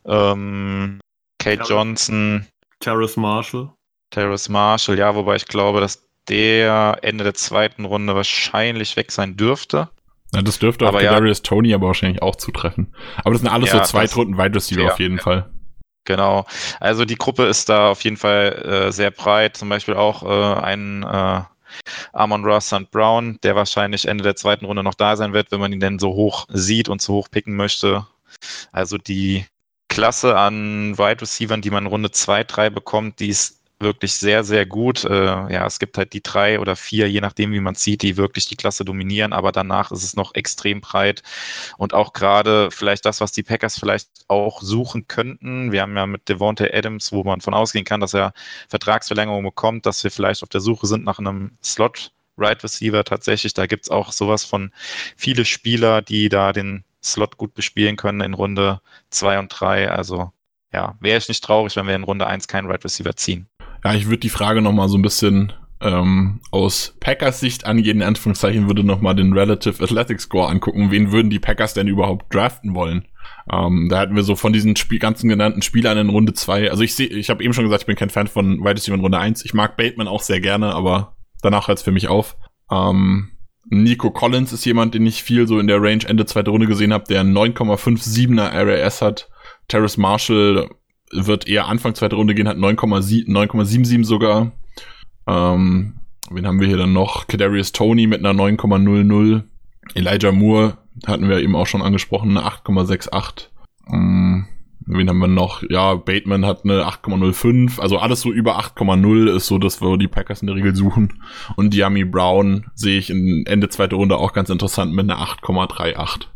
ähm, 0.06 1.00
Kate 1.38 1.58
Ter 1.58 1.66
Johnson, 1.66 2.46
Terrace 2.80 3.16
Marshall. 3.16 3.70
Terrace 4.10 4.48
Marshall, 4.48 4.98
ja, 4.98 5.14
wobei 5.14 5.36
ich 5.36 5.46
glaube, 5.46 5.80
dass 5.80 6.06
der 6.28 6.98
Ende 7.02 7.24
der 7.24 7.34
zweiten 7.34 7.84
Runde 7.84 8.14
wahrscheinlich 8.14 8.96
weg 8.96 9.10
sein 9.12 9.36
dürfte. 9.36 9.88
Ja, 10.34 10.42
das 10.42 10.58
dürfte 10.58 10.86
aber 10.86 10.98
auf 10.98 11.02
Darius 11.02 11.38
ja, 11.38 11.42
Tony 11.42 11.74
aber 11.74 11.88
wahrscheinlich 11.88 12.22
auch 12.22 12.36
zutreffen. 12.36 12.94
Aber 13.18 13.32
das 13.32 13.40
sind 13.40 13.50
alles 13.50 13.72
ja, 13.72 13.78
so 13.78 13.84
Zweitrunden 13.84 14.38
Wide 14.38 14.54
Receiver 14.54 14.82
ja, 14.82 14.92
auf 14.92 15.00
jeden 15.00 15.18
Fall. 15.18 15.48
Genau. 16.04 16.46
Also 16.80 17.04
die 17.04 17.16
Gruppe 17.16 17.44
ist 17.44 17.68
da 17.68 17.90
auf 17.90 18.02
jeden 18.02 18.16
Fall 18.16 18.52
äh, 18.88 18.92
sehr 18.92 19.10
breit. 19.10 19.56
Zum 19.56 19.68
Beispiel 19.68 19.94
auch 19.94 20.22
äh, 20.22 20.60
ein 20.60 21.02
äh, 21.02 21.40
Amon 22.12 22.44
Ross 22.44 22.66
St. 22.66 22.90
Brown, 22.90 23.38
der 23.42 23.56
wahrscheinlich 23.56 24.06
Ende 24.06 24.22
der 24.22 24.36
zweiten 24.36 24.66
Runde 24.66 24.82
noch 24.82 24.94
da 24.94 25.16
sein 25.16 25.32
wird, 25.32 25.50
wenn 25.50 25.60
man 25.60 25.72
ihn 25.72 25.80
denn 25.80 25.98
so 25.98 26.14
hoch 26.14 26.46
sieht 26.50 26.88
und 26.88 27.00
so 27.00 27.14
hoch 27.14 27.28
picken 27.30 27.56
möchte. 27.56 28.06
Also 28.72 28.98
die 28.98 29.46
Klasse 29.88 30.36
an 30.36 30.98
Wide 30.98 31.22
Receivern, 31.22 31.62
die 31.62 31.70
man 31.70 31.84
in 31.84 31.90
Runde 31.90 32.10
2, 32.10 32.44
3 32.44 32.70
bekommt, 32.70 33.20
die 33.20 33.28
ist 33.28 33.60
wirklich 33.84 34.14
sehr, 34.14 34.42
sehr 34.42 34.66
gut. 34.66 35.04
Äh, 35.04 35.14
ja, 35.14 35.64
es 35.66 35.78
gibt 35.78 35.96
halt 35.96 36.12
die 36.12 36.22
drei 36.22 36.58
oder 36.58 36.74
vier, 36.74 37.08
je 37.08 37.20
nachdem, 37.20 37.52
wie 37.52 37.60
man 37.60 37.76
sieht, 37.76 38.02
die 38.02 38.16
wirklich 38.16 38.46
die 38.46 38.56
Klasse 38.56 38.84
dominieren, 38.84 39.32
aber 39.32 39.52
danach 39.52 39.92
ist 39.92 40.02
es 40.02 40.16
noch 40.16 40.34
extrem 40.34 40.80
breit 40.80 41.22
und 41.78 41.94
auch 41.94 42.12
gerade 42.12 42.70
vielleicht 42.72 43.04
das, 43.04 43.20
was 43.20 43.30
die 43.30 43.44
Packers 43.44 43.78
vielleicht 43.78 44.08
auch 44.26 44.60
suchen 44.60 45.06
könnten. 45.06 45.70
Wir 45.70 45.82
haben 45.82 45.96
ja 45.96 46.06
mit 46.06 46.28
Devontae 46.28 46.72
Adams, 46.72 47.12
wo 47.12 47.22
man 47.22 47.40
von 47.40 47.54
ausgehen 47.54 47.84
kann, 47.84 48.00
dass 48.00 48.14
er 48.14 48.32
Vertragsverlängerung 48.68 49.44
bekommt, 49.44 49.86
dass 49.86 50.02
wir 50.02 50.10
vielleicht 50.10 50.42
auf 50.42 50.48
der 50.48 50.60
Suche 50.60 50.88
sind 50.88 51.04
nach 51.04 51.20
einem 51.20 51.52
Slot 51.62 52.12
Right 52.36 52.62
Receiver 52.64 53.04
tatsächlich. 53.04 53.54
Da 53.54 53.66
gibt 53.66 53.84
es 53.84 53.90
auch 53.90 54.10
sowas 54.10 54.44
von 54.44 54.72
viele 55.16 55.44
Spieler, 55.44 56.02
die 56.02 56.28
da 56.28 56.52
den 56.52 56.84
Slot 57.02 57.36
gut 57.36 57.54
bespielen 57.54 57.96
können 57.96 58.20
in 58.22 58.34
Runde 58.34 58.80
zwei 59.10 59.38
und 59.38 59.48
drei. 59.48 59.90
Also 59.90 60.32
ja, 60.72 60.96
wäre 61.00 61.18
ich 61.18 61.28
nicht 61.28 61.44
traurig, 61.44 61.76
wenn 61.76 61.86
wir 61.86 61.94
in 61.94 62.02
Runde 62.02 62.26
eins 62.26 62.48
keinen 62.48 62.68
Right 62.68 62.84
Receiver 62.84 63.14
ziehen. 63.14 63.46
Ja, 63.84 63.94
ich 63.94 64.06
würde 64.06 64.18
die 64.18 64.30
Frage 64.30 64.62
nochmal 64.62 64.88
so 64.88 64.96
ein 64.96 65.02
bisschen 65.02 65.52
ähm, 65.80 66.40
aus 66.50 66.96
Packers 67.00 67.40
Sicht 67.40 67.66
angehen, 67.66 67.98
in 67.98 68.06
Anführungszeichen, 68.06 68.66
würde 68.66 68.82
nochmal 68.82 69.14
den 69.14 69.34
Relative 69.34 69.82
Athletic 69.82 70.20
Score 70.20 70.48
angucken. 70.48 70.90
Wen 70.90 71.12
würden 71.12 71.30
die 71.30 71.38
Packers 71.38 71.74
denn 71.74 71.88
überhaupt 71.88 72.34
draften 72.34 72.74
wollen? 72.74 73.06
Ähm, 73.52 73.88
da 73.90 73.98
hatten 73.98 74.16
wir 74.16 74.22
so 74.22 74.36
von 74.36 74.54
diesen 74.54 74.76
Spiel, 74.76 74.98
ganzen 74.98 75.28
genannten 75.28 75.60
Spielern 75.60 75.98
in 75.98 76.08
Runde 76.08 76.32
zwei. 76.32 76.70
Also 76.70 76.82
ich 76.82 76.94
sehe, 76.94 77.08
ich 77.08 77.28
habe 77.28 77.44
eben 77.44 77.52
schon 77.52 77.64
gesagt, 77.64 77.82
ich 77.82 77.86
bin 77.86 77.96
kein 77.96 78.10
Fan 78.10 78.26
von 78.26 78.64
Wide 78.64 78.80
in 78.90 79.00
Runde 79.00 79.18
eins. 79.18 79.44
Ich 79.44 79.52
mag 79.52 79.76
Bateman 79.76 80.08
auch 80.08 80.22
sehr 80.22 80.40
gerne, 80.40 80.74
aber 80.74 81.16
danach 81.42 81.68
hört 81.68 81.78
es 81.78 81.84
für 81.84 81.92
mich 81.92 82.08
auf. 82.08 82.36
Ähm, 82.70 83.32
Nico 83.68 84.10
Collins 84.10 84.52
ist 84.52 84.64
jemand, 84.64 84.94
den 84.94 85.06
ich 85.06 85.22
viel 85.22 85.46
so 85.46 85.58
in 85.58 85.66
der 85.66 85.82
Range 85.82 86.04
Ende 86.06 86.24
zweite 86.24 86.50
Runde 86.50 86.66
gesehen 86.66 86.92
habe, 86.92 87.04
der 87.04 87.22
9,57er 87.22 88.50
RAS 88.52 89.02
hat. 89.02 89.28
Terrace 89.68 89.96
Marshall 89.96 90.68
wird 91.10 91.48
eher 91.48 91.66
Anfang 91.66 91.94
zweite 91.94 92.16
Runde 92.16 92.34
gehen, 92.34 92.48
hat 92.48 92.56
9,77 92.56 94.04
sogar. 94.04 94.52
Ähm, 95.26 96.00
wen 96.30 96.46
haben 96.46 96.60
wir 96.60 96.66
hier 96.66 96.76
dann 96.76 96.92
noch? 96.92 97.26
Kadarius 97.26 97.72
Tony 97.72 98.06
mit 98.06 98.24
einer 98.24 98.38
9,00. 98.38 99.42
Elijah 99.94 100.32
Moore 100.32 100.78
hatten 101.06 101.28
wir 101.28 101.40
eben 101.40 101.56
auch 101.56 101.66
schon 101.66 101.82
angesprochen, 101.82 102.36
eine 102.36 102.46
8,68. 102.46 103.48
Ähm, 103.92 104.46
Wen 104.86 105.08
haben 105.08 105.18
wir 105.18 105.28
noch? 105.28 105.62
Ja, 105.70 105.94
Bateman 105.94 106.44
hat 106.44 106.64
eine 106.64 106.84
8,05. 106.84 107.80
Also 107.80 107.98
alles 107.98 108.20
so 108.20 108.30
über 108.30 108.58
8,0 108.58 109.34
ist 109.34 109.46
so, 109.46 109.58
dass 109.58 109.80
wir 109.80 109.96
die 109.96 110.08
Packers 110.08 110.42
in 110.42 110.46
der 110.46 110.56
Regel 110.56 110.74
suchen. 110.74 111.22
Und 111.56 111.74
Yami 111.74 112.04
Brown 112.04 112.66
sehe 112.74 112.98
ich 112.98 113.08
in 113.08 113.44
Ende 113.46 113.70
zweite 113.70 113.96
Runde 113.96 114.18
auch 114.18 114.34
ganz 114.34 114.50
interessant 114.50 114.92
mit 114.92 115.10
einer 115.10 115.20
8,38. 115.20 116.26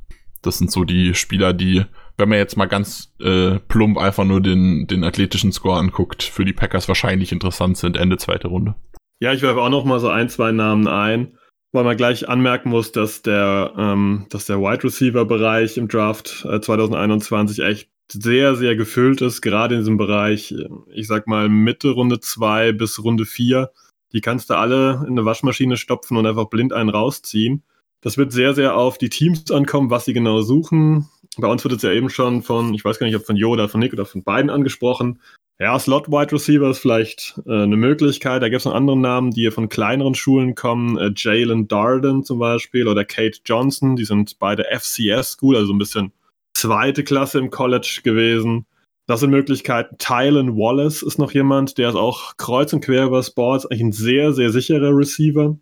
Das 0.41 0.59
sind 0.59 0.71
so 0.71 0.85
die 0.85 1.15
Spieler, 1.15 1.53
die, 1.53 1.85
wenn 2.19 2.29
man 2.29 2.39
jetzt 2.39 2.57
mal 2.57 2.67
ganz 2.67 3.15
äh, 3.21 3.59
plump 3.69 3.97
einfach 3.97 4.25
nur 4.25 4.41
den, 4.41 4.87
den 4.87 5.05
athletischen 5.05 5.53
Score 5.53 5.79
anguckt, 5.79 6.23
für 6.23 6.45
die 6.45 6.53
Packers 6.53 6.89
wahrscheinlich 6.89 7.33
interessant 7.33 7.79
sind, 7.79 7.97
Ende 7.97 8.19
zweite 8.19 8.49
Runde. 8.49 8.75
Ja, 9.21 9.33
ich 9.33 9.43
werfe 9.43 9.61
auch 9.61 9.71
noch 9.71 9.85
mal 9.85 10.01
so 10.01 10.09
ein, 10.09 10.29
zwei 10.29 10.53
Namen 10.53 10.89
ein, 10.89 11.39
weil 11.73 11.85
man 11.85 11.97
gleich 11.97 12.29
anmerken 12.29 12.71
muss, 12.71 12.93
dass 12.93 13.23
der, 13.23 13.73
ähm, 13.79 14.27
dass 14.31 14.47
der 14.47 14.61
Wide 14.61 14.85
Receiver 14.85 15.25
Bereich 15.25 15.77
im 15.77 15.89
Draft 15.89 16.45
äh, 16.49 16.61
2021 16.61 17.61
echt 17.61 17.89
sehr, 18.11 18.57
sehr 18.57 18.75
gefüllt 18.75 19.21
ist, 19.21 19.41
gerade 19.41 19.75
in 19.75 19.83
diesem 19.83 19.97
Bereich, 19.97 20.55
ich 20.93 21.07
sag 21.07 21.27
mal 21.27 21.49
Mitte 21.49 21.91
Runde 21.91 22.21
2 22.21 22.73
bis 22.73 23.03
Runde 23.03 23.27
4. 23.27 23.71
Die 24.13 24.21
kannst 24.23 24.51
du 24.51 24.55
alle 24.55 25.05
in 25.07 25.13
eine 25.13 25.25
Waschmaschine 25.25 25.77
stopfen 25.77 26.17
und 26.17 26.27
einfach 26.27 26.49
blind 26.49 26.73
einen 26.73 26.89
rausziehen. 26.89 27.63
Das 28.01 28.17
wird 28.17 28.33
sehr, 28.33 28.55
sehr 28.55 28.77
auf 28.77 28.97
die 28.97 29.11
Teams 29.11 29.51
ankommen, 29.51 29.91
was 29.91 30.05
sie 30.05 30.13
genau 30.13 30.41
suchen. 30.41 31.09
Bei 31.37 31.49
uns 31.49 31.63
wird 31.63 31.75
es 31.75 31.83
ja 31.83 31.93
eben 31.93 32.11
schon 32.11 32.43
von, 32.43 32.75
ich 32.75 32.85
weiß 32.85 32.99
gar 32.99 33.07
nicht, 33.07 33.17
ob 33.17 33.27
von 33.27 33.37
Jo 33.37 33.51
oder 33.51 33.69
von 33.69 33.81
Nick 33.81 33.93
oder 33.93 34.07
von 34.07 34.23
beiden 34.23 34.51
angesprochen. 34.51 35.21
Ja, 35.61 35.77
Slot 35.79 36.09
Wide 36.09 36.33
Receiver 36.33 36.71
ist 36.71 36.79
vielleicht 36.79 37.41
äh, 37.47 37.63
eine 37.63 37.77
Möglichkeit. 37.77 38.43
Da 38.43 38.49
gibt 38.49 38.61
es 38.61 38.65
noch 38.65 38.75
andere 38.75 38.97
Namen, 38.97 39.33
die 39.33 39.51
von 39.51 39.69
kleineren 39.69 40.15
Schulen 40.15 40.55
kommen. 40.55 40.97
Äh, 40.99 41.13
Jalen 41.17 41.67
Darden 41.67 42.23
zum 42.23 42.39
Beispiel 42.39 42.87
oder 42.87 43.05
Kate 43.05 43.41
Johnson. 43.45 43.97
Die 43.97 44.05
sind 44.05 44.39
beide 44.39 44.65
FCS 44.71 45.33
School, 45.33 45.57
also 45.57 45.73
ein 45.73 45.79
bisschen 45.79 46.13
zweite 46.55 47.03
Klasse 47.03 47.41
im 47.41 47.51
College 47.51 48.01
gewesen. 48.05 48.67
Das 49.09 49.21
sind 49.21 49.31
Möglichkeiten. 49.31 49.97
Tylen 49.99 50.57
Wallace 50.57 51.03
ist 51.03 51.19
noch 51.19 51.33
jemand, 51.33 51.77
der 51.79 51.89
ist 51.89 51.97
auch 51.97 52.37
kreuz 52.37 52.73
und 52.73 52.85
quer 52.85 53.07
über 53.07 53.23
Sports, 53.23 53.67
eigentlich 53.67 53.81
ein 53.81 53.93
sehr, 53.93 54.33
sehr 54.33 54.51
sicherer 54.51 54.97
Receiver, 54.97 55.57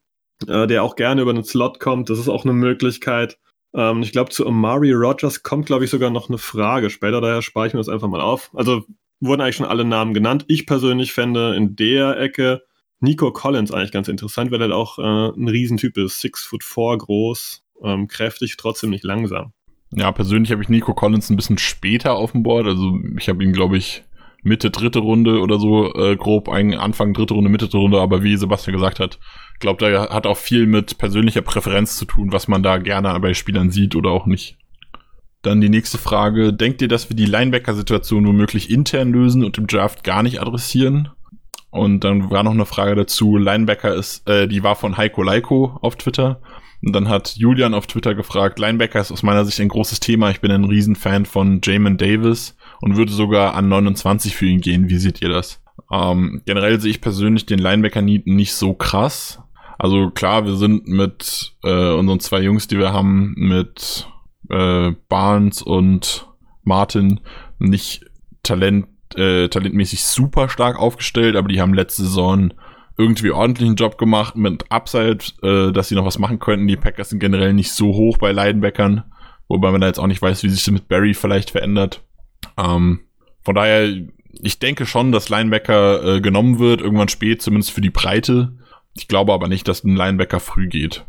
äh, 0.46 0.66
der 0.66 0.82
auch 0.82 0.96
gerne 0.96 1.22
über 1.22 1.32
den 1.32 1.44
Slot 1.44 1.80
kommt. 1.80 2.10
Das 2.10 2.18
ist 2.18 2.28
auch 2.28 2.44
eine 2.44 2.52
Möglichkeit. 2.52 3.38
Ähm, 3.74 4.02
ich 4.02 4.12
glaube, 4.12 4.30
zu 4.30 4.46
Amari 4.46 4.92
Rogers 4.92 5.42
kommt, 5.42 5.66
glaube 5.66 5.84
ich, 5.84 5.90
sogar 5.90 6.10
noch 6.10 6.28
eine 6.28 6.38
Frage 6.38 6.90
später, 6.90 7.20
daher 7.20 7.42
spare 7.42 7.66
ich 7.66 7.72
mir 7.72 7.80
das 7.80 7.88
einfach 7.88 8.08
mal 8.08 8.20
auf. 8.20 8.50
Also 8.54 8.84
wurden 9.20 9.40
eigentlich 9.40 9.56
schon 9.56 9.66
alle 9.66 9.84
Namen 9.84 10.14
genannt. 10.14 10.44
Ich 10.48 10.66
persönlich 10.66 11.12
fände 11.12 11.54
in 11.56 11.76
der 11.76 12.18
Ecke 12.18 12.62
Nico 13.00 13.30
Collins 13.30 13.72
eigentlich 13.72 13.92
ganz 13.92 14.08
interessant, 14.08 14.50
weil 14.50 14.62
er 14.62 14.74
auch 14.74 14.98
äh, 14.98 15.02
ein 15.02 15.48
Riesentyp 15.48 15.96
ist. 15.98 16.20
Six 16.20 16.44
foot 16.44 16.64
four 16.64 16.96
groß, 16.96 17.62
ähm, 17.82 18.08
kräftig, 18.08 18.56
trotzdem 18.56 18.90
nicht 18.90 19.04
langsam. 19.04 19.52
Ja, 19.92 20.10
persönlich 20.12 20.50
habe 20.50 20.62
ich 20.62 20.68
Nico 20.68 20.94
Collins 20.94 21.30
ein 21.30 21.36
bisschen 21.36 21.58
später 21.58 22.14
auf 22.14 22.32
dem 22.32 22.42
Board. 22.42 22.66
Also 22.66 22.98
ich 23.18 23.28
habe 23.28 23.44
ihn, 23.44 23.52
glaube 23.52 23.76
ich, 23.76 24.02
Mitte 24.42 24.70
dritte 24.70 25.00
Runde 25.00 25.40
oder 25.40 25.58
so, 25.58 25.92
äh, 25.94 26.16
grob 26.16 26.48
Anfang 26.48 27.14
dritte 27.14 27.34
Runde, 27.34 27.50
Mitte 27.50 27.66
dritte 27.66 27.78
Runde, 27.78 28.00
aber 28.00 28.22
wie 28.22 28.36
Sebastian 28.36 28.76
gesagt 28.76 29.00
hat, 29.00 29.18
glaube, 29.58 29.90
da 29.90 30.10
hat 30.10 30.26
auch 30.26 30.36
viel 30.36 30.66
mit 30.66 30.98
persönlicher 30.98 31.42
Präferenz 31.42 31.96
zu 31.96 32.04
tun, 32.04 32.32
was 32.32 32.48
man 32.48 32.62
da 32.62 32.78
gerne 32.78 33.18
bei 33.20 33.34
Spielern 33.34 33.70
sieht 33.70 33.96
oder 33.96 34.10
auch 34.10 34.26
nicht. 34.26 34.58
Dann 35.42 35.60
die 35.60 35.68
nächste 35.68 35.98
Frage. 35.98 36.52
Denkt 36.52 36.82
ihr, 36.82 36.88
dass 36.88 37.08
wir 37.08 37.16
die 37.16 37.26
Linebacker-Situation 37.26 38.26
womöglich 38.26 38.70
intern 38.70 39.12
lösen 39.12 39.44
und 39.44 39.58
im 39.58 39.66
Draft 39.66 40.02
gar 40.02 40.22
nicht 40.22 40.40
adressieren? 40.40 41.10
Und 41.70 42.04
dann 42.04 42.30
war 42.30 42.42
noch 42.42 42.52
eine 42.52 42.66
Frage 42.66 42.94
dazu. 42.94 43.36
Linebacker 43.36 43.94
ist, 43.94 44.28
äh, 44.28 44.48
die 44.48 44.62
war 44.62 44.76
von 44.76 44.96
Heiko 44.96 45.22
Leiko 45.22 45.78
auf 45.82 45.96
Twitter. 45.96 46.40
Und 46.82 46.94
dann 46.94 47.08
hat 47.08 47.36
Julian 47.36 47.74
auf 47.74 47.86
Twitter 47.86 48.14
gefragt, 48.14 48.58
Linebacker 48.58 49.00
ist 49.00 49.12
aus 49.12 49.22
meiner 49.22 49.44
Sicht 49.44 49.60
ein 49.60 49.68
großes 49.68 50.00
Thema. 50.00 50.30
Ich 50.30 50.40
bin 50.40 50.50
ein 50.50 50.64
Riesenfan 50.64 51.26
von 51.26 51.60
Jamin 51.62 51.96
Davis 51.96 52.56
und 52.80 52.96
würde 52.96 53.12
sogar 53.12 53.54
an 53.54 53.68
29 53.68 54.36
für 54.36 54.46
ihn 54.46 54.60
gehen. 54.60 54.88
Wie 54.88 54.98
seht 54.98 55.22
ihr 55.22 55.28
das? 55.28 55.62
Ähm, 55.92 56.42
generell 56.46 56.80
sehe 56.80 56.90
ich 56.90 57.00
persönlich 57.00 57.46
den 57.46 57.58
Linebacker-Need 57.58 58.26
nicht 58.26 58.54
so 58.54 58.74
krass. 58.74 59.40
Also 59.78 60.10
klar, 60.10 60.44
wir 60.46 60.56
sind 60.56 60.86
mit 60.88 61.54
äh, 61.62 61.92
unseren 61.92 62.20
zwei 62.20 62.40
Jungs, 62.40 62.68
die 62.68 62.78
wir 62.78 62.92
haben, 62.92 63.34
mit 63.36 64.08
äh, 64.50 64.92
Barnes 65.08 65.62
und 65.62 66.26
Martin 66.62 67.20
nicht 67.58 68.04
Talent, 68.42 68.86
äh, 69.14 69.48
talentmäßig 69.48 70.04
super 70.04 70.48
stark 70.48 70.78
aufgestellt, 70.78 71.36
aber 71.36 71.48
die 71.48 71.60
haben 71.60 71.74
letzte 71.74 72.02
Saison 72.02 72.52
irgendwie 72.98 73.30
ordentlichen 73.30 73.76
Job 73.76 73.98
gemacht 73.98 74.36
mit 74.36 74.70
Upside, 74.70 75.18
äh, 75.42 75.72
dass 75.72 75.88
sie 75.88 75.94
noch 75.94 76.06
was 76.06 76.18
machen 76.18 76.38
könnten. 76.38 76.66
Die 76.66 76.76
Packers 76.76 77.10
sind 77.10 77.18
generell 77.18 77.52
nicht 77.52 77.72
so 77.72 77.88
hoch 77.88 78.18
bei 78.18 78.32
Linebackern, 78.32 79.04
wobei 79.48 79.70
man 79.70 79.80
da 79.80 79.86
jetzt 79.86 79.98
auch 79.98 80.06
nicht 80.06 80.22
weiß, 80.22 80.42
wie 80.42 80.48
sich 80.48 80.64
das 80.64 80.72
mit 80.72 80.88
Barry 80.88 81.12
vielleicht 81.12 81.50
verändert. 81.50 82.02
Ähm, 82.56 83.00
von 83.42 83.54
daher, 83.54 83.94
ich 84.42 84.58
denke 84.58 84.86
schon, 84.86 85.12
dass 85.12 85.28
Linebacker 85.28 86.16
äh, 86.16 86.20
genommen 86.20 86.58
wird, 86.58 86.80
irgendwann 86.80 87.08
spät, 87.08 87.42
zumindest 87.42 87.72
für 87.72 87.80
die 87.80 87.90
Breite. 87.90 88.56
Ich 88.96 89.08
glaube 89.08 89.32
aber 89.32 89.48
nicht, 89.48 89.68
dass 89.68 89.84
ein 89.84 89.96
Linebacker 89.96 90.40
früh 90.40 90.68
geht. 90.68 91.04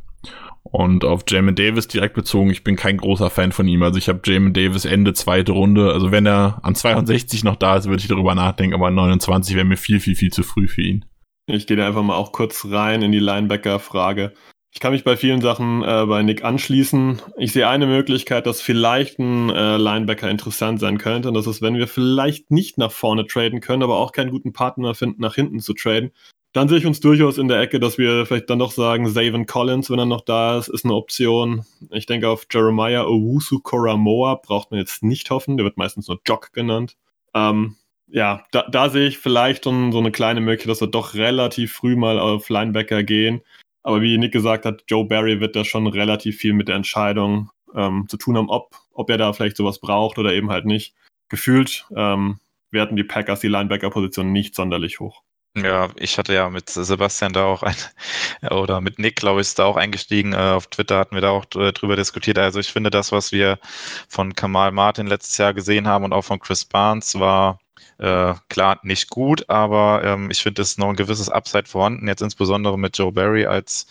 Und 0.63 1.05
auf 1.05 1.23
Jamin 1.27 1.55
Davis 1.55 1.87
direkt 1.87 2.15
bezogen, 2.15 2.49
ich 2.49 2.63
bin 2.63 2.75
kein 2.75 2.97
großer 2.97 3.29
Fan 3.29 3.51
von 3.53 3.67
ihm. 3.67 3.83
Also 3.83 3.97
ich 3.97 4.09
habe 4.09 4.19
Jamin 4.25 4.53
Davis 4.53 4.85
Ende 4.85 5.13
zweite 5.13 5.53
Runde. 5.53 5.93
Also 5.93 6.11
wenn 6.11 6.25
er 6.25 6.59
an 6.63 6.75
62 6.75 7.43
noch 7.43 7.55
da 7.55 7.77
ist, 7.77 7.87
würde 7.87 8.01
ich 8.01 8.07
darüber 8.07 8.35
nachdenken, 8.35 8.75
aber 8.75 8.87
an 8.87 8.95
29 8.95 9.55
wäre 9.55 9.65
mir 9.65 9.77
viel, 9.77 9.99
viel, 9.99 10.15
viel 10.15 10.31
zu 10.31 10.43
früh 10.43 10.67
für 10.67 10.81
ihn. 10.81 11.05
Ich 11.47 11.67
gehe 11.67 11.77
da 11.77 11.87
einfach 11.87 12.03
mal 12.03 12.15
auch 12.15 12.33
kurz 12.33 12.65
rein 12.69 13.01
in 13.01 13.13
die 13.13 13.19
Linebacker-Frage. 13.19 14.33
Ich 14.73 14.81
kann 14.81 14.91
mich 14.91 15.05
bei 15.05 15.15
vielen 15.15 15.39
Sachen 15.39 15.81
äh, 15.81 16.05
bei 16.05 16.21
Nick 16.21 16.43
anschließen. 16.43 17.21
Ich 17.37 17.53
sehe 17.53 17.69
eine 17.69 17.87
Möglichkeit, 17.87 18.45
dass 18.45 18.61
vielleicht 18.61 19.17
ein 19.17 19.49
äh, 19.49 19.77
Linebacker 19.77 20.29
interessant 20.29 20.81
sein 20.81 20.97
könnte. 20.97 21.29
Und 21.29 21.33
das 21.33 21.47
ist, 21.47 21.61
wenn 21.61 21.77
wir 21.77 21.87
vielleicht 21.87 22.51
nicht 22.51 22.77
nach 22.77 22.91
vorne 22.91 23.25
traden 23.25 23.61
können, 23.61 23.81
aber 23.81 23.97
auch 23.97 24.11
keinen 24.11 24.29
guten 24.29 24.51
Partner 24.51 24.93
finden, 24.93 25.21
nach 25.21 25.35
hinten 25.35 25.61
zu 25.61 25.73
traden. 25.73 26.11
Dann 26.57 26.69
sehe 26.69 26.79
ich 26.79 26.87
uns 26.87 26.99
durchaus 26.99 27.37
in 27.37 27.49
der 27.49 27.59
Ecke, 27.59 27.79
dass 27.79 27.99
wir 27.99 28.25
vielleicht 28.25 28.49
dann 28.49 28.57
noch 28.57 28.71
sagen, 28.71 29.05
Zaven 29.05 29.45
Collins, 29.45 29.91
wenn 29.91 29.99
er 29.99 30.07
noch 30.07 30.21
da 30.21 30.57
ist, 30.57 30.69
ist 30.69 30.85
eine 30.85 30.95
Option. 30.95 31.67
Ich 31.91 32.07
denke 32.07 32.29
auf 32.29 32.47
Jeremiah 32.51 33.03
Owusu 33.03 33.59
Koramoa 33.59 34.41
braucht 34.41 34.71
man 34.71 34.79
jetzt 34.79 35.03
nicht 35.03 35.29
hoffen. 35.29 35.57
Der 35.57 35.65
wird 35.65 35.77
meistens 35.77 36.07
nur 36.07 36.19
Jock 36.25 36.53
genannt. 36.53 36.97
Ähm, 37.35 37.75
ja, 38.07 38.43
da, 38.49 38.63
da 38.71 38.89
sehe 38.89 39.07
ich 39.07 39.19
vielleicht 39.19 39.65
schon 39.65 39.91
so 39.91 39.99
eine 39.99 40.11
kleine 40.11 40.41
Möglichkeit, 40.41 40.71
dass 40.71 40.81
wir 40.81 40.87
doch 40.87 41.13
relativ 41.13 41.73
früh 41.73 41.95
mal 41.95 42.17
auf 42.17 42.49
Linebacker 42.49 43.03
gehen. 43.03 43.41
Aber 43.83 44.01
wie 44.01 44.17
Nick 44.17 44.31
gesagt 44.31 44.65
hat, 44.65 44.83
Joe 44.87 45.05
Barry 45.05 45.39
wird 45.39 45.55
da 45.55 45.63
schon 45.63 45.85
relativ 45.85 46.37
viel 46.37 46.53
mit 46.53 46.69
der 46.69 46.75
Entscheidung 46.75 47.51
ähm, 47.75 48.07
zu 48.07 48.17
tun 48.17 48.35
haben, 48.35 48.49
ob, 48.49 48.75
ob 48.93 49.11
er 49.11 49.19
da 49.19 49.31
vielleicht 49.31 49.57
sowas 49.57 49.77
braucht 49.77 50.17
oder 50.17 50.33
eben 50.33 50.49
halt 50.49 50.65
nicht. 50.65 50.95
Gefühlt 51.29 51.85
ähm, 51.95 52.39
werten 52.71 52.95
die 52.95 53.03
Packers 53.03 53.41
die 53.41 53.47
Linebacker-Position 53.47 54.31
nicht 54.31 54.55
sonderlich 54.55 54.99
hoch. 54.99 55.21
Ja, 55.63 55.89
ich 55.95 56.17
hatte 56.17 56.33
ja 56.33 56.49
mit 56.49 56.69
Sebastian 56.69 57.33
da 57.33 57.45
auch 57.45 57.63
ein, 57.63 57.75
oder 58.51 58.81
mit 58.81 58.99
Nick, 58.99 59.15
glaube 59.17 59.41
ich, 59.41 59.47
ist 59.47 59.59
da 59.59 59.65
auch 59.65 59.77
eingestiegen. 59.77 60.33
Äh, 60.33 60.37
auf 60.37 60.67
Twitter 60.67 60.97
hatten 60.99 61.15
wir 61.15 61.21
da 61.21 61.29
auch 61.29 61.45
äh, 61.55 61.71
drüber 61.73 61.95
diskutiert. 61.95 62.37
Also 62.37 62.59
ich 62.59 62.71
finde, 62.71 62.89
das, 62.89 63.11
was 63.11 63.31
wir 63.31 63.59
von 64.07 64.33
Kamal 64.35 64.71
Martin 64.71 65.07
letztes 65.07 65.37
Jahr 65.37 65.53
gesehen 65.53 65.87
haben 65.87 66.05
und 66.05 66.13
auch 66.13 66.23
von 66.23 66.39
Chris 66.39 66.65
Barnes, 66.65 67.19
war 67.19 67.59
äh, 67.99 68.33
klar, 68.49 68.79
nicht 68.83 69.09
gut, 69.09 69.49
aber 69.49 70.01
ähm, 70.03 70.29
ich 70.31 70.41
finde, 70.41 70.61
es 70.61 70.71
ist 70.71 70.79
noch 70.79 70.89
ein 70.89 70.95
gewisses 70.95 71.29
Upside 71.29 71.65
vorhanden, 71.65 72.07
jetzt 72.07 72.21
insbesondere 72.21 72.77
mit 72.77 72.97
Joe 72.97 73.11
Barry 73.11 73.45
als 73.45 73.87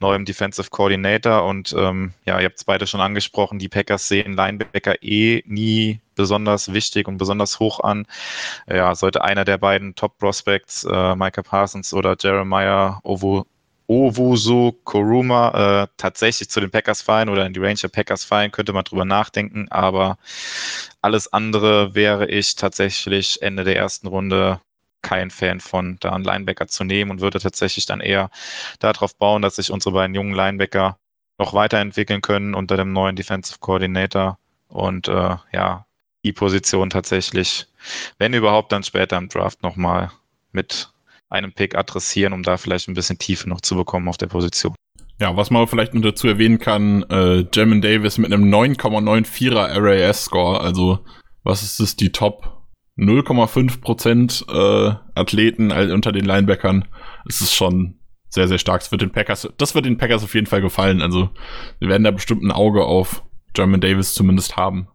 neuem 0.00 0.24
Defensive 0.24 0.70
Coordinator. 0.70 1.44
Und 1.44 1.74
ähm, 1.76 2.12
ja, 2.24 2.38
ihr 2.38 2.46
habt 2.46 2.58
es 2.58 2.64
beide 2.64 2.86
schon 2.86 3.00
angesprochen, 3.00 3.58
die 3.58 3.68
Packers 3.68 4.08
sehen 4.08 4.34
Linebacker 4.34 5.02
eh 5.02 5.42
nie 5.46 6.00
besonders 6.14 6.72
wichtig 6.72 7.08
und 7.08 7.18
besonders 7.18 7.60
hoch 7.60 7.80
an. 7.80 8.06
Ja, 8.68 8.94
sollte 8.94 9.22
einer 9.22 9.44
der 9.44 9.58
beiden 9.58 9.94
Top 9.94 10.18
Prospects, 10.18 10.84
äh, 10.84 11.14
Micah 11.14 11.42
Parsons 11.42 11.92
oder 11.94 12.16
Jeremiah 12.18 13.00
Ovo 13.04 13.46
Owusu 13.88 14.72
Koruma 14.84 15.84
äh, 15.84 15.86
tatsächlich 15.96 16.50
zu 16.50 16.60
den 16.60 16.70
Packers 16.70 17.02
fallen 17.02 17.28
oder 17.28 17.46
in 17.46 17.52
die 17.52 17.60
Ranger 17.60 17.88
Packers 17.88 18.24
fallen, 18.24 18.50
könnte 18.50 18.72
man 18.72 18.84
drüber 18.84 19.04
nachdenken. 19.04 19.68
Aber 19.70 20.18
alles 21.02 21.32
andere 21.32 21.94
wäre 21.94 22.26
ich 22.28 22.56
tatsächlich 22.56 23.42
Ende 23.42 23.64
der 23.64 23.76
ersten 23.76 24.08
Runde 24.08 24.60
kein 25.02 25.30
Fan 25.30 25.60
von, 25.60 25.98
da 26.00 26.12
einen 26.12 26.24
Linebacker 26.24 26.66
zu 26.66 26.82
nehmen 26.82 27.12
und 27.12 27.20
würde 27.20 27.38
tatsächlich 27.38 27.86
dann 27.86 28.00
eher 28.00 28.30
darauf 28.80 29.16
bauen, 29.16 29.42
dass 29.42 29.56
sich 29.56 29.70
unsere 29.70 29.94
beiden 29.94 30.16
jungen 30.16 30.34
Linebacker 30.34 30.98
noch 31.38 31.54
weiterentwickeln 31.54 32.22
können 32.22 32.54
unter 32.54 32.76
dem 32.76 32.92
neuen 32.92 33.14
Defensive 33.14 33.58
Coordinator 33.60 34.38
und 34.68 35.06
äh, 35.06 35.36
ja, 35.52 35.86
die 36.24 36.32
Position 36.32 36.90
tatsächlich, 36.90 37.66
wenn 38.18 38.34
überhaupt, 38.34 38.72
dann 38.72 38.82
später 38.82 39.16
im 39.16 39.28
Draft 39.28 39.62
nochmal 39.62 40.10
mit 40.50 40.90
einem 41.28 41.52
Pick 41.52 41.76
adressieren, 41.76 42.32
um 42.32 42.42
da 42.42 42.56
vielleicht 42.56 42.88
ein 42.88 42.94
bisschen 42.94 43.18
Tiefe 43.18 43.48
noch 43.48 43.60
zu 43.60 43.76
bekommen 43.76 44.08
auf 44.08 44.16
der 44.16 44.26
Position. 44.26 44.74
Ja, 45.18 45.36
was 45.36 45.50
man 45.50 45.66
vielleicht 45.66 45.94
noch 45.94 46.02
dazu 46.02 46.28
erwähnen 46.28 46.58
kann, 46.58 47.02
äh, 47.04 47.46
Jamin 47.52 47.80
Davis 47.80 48.18
mit 48.18 48.32
einem 48.32 48.52
9,94er 48.52 49.68
RAS-Score, 49.76 50.60
also 50.60 51.04
was 51.42 51.62
ist 51.62 51.80
das, 51.80 51.96
die 51.96 52.12
Top 52.12 52.64
0,5% 52.98 54.48
äh, 54.48 54.94
Athleten 55.14 55.70
unter 55.70 56.12
den 56.12 56.24
Linebackern, 56.24 56.86
es 57.26 57.40
ist 57.40 57.54
schon 57.54 57.98
sehr, 58.28 58.48
sehr 58.48 58.58
stark. 58.58 58.80
Das 58.80 58.92
wird 58.92 59.02
den 59.02 59.12
Packers, 59.12 59.48
das 59.56 59.74
wird 59.74 59.86
den 59.86 59.98
Packers 59.98 60.22
auf 60.22 60.34
jeden 60.34 60.46
Fall 60.46 60.60
gefallen. 60.60 61.02
Also 61.02 61.30
wir 61.78 61.88
werden 61.88 62.04
da 62.04 62.10
bestimmt 62.10 62.42
ein 62.42 62.52
Auge 62.52 62.84
auf 62.84 63.22
German 63.54 63.80
Davis 63.80 64.14
zumindest 64.14 64.56
haben. 64.56 64.88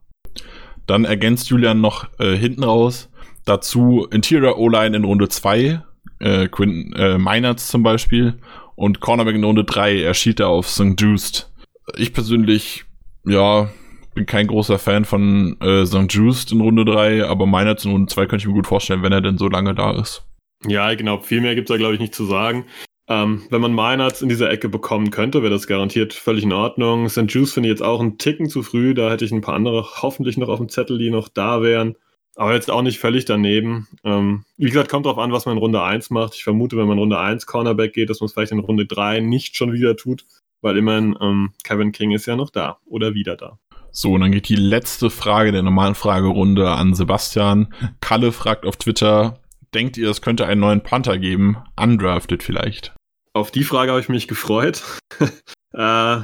Dann 0.87 1.05
ergänzt 1.05 1.49
Julian 1.49 1.81
noch 1.81 2.07
äh, 2.19 2.35
hinten 2.35 2.63
raus. 2.63 3.09
Dazu 3.45 4.07
Interior 4.11 4.57
O-Line 4.57 4.95
in 4.95 5.03
Runde 5.03 5.29
2, 5.29 5.81
äh, 6.21 6.47
Quinton 6.47 6.93
äh, 6.93 7.17
Meinerts 7.17 7.67
zum 7.67 7.83
Beispiel. 7.83 8.39
Und 8.75 8.99
Cornerback 8.99 9.35
in 9.35 9.43
Runde 9.43 9.63
3 9.63 10.01
erschied 10.01 10.39
er 10.39 10.47
auf 10.47 10.69
St. 10.69 10.99
Just. 10.99 11.51
Ich 11.97 12.13
persönlich, 12.13 12.85
ja, 13.25 13.69
bin 14.13 14.25
kein 14.25 14.47
großer 14.47 14.79
Fan 14.79 15.05
von 15.05 15.59
äh, 15.61 15.85
St. 15.85 16.11
Just 16.11 16.51
in 16.51 16.61
Runde 16.61 16.85
3, 16.85 17.25
aber 17.25 17.45
Meinerts 17.45 17.85
in 17.85 17.91
Runde 17.91 18.11
2 18.11 18.25
könnte 18.25 18.43
ich 18.43 18.47
mir 18.47 18.53
gut 18.53 18.67
vorstellen, 18.67 19.03
wenn 19.03 19.11
er 19.11 19.21
denn 19.21 19.37
so 19.37 19.47
lange 19.47 19.75
da 19.75 19.91
ist. 19.99 20.25
Ja, 20.67 20.93
genau. 20.93 21.19
Viel 21.19 21.41
mehr 21.41 21.55
gibt 21.55 21.69
es 21.69 21.73
da, 21.73 21.77
glaube 21.77 21.95
ich, 21.95 21.99
nicht 21.99 22.15
zu 22.15 22.25
sagen. 22.25 22.65
Ähm, 23.07 23.43
wenn 23.49 23.61
man 23.61 23.73
Meinerts 23.73 24.21
in 24.21 24.29
dieser 24.29 24.49
Ecke 24.49 24.69
bekommen 24.69 25.11
könnte, 25.11 25.41
wäre 25.41 25.51
das 25.51 25.67
garantiert 25.67 26.13
völlig 26.13 26.43
in 26.43 26.53
Ordnung. 26.53 27.09
St. 27.09 27.25
Juice 27.27 27.53
finde 27.53 27.69
ich 27.69 27.73
jetzt 27.73 27.83
auch 27.83 27.99
einen 27.99 28.17
Ticken 28.17 28.47
zu 28.47 28.63
früh. 28.63 28.93
Da 28.93 29.09
hätte 29.09 29.25
ich 29.25 29.31
ein 29.31 29.41
paar 29.41 29.55
andere 29.55 29.85
hoffentlich 30.01 30.37
noch 30.37 30.49
auf 30.49 30.59
dem 30.59 30.69
Zettel, 30.69 30.97
die 30.97 31.09
noch 31.09 31.27
da 31.27 31.61
wären. 31.61 31.95
Aber 32.35 32.53
jetzt 32.53 32.71
auch 32.71 32.81
nicht 32.81 32.99
völlig 32.99 33.25
daneben. 33.25 33.87
Ähm, 34.03 34.45
wie 34.57 34.69
gesagt, 34.69 34.89
kommt 34.89 35.05
drauf 35.05 35.17
an, 35.17 35.31
was 35.31 35.45
man 35.45 35.57
in 35.57 35.61
Runde 35.61 35.81
1 35.81 36.09
macht. 36.11 36.35
Ich 36.35 36.43
vermute, 36.43 36.77
wenn 36.77 36.87
man 36.87 36.97
in 36.97 36.99
Runde 36.99 37.19
1 37.19 37.45
Cornerback 37.45 37.93
geht, 37.93 38.09
dass 38.09 38.21
man 38.21 38.27
es 38.27 38.33
vielleicht 38.33 38.53
in 38.53 38.59
Runde 38.59 38.85
3 38.85 39.19
nicht 39.19 39.57
schon 39.57 39.73
wieder 39.73 39.97
tut, 39.97 40.25
weil 40.61 40.77
immerhin 40.77 41.17
ähm, 41.19 41.53
Kevin 41.63 41.91
King 41.91 42.11
ist 42.11 42.25
ja 42.25 42.35
noch 42.35 42.49
da 42.49 42.77
oder 42.85 43.13
wieder 43.13 43.35
da. 43.35 43.59
So, 43.91 44.13
und 44.13 44.21
dann 44.21 44.31
geht 44.31 44.47
die 44.47 44.55
letzte 44.55 45.09
Frage 45.09 45.51
der 45.51 45.63
normalen 45.63 45.95
Fragerunde 45.95 46.69
an 46.69 46.93
Sebastian. 46.93 47.73
Kalle 47.99 48.31
fragt 48.31 48.65
auf 48.65 48.77
Twitter, 48.77 49.39
denkt 49.73 49.97
ihr, 49.97 50.09
es 50.09 50.21
könnte 50.21 50.45
einen 50.45 50.61
neuen 50.61 50.81
Panther 50.81 51.17
geben? 51.17 51.57
Undrafted 51.75 52.41
vielleicht? 52.41 52.93
Auf 53.33 53.51
die 53.51 53.63
Frage 53.63 53.91
habe 53.91 54.01
ich 54.01 54.09
mich 54.09 54.29
gefreut. 54.29 54.83
äh, 55.73 56.17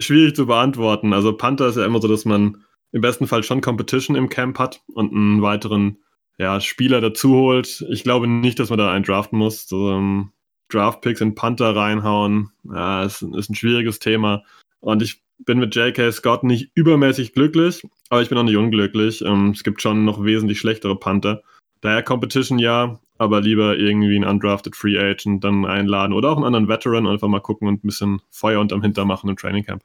schwierig 0.00 0.34
zu 0.34 0.46
beantworten. 0.46 1.12
Also 1.12 1.36
Panther 1.36 1.68
ist 1.68 1.76
ja 1.76 1.86
immer 1.86 2.00
so, 2.00 2.08
dass 2.08 2.24
man 2.24 2.64
im 2.92 3.00
besten 3.00 3.26
Fall 3.26 3.42
schon 3.42 3.60
Competition 3.60 4.16
im 4.16 4.28
Camp 4.28 4.58
hat 4.58 4.82
und 4.94 5.12
einen 5.12 5.42
weiteren 5.42 5.98
ja, 6.38 6.60
Spieler 6.60 7.00
dazu 7.00 7.34
holt. 7.34 7.84
Ich 7.90 8.04
glaube 8.04 8.26
nicht, 8.26 8.58
dass 8.58 8.70
man 8.70 8.78
da 8.78 8.92
einen 8.92 9.04
draften 9.04 9.38
muss. 9.38 9.68
So, 9.68 9.88
um, 9.88 10.32
Draft-Picks 10.72 11.20
in 11.20 11.34
Panther 11.34 11.76
reinhauen, 11.76 12.50
ja, 12.64 13.04
ist, 13.04 13.22
ist 13.22 13.50
ein 13.50 13.54
schwieriges 13.54 13.98
Thema. 13.98 14.42
Und 14.80 15.02
ich 15.02 15.22
bin 15.38 15.58
mit 15.58 15.74
J.K. 15.74 16.10
Scott 16.12 16.44
nicht 16.44 16.70
übermäßig 16.74 17.34
glücklich, 17.34 17.86
aber 18.08 18.22
ich 18.22 18.28
bin 18.28 18.38
auch 18.38 18.42
nicht 18.42 18.56
unglücklich. 18.56 19.22
Ähm, 19.22 19.50
es 19.50 19.64
gibt 19.64 19.82
schon 19.82 20.04
noch 20.04 20.24
wesentlich 20.24 20.58
schlechtere 20.58 20.96
Panther. 20.96 21.42
Daher 21.80 22.02
Competition 22.02 22.58
ja, 22.58 23.00
aber 23.18 23.40
lieber 23.40 23.76
irgendwie 23.76 24.16
einen 24.16 24.24
undrafted 24.24 24.76
Free 24.76 24.98
Agent 24.98 25.44
dann 25.44 25.64
einladen 25.66 26.12
oder 26.12 26.30
auch 26.30 26.36
einen 26.36 26.46
anderen 26.46 26.68
Veteran 26.68 27.06
einfach 27.06 27.28
mal 27.28 27.40
gucken 27.40 27.68
und 27.68 27.84
ein 27.84 27.86
bisschen 27.86 28.22
Feuer 28.30 28.60
unterm 28.60 28.82
Hinter 28.82 29.04
machen 29.04 29.28
im 29.28 29.36
Training 29.36 29.64
Camp. 29.64 29.82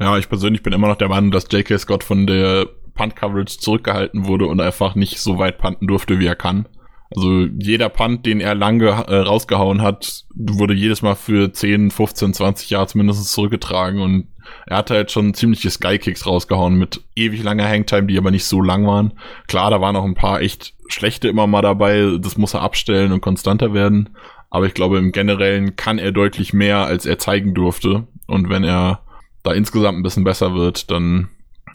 Ja, 0.00 0.18
ich 0.18 0.28
persönlich 0.28 0.62
bin 0.62 0.72
immer 0.72 0.88
noch 0.88 0.96
der 0.96 1.08
Meinung, 1.08 1.30
dass 1.30 1.50
J.K. 1.50 1.78
Scott 1.78 2.04
von 2.04 2.26
der 2.26 2.66
Punt-Coverage 2.94 3.58
zurückgehalten 3.58 4.26
wurde 4.26 4.46
und 4.46 4.60
einfach 4.60 4.94
nicht 4.94 5.20
so 5.20 5.38
weit 5.38 5.58
punten 5.58 5.86
durfte, 5.86 6.18
wie 6.18 6.26
er 6.26 6.36
kann. 6.36 6.66
Also 7.14 7.46
jeder 7.58 7.88
Punt, 7.90 8.26
den 8.26 8.40
er 8.40 8.54
lange 8.54 8.86
äh, 8.86 9.18
rausgehauen 9.18 9.82
hat, 9.82 10.24
wurde 10.34 10.74
jedes 10.74 11.02
Mal 11.02 11.14
für 11.14 11.52
10, 11.52 11.90
15, 11.90 12.34
20 12.34 12.70
Jahre 12.70 12.86
zumindest 12.88 13.30
zurückgetragen 13.30 14.00
und 14.00 14.28
er 14.66 14.78
hatte 14.78 14.94
halt 14.94 15.10
schon 15.10 15.34
ziemliche 15.34 15.70
Skykicks 15.70 16.26
rausgehauen 16.26 16.74
mit 16.74 17.02
ewig 17.14 17.42
langer 17.42 17.68
Hangtime, 17.68 18.06
die 18.06 18.18
aber 18.18 18.30
nicht 18.30 18.44
so 18.44 18.60
lang 18.60 18.86
waren. 18.86 19.12
Klar, 19.46 19.70
da 19.70 19.80
waren 19.80 19.96
auch 19.96 20.04
ein 20.04 20.14
paar 20.14 20.40
echt 20.40 20.74
schlechte 20.88 21.28
immer 21.28 21.46
mal 21.46 21.62
dabei, 21.62 22.18
das 22.20 22.36
muss 22.36 22.54
er 22.54 22.62
abstellen 22.62 23.12
und 23.12 23.20
konstanter 23.20 23.74
werden. 23.74 24.10
Aber 24.50 24.66
ich 24.66 24.74
glaube, 24.74 24.98
im 24.98 25.12
Generellen 25.12 25.76
kann 25.76 25.98
er 25.98 26.12
deutlich 26.12 26.52
mehr, 26.52 26.78
als 26.78 27.06
er 27.06 27.18
zeigen 27.18 27.54
durfte. 27.54 28.06
Und 28.26 28.48
wenn 28.48 28.64
er 28.64 29.03
da 29.44 29.52
insgesamt 29.52 29.98
ein 29.98 30.02
bisschen 30.02 30.24
besser 30.24 30.54
wird, 30.54 30.90
dann 30.90 31.28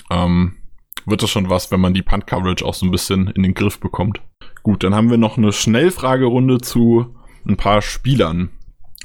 ähm, 0.10 0.58
wird 1.06 1.24
das 1.24 1.30
schon 1.30 1.50
was, 1.50 1.72
wenn 1.72 1.80
man 1.80 1.94
die 1.94 2.02
Punt-Coverage 2.02 2.66
auch 2.66 2.74
so 2.74 2.86
ein 2.86 2.92
bisschen 2.92 3.28
in 3.28 3.44
den 3.44 3.54
Griff 3.54 3.80
bekommt. 3.80 4.22
Gut, 4.64 4.84
dann 4.84 4.94
haben 4.94 5.10
wir 5.10 5.18
noch 5.18 5.38
eine 5.38 5.54
Schnellfragerunde 5.54 6.60
zu 6.60 7.16
ein 7.48 7.56
paar 7.56 7.82
Spielern. 7.82 8.50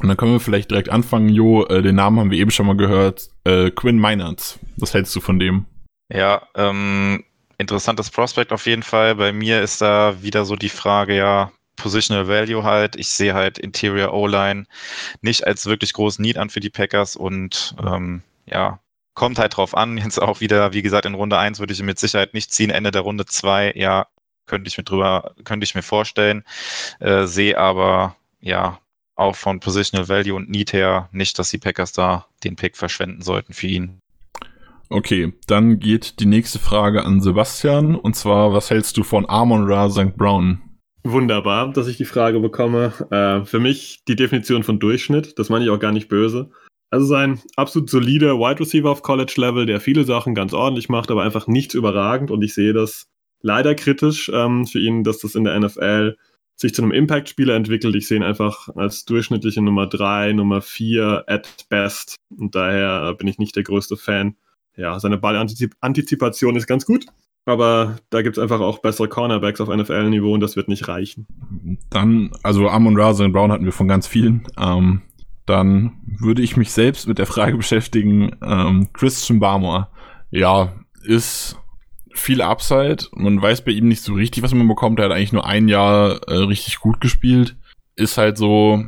Und 0.01 0.09
dann 0.09 0.17
können 0.17 0.33
wir 0.33 0.41
vielleicht 0.41 0.71
direkt 0.71 0.89
anfangen, 0.89 1.29
Jo, 1.29 1.65
äh, 1.67 1.81
den 1.81 1.95
Namen 1.95 2.19
haben 2.19 2.31
wir 2.31 2.39
eben 2.39 2.51
schon 2.51 2.67
mal 2.67 2.77
gehört, 2.77 3.31
äh, 3.45 3.71
Quinn 3.71 3.99
Meinerts. 3.99 4.59
Was 4.77 4.93
hältst 4.93 5.15
du 5.15 5.21
von 5.21 5.39
dem? 5.39 5.67
Ja, 6.13 6.43
ähm, 6.57 7.23
interessantes 7.59 8.11
Prospect 8.11 8.53
auf 8.53 8.67
jeden 8.67 8.83
Fall. 8.83 9.15
Bei 9.15 9.33
mir 9.33 9.63
ist 9.63 9.81
da 9.81 10.17
wieder 10.21 10.45
so 10.45 10.57
die 10.57 10.69
Frage, 10.69 11.17
ja, 11.17 11.53
Positional 11.77 12.29
Value 12.29 12.65
halt. 12.65 12.97
Ich 12.97 13.09
sehe 13.09 13.35
halt 13.35 13.59
Interior 13.59 14.13
O-Line 14.13 14.65
nicht 15.23 15.47
als 15.47 15.67
wirklich 15.67 15.93
großen 15.93 16.23
Need 16.23 16.39
an 16.39 16.51
für 16.51 16.61
die 16.61 16.71
Packers 16.71 17.17
und 17.17 17.75
ähm, 17.85 18.23
ja, 18.47 18.81
kommt 19.15 19.39
halt 19.39 19.57
drauf 19.57 19.77
an. 19.77 19.99
Jetzt 19.99 20.21
auch 20.21 20.41
wieder, 20.41 20.73
wie 20.73 20.83
gesagt, 20.83 21.07
in 21.07 21.15
Runde 21.15 21.39
1 21.39 21.59
würde 21.59 21.73
ich 21.73 21.83
mit 21.83 21.99
Sicherheit 21.99 22.35
nicht 22.35 22.53
ziehen. 22.53 22.71
Ende 22.71 22.91
der 22.91 23.03
Runde 23.03 23.27
2, 23.27 23.73
ja, 23.77 24.07
könnte 24.47 24.69
ich 24.69 24.77
mir 24.77 24.85
drüber, 24.85 25.35
könnte 25.45 25.65
ich 25.65 25.75
mir 25.75 25.83
vorstellen. 25.83 26.45
Äh, 27.01 27.27
sehe 27.27 27.59
aber, 27.59 28.17
ja, 28.41 28.79
auch 29.17 29.37
von 29.37 29.61
Positional 29.61 30.09
Value 30.09 30.35
und 30.35 30.51
Need 30.51 30.73
her 30.73 31.09
nicht, 31.13 31.39
dass 31.39 31.51
die 31.51 31.59
Packers 31.59 31.93
da 31.93 32.27
den 32.43 32.57
Pick 32.57 32.77
verschwenden 32.77 33.23
sollten 33.23 33.53
für 33.53 33.69
ihn. 33.69 34.01
Okay, 34.91 35.33
dann 35.47 35.79
geht 35.79 36.21
die 36.21 36.27
nächste 36.27 36.59
Frage 36.59 37.05
an 37.05 37.21
Sebastian. 37.21 37.95
Und 37.95 38.17
zwar, 38.17 38.53
was 38.53 38.71
hältst 38.71 38.97
du 38.97 39.03
von 39.03 39.29
Amon 39.29 39.71
Ra 39.71 39.89
St. 39.89 40.17
Brown? 40.17 40.61
Wunderbar, 41.05 41.73
dass 41.73 41.87
ich 41.87 41.97
die 41.97 42.05
Frage 42.05 42.41
bekomme. 42.41 42.93
Äh, 43.11 43.45
für 43.47 43.61
mich 43.61 44.05
die 44.09 44.17
Definition 44.17 44.63
von 44.63 44.79
Durchschnitt, 44.79 45.39
das 45.39 45.49
meine 45.49 45.65
ich 45.65 45.71
auch 45.71 45.79
gar 45.79 45.93
nicht 45.93 46.09
böse. 46.09 46.51
Also 46.95 47.07
sein 47.07 47.41
absolut 47.57 47.91
solider 47.91 48.39
Wide 48.39 48.61
Receiver 48.61 48.89
auf 48.89 49.03
College 49.03 49.35
Level, 49.37 49.67
der 49.67 49.81
viele 49.81 50.05
Sachen 50.05 50.33
ganz 50.33 50.53
ordentlich 50.53 50.89
macht, 50.89 51.11
aber 51.11 51.25
einfach 51.25 51.49
nichts 51.49 51.75
überragend. 51.75 52.31
Und 52.31 52.45
ich 52.45 52.55
sehe 52.55 52.73
das 52.73 53.09
leider 53.43 53.75
kritisch 53.75 54.31
ähm, 54.33 54.65
für 54.65 54.79
ihn, 54.79 55.03
dass 55.03 55.19
das 55.19 55.35
in 55.35 55.43
der 55.43 55.59
NFL 55.59 56.17
sich 56.55 56.73
zu 56.73 56.83
einem 56.83 56.93
Impact-Spieler 56.93 57.57
entwickelt. 57.57 57.97
Ich 57.97 58.07
sehe 58.07 58.19
ihn 58.19 58.23
einfach 58.23 58.69
als 58.77 59.07
durchschnittliche 59.07 59.61
Nummer 59.61 59.89
3, 59.89 60.35
Nummer 60.35 60.61
4 60.63 61.25
at 61.27 61.67
best. 61.69 62.15
Und 62.31 62.55
daher 62.55 63.13
bin 63.15 63.27
ich 63.27 63.39
nicht 63.39 63.57
der 63.57 63.65
größte 63.65 63.97
Fan. 63.97 64.37
Ja, 64.77 65.01
seine 65.01 65.19
Ballantizipation 65.19 66.55
ist 66.55 66.69
ganz 66.69 66.87
gut, 66.87 67.07
aber 67.45 67.97
da 68.11 68.23
gibt 68.23 68.37
es 68.37 68.43
einfach 68.43 68.61
auch 68.61 68.79
bessere 68.79 69.09
Cornerbacks 69.09 69.61
auf 69.61 69.69
NFL-Niveau 69.69 70.33
und 70.33 70.41
das 70.41 70.55
wird 70.55 70.69
nicht 70.69 70.87
reichen. 70.87 71.27
Dann, 71.91 72.31
also 72.45 72.69
Amon 72.69 72.97
Ra 72.97 73.13
Brown 73.13 73.51
hatten 73.51 73.65
wir 73.65 73.73
von 73.73 73.89
ganz 73.89 74.07
vielen. 74.07 74.47
Ähm, 74.57 75.03
dann 75.47 76.01
würde 76.19 76.43
ich 76.43 76.57
mich 76.57 76.73
selbst 76.73 77.07
mit 77.07 77.19
der 77.19 77.27
Frage 77.27 77.57
beschäftigen, 77.59 78.37
ähm, 78.43 78.89
Christian 78.93 79.41
Barmore, 79.41 79.89
ja, 80.31 80.73
ist 81.05 81.59
viel 82.15 82.43
Upside. 82.43 83.09
Man 83.13 83.41
weiß 83.41 83.65
bei 83.65 83.73
ihm 83.73 83.89
nicht 83.89 84.03
so 84.03 84.15
richtig, 84.15 84.43
was 84.43 84.55
man 84.55 84.69
bekommt. 84.69 84.99
Er 84.99 85.07
hat 85.07 85.13
eigentlich 85.13 85.33
nur 85.33 85.47
ein 85.47 85.69
Jahr 85.69 86.21
äh, 86.29 86.37
richtig 86.37 86.79
gut 86.79 87.01
gespielt. 87.01 87.57
Ist 87.97 88.19
halt 88.19 88.39
so, 88.39 88.85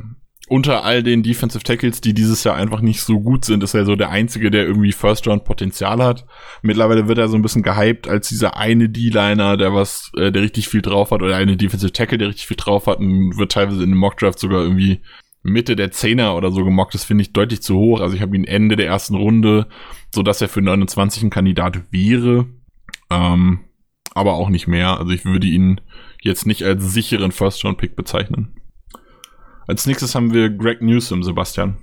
unter 0.49 0.85
all 0.85 1.03
den 1.03 1.23
Defensive 1.23 1.63
Tackles, 1.63 1.99
die 1.99 2.13
dieses 2.13 2.43
Jahr 2.43 2.55
einfach 2.55 2.79
nicht 2.79 3.01
so 3.01 3.19
gut 3.19 3.43
sind, 3.43 3.63
ist 3.63 3.73
er 3.73 3.85
so 3.85 3.95
der 3.95 4.09
einzige, 4.09 4.49
der 4.49 4.65
irgendwie 4.65 4.93
First 4.93 5.27
Round 5.27 5.43
Potenzial 5.43 6.01
hat. 6.01 6.25
Mittlerweile 6.61 7.07
wird 7.07 7.17
er 7.17 7.27
so 7.27 7.35
ein 7.35 7.41
bisschen 7.41 7.63
gehypt 7.63 8.07
als 8.07 8.29
dieser 8.29 8.55
eine 8.55 8.87
D-Liner, 8.87 9.57
der 9.57 9.73
was, 9.73 10.11
äh, 10.17 10.31
der 10.31 10.41
richtig 10.41 10.69
viel 10.69 10.81
drauf 10.81 11.11
hat, 11.11 11.21
oder 11.21 11.35
eine 11.35 11.57
Defensive 11.57 11.91
Tackle, 11.91 12.17
der 12.17 12.29
richtig 12.29 12.47
viel 12.47 12.57
drauf 12.57 12.87
hat 12.87 12.99
und 12.99 13.37
wird 13.37 13.51
teilweise 13.51 13.83
in 13.83 13.89
dem 13.89 13.99
Mock 13.99 14.17
Draft 14.17 14.39
sogar 14.39 14.61
irgendwie 14.61 15.01
Mitte 15.47 15.75
der 15.75 15.91
Zehner 15.91 16.35
oder 16.35 16.51
so 16.51 16.63
gemockt. 16.63 16.93
Das 16.93 17.03
finde 17.03 17.23
ich 17.23 17.33
deutlich 17.33 17.61
zu 17.61 17.77
hoch. 17.77 18.01
Also 18.01 18.15
ich 18.15 18.21
habe 18.21 18.35
ihn 18.35 18.43
Ende 18.43 18.75
der 18.75 18.87
ersten 18.87 19.15
Runde, 19.15 19.67
so 20.13 20.21
dass 20.21 20.41
er 20.41 20.49
für 20.49 20.61
29 20.61 21.23
ein 21.23 21.29
Kandidat 21.29 21.91
wäre. 21.91 22.45
Ähm, 23.09 23.61
aber 24.13 24.33
auch 24.33 24.49
nicht 24.49 24.67
mehr. 24.67 24.99
Also 24.99 25.11
ich 25.11 25.25
würde 25.25 25.47
ihn 25.47 25.81
jetzt 26.21 26.45
nicht 26.45 26.63
als 26.63 26.93
sicheren 26.93 27.31
First-Round-Pick 27.31 27.95
bezeichnen. 27.95 28.59
Als 29.67 29.85
nächstes 29.85 30.15
haben 30.15 30.33
wir 30.33 30.49
Greg 30.49 30.81
Newsom, 30.81 31.23
Sebastian. 31.23 31.77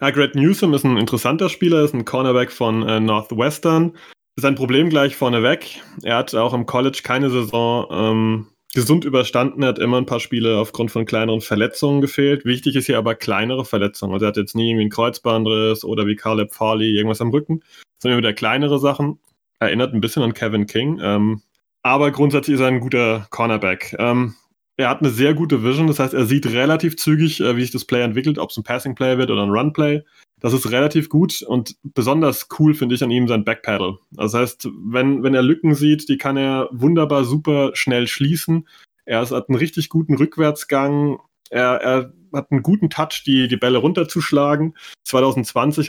Ja, 0.00 0.10
Greg 0.10 0.34
Newsom 0.34 0.74
ist 0.74 0.84
ein 0.84 0.96
interessanter 0.96 1.48
Spieler, 1.48 1.82
ist 1.82 1.94
ein 1.94 2.04
Cornerback 2.04 2.50
von 2.50 2.82
äh, 2.82 3.00
Northwestern. 3.00 3.96
Sein 4.36 4.54
Problem 4.56 4.90
gleich 4.90 5.16
vorneweg. 5.16 5.80
Er 6.02 6.16
hat 6.16 6.34
auch 6.34 6.54
im 6.54 6.66
College 6.66 7.00
keine 7.04 7.30
Saison 7.30 7.86
ähm, 7.90 8.46
gesund 8.74 9.04
überstanden. 9.04 9.62
Er 9.62 9.68
hat 9.68 9.78
immer 9.78 9.98
ein 9.98 10.06
paar 10.06 10.20
Spiele 10.20 10.58
aufgrund 10.58 10.90
von 10.90 11.06
kleineren 11.06 11.40
Verletzungen 11.40 12.00
gefehlt. 12.00 12.44
Wichtig 12.44 12.76
ist 12.76 12.86
hier 12.86 12.98
aber 12.98 13.14
kleinere 13.14 13.64
Verletzungen. 13.64 14.12
Also 14.12 14.26
er 14.26 14.28
hat 14.28 14.36
jetzt 14.36 14.54
nie 14.54 14.70
irgendwie 14.70 14.82
einen 14.82 14.90
Kreuzbandriss 14.90 15.84
oder 15.84 16.06
wie 16.06 16.16
Caleb 16.16 16.52
Farley 16.52 16.96
irgendwas 16.96 17.20
am 17.20 17.30
Rücken, 17.30 17.62
sondern 17.98 18.18
wieder 18.18 18.32
kleinere 18.32 18.78
Sachen. 18.78 19.18
Erinnert 19.60 19.94
ein 19.94 20.00
bisschen 20.00 20.22
an 20.22 20.34
Kevin 20.34 20.66
King. 20.66 21.00
Ähm, 21.02 21.42
aber 21.82 22.10
grundsätzlich 22.10 22.54
ist 22.54 22.60
er 22.60 22.68
ein 22.68 22.80
guter 22.80 23.26
Cornerback. 23.30 23.94
Ähm, 23.98 24.34
er 24.76 24.88
hat 24.88 25.00
eine 25.00 25.10
sehr 25.10 25.34
gute 25.34 25.62
Vision, 25.62 25.86
das 25.86 26.00
heißt, 26.00 26.14
er 26.14 26.26
sieht 26.26 26.46
relativ 26.46 26.96
zügig, 26.96 27.40
äh, 27.40 27.56
wie 27.56 27.62
sich 27.62 27.70
das 27.70 27.84
Play 27.84 28.02
entwickelt, 28.02 28.38
ob 28.38 28.50
es 28.50 28.56
ein 28.56 28.64
Passing 28.64 28.96
Play 28.96 29.18
wird 29.18 29.30
oder 29.30 29.44
ein 29.44 29.50
Run 29.50 29.72
Play. 29.72 30.02
Das 30.44 30.52
ist 30.52 30.70
relativ 30.70 31.08
gut 31.08 31.40
und 31.40 31.74
besonders 31.82 32.48
cool 32.58 32.74
finde 32.74 32.94
ich 32.94 33.02
an 33.02 33.10
ihm 33.10 33.28
sein 33.28 33.46
Backpedal. 33.46 33.96
Das 34.10 34.34
heißt, 34.34 34.68
wenn, 34.84 35.22
wenn 35.22 35.32
er 35.32 35.40
Lücken 35.40 35.74
sieht, 35.74 36.06
die 36.10 36.18
kann 36.18 36.36
er 36.36 36.68
wunderbar 36.70 37.24
super 37.24 37.70
schnell 37.72 38.06
schließen. 38.06 38.68
Er 39.06 39.20
hat 39.20 39.48
einen 39.48 39.56
richtig 39.56 39.88
guten 39.88 40.16
Rückwärtsgang. 40.16 41.18
Er, 41.48 41.80
er 41.80 42.12
hat 42.34 42.52
einen 42.52 42.62
guten 42.62 42.90
Touch, 42.90 43.22
die, 43.24 43.48
die 43.48 43.56
Bälle 43.56 43.78
runterzuschlagen. 43.78 44.74
2020 45.04 45.86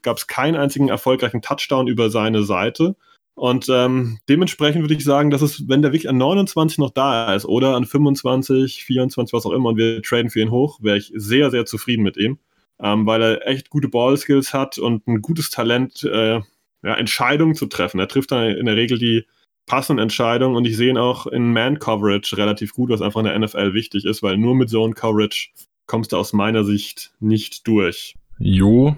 gab 0.00 0.16
es 0.16 0.26
keinen 0.26 0.56
einzigen 0.56 0.88
erfolgreichen 0.88 1.42
Touchdown 1.42 1.86
über 1.86 2.08
seine 2.08 2.44
Seite. 2.44 2.96
Und 3.34 3.66
ähm, 3.68 4.16
dementsprechend 4.26 4.84
würde 4.84 4.94
ich 4.94 5.04
sagen, 5.04 5.28
dass 5.28 5.42
es, 5.42 5.68
wenn 5.68 5.82
der 5.82 5.92
wirklich 5.92 6.08
an 6.08 6.16
29 6.16 6.78
noch 6.78 6.92
da 6.92 7.34
ist 7.34 7.44
oder 7.44 7.76
an 7.76 7.84
25, 7.84 8.84
24, 8.84 9.34
was 9.34 9.44
auch 9.44 9.52
immer, 9.52 9.68
und 9.68 9.76
wir 9.76 10.00
traden 10.00 10.30
für 10.30 10.40
ihn 10.40 10.50
hoch, 10.50 10.78
wäre 10.80 10.96
ich 10.96 11.12
sehr, 11.14 11.50
sehr 11.50 11.66
zufrieden 11.66 12.04
mit 12.04 12.16
ihm, 12.16 12.38
ähm, 12.82 13.06
weil 13.06 13.22
er 13.22 13.46
echt 13.46 13.70
gute 13.70 13.88
Ballskills 13.88 14.52
hat 14.52 14.78
und 14.78 15.06
ein 15.06 15.22
gutes 15.22 15.50
Talent, 15.50 16.02
äh, 16.04 16.40
ja, 16.84 16.94
Entscheidungen 16.94 17.54
zu 17.54 17.66
treffen. 17.66 18.00
Er 18.00 18.08
trifft 18.08 18.32
dann 18.32 18.48
in 18.48 18.66
der 18.66 18.76
Regel 18.76 18.98
die 18.98 19.24
passenden 19.66 20.02
Entscheidungen 20.02 20.56
und 20.56 20.64
ich 20.66 20.76
sehe 20.76 20.90
ihn 20.90 20.98
auch 20.98 21.26
in 21.26 21.52
Man-Coverage 21.52 22.36
relativ 22.36 22.74
gut, 22.74 22.90
was 22.90 23.00
einfach 23.00 23.20
in 23.20 23.26
der 23.26 23.38
NFL 23.38 23.74
wichtig 23.74 24.04
ist, 24.04 24.22
weil 24.22 24.36
nur 24.36 24.56
mit 24.56 24.70
Zone-Coverage 24.70 25.50
kommst 25.86 26.12
du 26.12 26.16
aus 26.16 26.32
meiner 26.32 26.64
Sicht 26.64 27.12
nicht 27.20 27.66
durch. 27.68 28.14
Jo, 28.38 28.96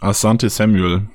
Asante 0.00 0.50
Samuel. 0.50 1.08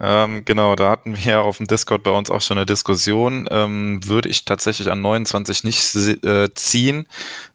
Ähm, 0.00 0.44
genau, 0.44 0.76
da 0.76 0.90
hatten 0.90 1.16
wir 1.16 1.40
auf 1.42 1.56
dem 1.56 1.66
Discord 1.66 2.02
bei 2.02 2.10
uns 2.10 2.30
auch 2.30 2.40
schon 2.40 2.58
eine 2.58 2.66
Diskussion. 2.66 3.48
Ähm, 3.50 4.00
würde 4.06 4.28
ich 4.28 4.44
tatsächlich 4.44 4.90
an 4.90 5.00
29 5.00 5.64
nicht 5.64 5.94
äh, 6.24 6.52
ziehen, 6.54 7.06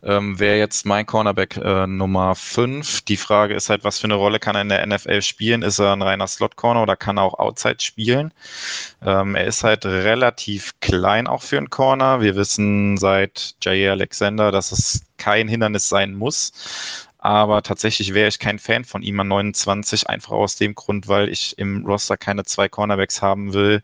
ähm, 0.03 0.39
wäre 0.39 0.57
jetzt 0.57 0.85
mein 0.85 1.05
Cornerback 1.05 1.57
äh, 1.57 1.87
Nummer 1.87 2.35
5. 2.35 3.01
Die 3.01 3.17
Frage 3.17 3.53
ist 3.55 3.69
halt, 3.69 3.83
was 3.83 3.99
für 3.99 4.05
eine 4.05 4.15
Rolle 4.15 4.39
kann 4.39 4.55
er 4.55 4.61
in 4.61 4.69
der 4.69 4.85
NFL 4.85 5.21
spielen? 5.21 5.61
Ist 5.61 5.79
er 5.79 5.93
ein 5.93 6.01
reiner 6.01 6.27
Slot-Corner 6.27 6.81
oder 6.81 6.95
kann 6.95 7.17
er 7.17 7.23
auch 7.23 7.39
Outside 7.39 7.77
spielen? 7.79 8.33
Ähm, 9.01 9.35
er 9.35 9.45
ist 9.45 9.63
halt 9.63 9.85
relativ 9.85 10.73
klein 10.81 11.27
auch 11.27 11.41
für 11.43 11.57
einen 11.57 11.69
Corner. 11.69 12.21
Wir 12.21 12.35
wissen 12.35 12.97
seit 12.97 13.55
Jair 13.61 13.91
Alexander, 13.93 14.51
dass 14.51 14.71
es 14.71 15.03
kein 15.17 15.47
Hindernis 15.47 15.87
sein 15.87 16.13
muss. 16.13 16.51
Aber 17.23 17.61
tatsächlich 17.63 18.13
wäre 18.13 18.27
ich 18.27 18.37
kein 18.37 18.59
Fan 18.59 18.83
von 18.83 19.01
ihm 19.01 19.17
an 19.17 19.29
29, 19.29 20.09
einfach 20.09 20.33
aus 20.33 20.57
dem 20.57 20.75
Grund, 20.75 21.07
weil 21.07 21.29
ich 21.29 21.57
im 21.57 21.85
Roster 21.85 22.17
keine 22.17 22.43
zwei 22.43 22.67
Cornerbacks 22.67 23.21
haben 23.21 23.53
will, 23.53 23.81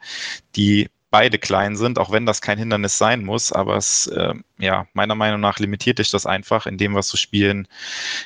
die 0.58 0.90
beide 1.10 1.40
klein 1.40 1.78
sind, 1.78 2.00
auch 2.00 2.12
wenn 2.12 2.26
das 2.26 2.42
kein 2.42 2.58
Hindernis 2.58 2.98
sein 2.98 3.24
muss. 3.24 3.54
Aber 3.54 3.78
es, 3.78 4.08
äh, 4.08 4.34
ja, 4.58 4.88
meiner 4.92 5.16
Meinung 5.16 5.40
nach 5.40 5.58
limitiert 5.58 6.00
dich 6.00 6.12
das 6.12 6.26
einfach 6.26 6.66
in 6.66 6.78
dem, 6.78 6.96
was 6.96 7.10
du 7.10 7.16
spielen 7.16 7.70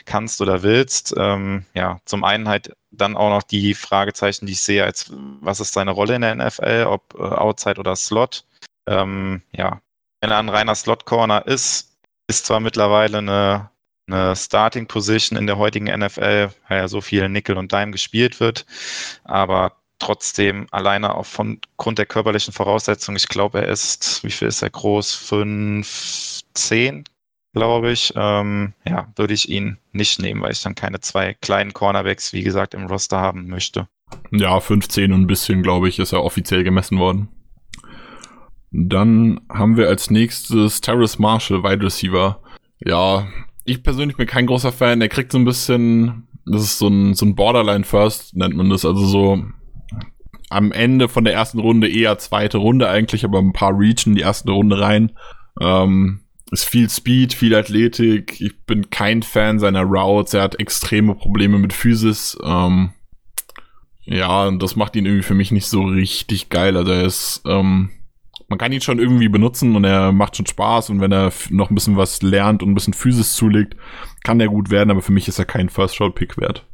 kannst 0.05 0.41
oder 0.41 0.64
willst. 0.64 1.14
Ähm, 1.16 1.66
ja, 1.76 1.99
zum 2.05 2.24
einen 2.24 2.47
halt 2.47 2.76
dann 2.89 3.16
auch 3.16 3.30
noch 3.30 3.43
die 3.43 3.76
Fragezeichen, 3.76 4.47
die 4.47 4.53
ich 4.53 4.61
sehe, 4.61 4.84
als 4.84 5.11
was 5.41 5.59
ist 5.59 5.74
seine 5.74 5.91
Rolle 5.91 6.16
in 6.16 6.22
der 6.22 6.34
NFL, 6.34 6.88
ob 6.89 7.14
äh, 7.20 7.22
Outside 7.22 7.80
oder 7.80 7.95
Slot. 7.95 8.45
Ähm, 8.88 9.43
ja, 9.51 9.80
wenn 10.22 10.32
er 10.32 10.39
ein 10.39 10.49
reiner 10.49 10.74
Slot-Corner 10.74 11.45
ist, 11.45 11.91
ist 12.28 12.47
zwar 12.47 12.59
mittlerweile 12.59 13.20
eine 13.20 13.70
eine 14.08 14.36
Starting 14.36 14.88
Position 14.88 15.38
in 15.38 15.47
der 15.47 15.58
heutigen 15.58 15.86
NFL, 15.86 16.49
weil 16.68 16.78
ja 16.78 16.88
so 16.88 17.01
viel 17.01 17.30
Nickel 17.30 17.58
und 17.58 17.72
Dime 17.72 17.91
gespielt 17.91 18.39
wird. 18.39 18.66
Aber 19.24 19.74
trotzdem 19.99 20.68
alleine 20.72 21.16
auch 21.16 21.26
von 21.26 21.60
Grund 21.78 21.97
der 21.97 22.06
körperlichen 22.06 22.54
Voraussetzungen, 22.54 23.18
ich 23.18 23.30
glaube, 23.30 23.62
er 23.62 23.70
ist, 23.70 24.24
wie 24.24 24.32
viel 24.32 24.49
ist 24.49 24.62
er 24.62 24.70
groß? 24.70 25.14
5, 25.16 26.41
10, 26.54 27.06
glaube 27.54 27.91
ich. 27.91 28.14
Ähm, 28.16 28.74
ja, 28.86 29.08
würde 29.16 29.34
ich 29.34 29.49
ihn 29.49 29.78
nicht 29.91 30.20
nehmen, 30.20 30.41
weil 30.41 30.51
ich 30.51 30.62
dann 30.62 30.76
keine 30.76 30.99
zwei 30.99 31.36
kleinen 31.36 31.74
Cornerbacks, 31.74 32.34
wie 32.34 32.43
gesagt, 32.43 32.74
im 32.74 32.88
Roster 32.88 33.20
haben 33.20 33.47
möchte. 33.47 33.88
Ja, 34.32 34.60
15 34.60 35.14
und 35.14 35.22
ein 35.22 35.28
bisschen, 35.28 35.64
glaube 35.64 35.89
ich, 35.89 35.99
ist 35.99 36.12
er 36.12 36.24
offiziell 36.24 36.64
gemessen 36.64 36.99
worden. 36.99 37.30
Dann 38.72 39.39
haben 39.49 39.78
wir 39.78 39.88
als 39.88 40.10
nächstes 40.10 40.82
Terrace 40.82 41.20
Marshall, 41.20 41.64
Wide 41.64 41.86
Receiver. 41.86 42.41
Ja, 42.80 43.28
ich 43.66 43.84
persönlich 43.84 44.18
bin 44.18 44.28
kein 44.28 44.47
großer 44.47 44.72
Fan. 44.72 45.01
Er 45.01 45.09
kriegt 45.09 45.32
so 45.32 45.38
ein 45.38 45.45
bisschen, 45.45 46.28
das 46.45 46.64
ist 46.64 46.78
so 46.78 46.88
ein, 46.88 47.14
so 47.14 47.26
ein 47.26 47.36
Borderline 47.36 47.84
First, 47.84 48.36
nennt 48.36 48.55
man 48.55 48.70
das. 48.70 48.86
Also 48.86 49.05
so 49.05 49.43
am 50.49 50.72
Ende 50.72 51.09
von 51.09 51.24
der 51.24 51.34
ersten 51.34 51.59
Runde 51.59 51.89
eher 51.89 52.18
zweite 52.18 52.57
Runde 52.57 52.88
eigentlich, 52.89 53.26
aber 53.26 53.39
ein 53.39 53.53
paar 53.53 53.78
reachen 53.78 54.16
die 54.16 54.22
erste 54.22 54.51
Runde 54.51 54.80
rein. 54.80 55.14
Ähm, 55.59 56.20
ist 56.51 56.66
viel 56.66 56.89
Speed, 56.89 57.34
viel 57.34 57.55
Athletik. 57.55 58.39
Ich 58.39 58.66
bin 58.66 58.91
kein 58.91 59.24
Fan 59.24 59.57
seiner 59.57 59.82
Routes. 59.82 60.36
Er 60.36 60.43
hat 60.43 60.59
extreme 60.59 61.16
Probleme 61.16 61.57
mit 61.57 61.74
Physis. 61.74 62.38
Ähm, 62.43 62.91
ja, 64.03 64.47
und 64.47 64.61
das 64.61 64.76
macht 64.76 64.95
ihn 64.95 65.05
irgendwie 65.05 65.24
für 65.24 65.34
mich 65.34 65.51
nicht 65.51 65.66
so 65.66 65.84
richtig 65.84 66.49
geil. 66.49 66.78
Also 66.78 66.91
er 66.91 67.05
ist, 67.05 67.41
ähm, 67.47 67.89
man 68.50 68.60
kann 68.60 68.72
ihn 68.72 68.82
schon 68.82 69.00
irgendwie 69.00 69.30
benutzen 69.30 69.76
und 69.76 69.84
er 69.84 70.12
macht 70.12 70.38
schon 70.38 70.46
Spaß 70.46 70.89
und 70.89 71.02
wenn 71.02 71.12
er 71.12 71.32
noch 71.50 71.70
ein 71.70 71.76
bisschen 71.76 71.98
was 71.98 72.22
lernt 72.22 72.64
und 72.64 72.72
ein 72.72 72.76
bisschen 72.76 72.94
Physis 72.94 73.36
zulegt, 73.36 73.76
kann 74.24 74.39
der 74.39 74.48
gut 74.48 74.70
werden, 74.70 74.91
aber 74.91 75.02
für 75.02 75.12
mich 75.12 75.28
ist 75.28 75.39
er 75.39 75.46
kein 75.46 75.70
First-Round-Pick 75.70 76.38
wert. 76.38 76.68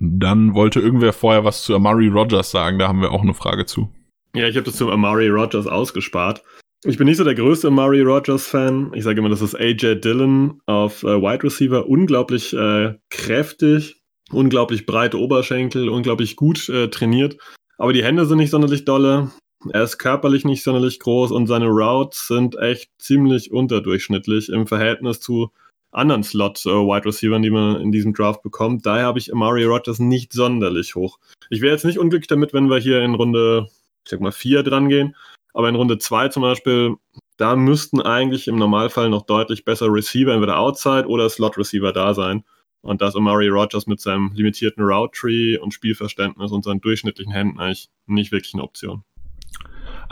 Dann 0.00 0.54
wollte 0.54 0.80
irgendwer 0.80 1.12
vorher 1.12 1.44
was 1.44 1.62
zu 1.62 1.74
Amari 1.74 2.08
Rogers 2.08 2.50
sagen, 2.50 2.78
da 2.78 2.88
haben 2.88 3.00
wir 3.00 3.12
auch 3.12 3.22
eine 3.22 3.34
Frage 3.34 3.66
zu. 3.66 3.90
Ja, 4.34 4.48
ich 4.48 4.56
habe 4.56 4.66
das 4.66 4.76
zu 4.76 4.90
Amari 4.90 5.28
Rogers 5.28 5.66
ausgespart. 5.66 6.42
Ich 6.86 6.98
bin 6.98 7.06
nicht 7.06 7.16
so 7.16 7.24
der 7.24 7.34
größte 7.34 7.68
Amari 7.68 8.02
Rogers-Fan. 8.02 8.92
Ich 8.94 9.04
sage 9.04 9.20
immer, 9.20 9.30
das 9.30 9.40
ist 9.40 9.54
AJ 9.54 10.00
Dillon 10.00 10.60
auf 10.66 11.02
äh, 11.02 11.06
Wide 11.06 11.44
Receiver. 11.44 11.86
Unglaublich 11.88 12.52
äh, 12.52 12.94
kräftig, 13.08 14.02
unglaublich 14.30 14.84
breite 14.84 15.18
Oberschenkel, 15.18 15.88
unglaublich 15.88 16.36
gut 16.36 16.68
äh, 16.68 16.88
trainiert. 16.88 17.38
Aber 17.78 17.92
die 17.92 18.04
Hände 18.04 18.26
sind 18.26 18.38
nicht 18.38 18.50
sonderlich 18.50 18.84
dolle. 18.84 19.30
Er 19.70 19.82
ist 19.82 19.98
körperlich 19.98 20.44
nicht 20.44 20.62
sonderlich 20.62 21.00
groß 21.00 21.30
und 21.30 21.46
seine 21.46 21.66
Routes 21.66 22.26
sind 22.26 22.56
echt 22.58 22.90
ziemlich 22.98 23.50
unterdurchschnittlich 23.50 24.48
im 24.50 24.66
Verhältnis 24.66 25.20
zu 25.20 25.50
anderen 25.94 26.22
Slot-Wide 26.22 27.06
Receivers, 27.06 27.42
die 27.42 27.50
man 27.50 27.80
in 27.80 27.92
diesem 27.92 28.12
Draft 28.12 28.42
bekommt. 28.42 28.84
Daher 28.84 29.06
habe 29.06 29.18
ich 29.18 29.32
Amari 29.32 29.64
Rodgers 29.64 30.00
nicht 30.00 30.32
sonderlich 30.32 30.94
hoch. 30.94 31.18
Ich 31.50 31.60
wäre 31.60 31.72
jetzt 31.72 31.84
nicht 31.84 31.98
unglücklich 31.98 32.26
damit, 32.26 32.52
wenn 32.52 32.68
wir 32.68 32.78
hier 32.78 33.00
in 33.02 33.14
Runde, 33.14 33.68
ich 34.04 34.10
sag 34.10 34.20
mal, 34.20 34.32
vier 34.32 34.62
dran 34.62 34.88
gehen. 34.88 35.14
Aber 35.54 35.68
in 35.68 35.76
Runde 35.76 35.98
zwei 35.98 36.28
zum 36.28 36.42
Beispiel, 36.42 36.96
da 37.36 37.54
müssten 37.54 38.00
eigentlich 38.00 38.48
im 38.48 38.56
Normalfall 38.56 39.08
noch 39.08 39.22
deutlich 39.22 39.64
besser 39.64 39.86
Receiver, 39.92 40.32
entweder 40.32 40.58
Outside 40.58 41.06
oder 41.06 41.28
Slot-Receiver 41.28 41.92
da 41.92 42.12
sein. 42.12 42.44
Und 42.82 43.00
da 43.00 43.08
ist 43.08 43.16
Amari 43.16 43.48
Rodgers 43.48 43.86
mit 43.86 44.00
seinem 44.00 44.32
limitierten 44.34 44.84
Route-Tree 44.84 45.58
und 45.58 45.72
Spielverständnis 45.72 46.50
und 46.52 46.64
seinen 46.64 46.80
durchschnittlichen 46.80 47.32
Händen 47.32 47.60
eigentlich 47.60 47.88
nicht 48.06 48.32
wirklich 48.32 48.52
eine 48.52 48.64
Option. 48.64 49.04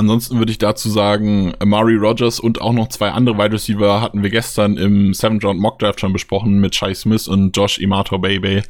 Ansonsten 0.02 0.38
würde 0.38 0.50
ich 0.50 0.58
dazu 0.58 0.90
sagen, 0.90 1.54
Amari 1.60 1.94
Rogers 1.94 2.40
und 2.40 2.60
auch 2.60 2.72
noch 2.72 2.88
zwei 2.88 3.12
andere 3.12 3.38
Wide 3.38 3.52
Receiver 3.52 4.00
hatten 4.00 4.24
wir 4.24 4.30
gestern 4.30 4.76
im 4.76 5.14
7 5.14 5.38
Round 5.38 5.60
Mock 5.60 5.78
Draft 5.78 6.00
schon 6.00 6.12
besprochen 6.12 6.60
mit 6.60 6.74
Shai 6.74 6.92
Smith 6.92 7.28
und 7.28 7.56
Josh 7.56 7.78
Imato 7.78 8.18
Baby. 8.18 8.64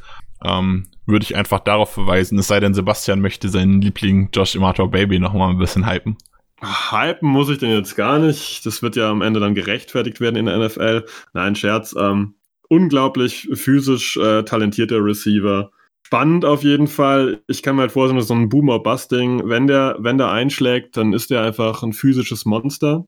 Ähm, 0.45 0.89
würde 1.07 1.23
ich 1.23 1.35
einfach 1.35 1.61
darauf 1.61 1.91
verweisen, 1.91 2.37
es 2.37 2.47
sei 2.47 2.59
denn, 2.59 2.75
Sebastian 2.75 3.19
möchte 3.19 3.49
seinen 3.49 3.81
Liebling 3.81 4.29
Josh 4.31 4.53
Imato 4.53 4.87
Baby 4.87 5.17
nochmal 5.17 5.49
ein 5.49 5.57
bisschen 5.57 5.89
hypen. 5.89 6.17
Hypen 6.61 7.27
muss 7.27 7.49
ich 7.49 7.57
den 7.57 7.71
jetzt 7.71 7.95
gar 7.95 8.19
nicht. 8.19 8.63
Das 8.67 8.83
wird 8.83 8.95
ja 8.95 9.09
am 9.09 9.23
Ende 9.23 9.39
dann 9.39 9.55
gerechtfertigt 9.55 10.21
werden 10.21 10.35
in 10.35 10.45
der 10.45 10.59
NFL. 10.59 11.05
Nein, 11.33 11.55
Scherz. 11.55 11.95
Ähm, 11.99 12.35
unglaublich 12.69 13.49
physisch 13.55 14.17
äh, 14.17 14.43
talentierter 14.43 15.03
Receiver 15.03 15.71
spannend 16.13 16.45
auf 16.45 16.61
jeden 16.61 16.85
Fall. 16.85 17.41
Ich 17.47 17.63
kann 17.63 17.75
mir 17.75 17.81
halt 17.81 17.91
vorstellen, 17.91 18.19
dass 18.19 18.27
so 18.27 18.35
ein 18.35 18.47
Boomer-Busting, 18.47 19.49
wenn 19.49 19.65
der, 19.65 19.95
wenn 19.97 20.19
der 20.19 20.29
einschlägt, 20.29 20.95
dann 20.95 21.11
ist 21.11 21.31
der 21.31 21.41
einfach 21.41 21.81
ein 21.81 21.91
physisches 21.91 22.45
Monster. 22.45 23.03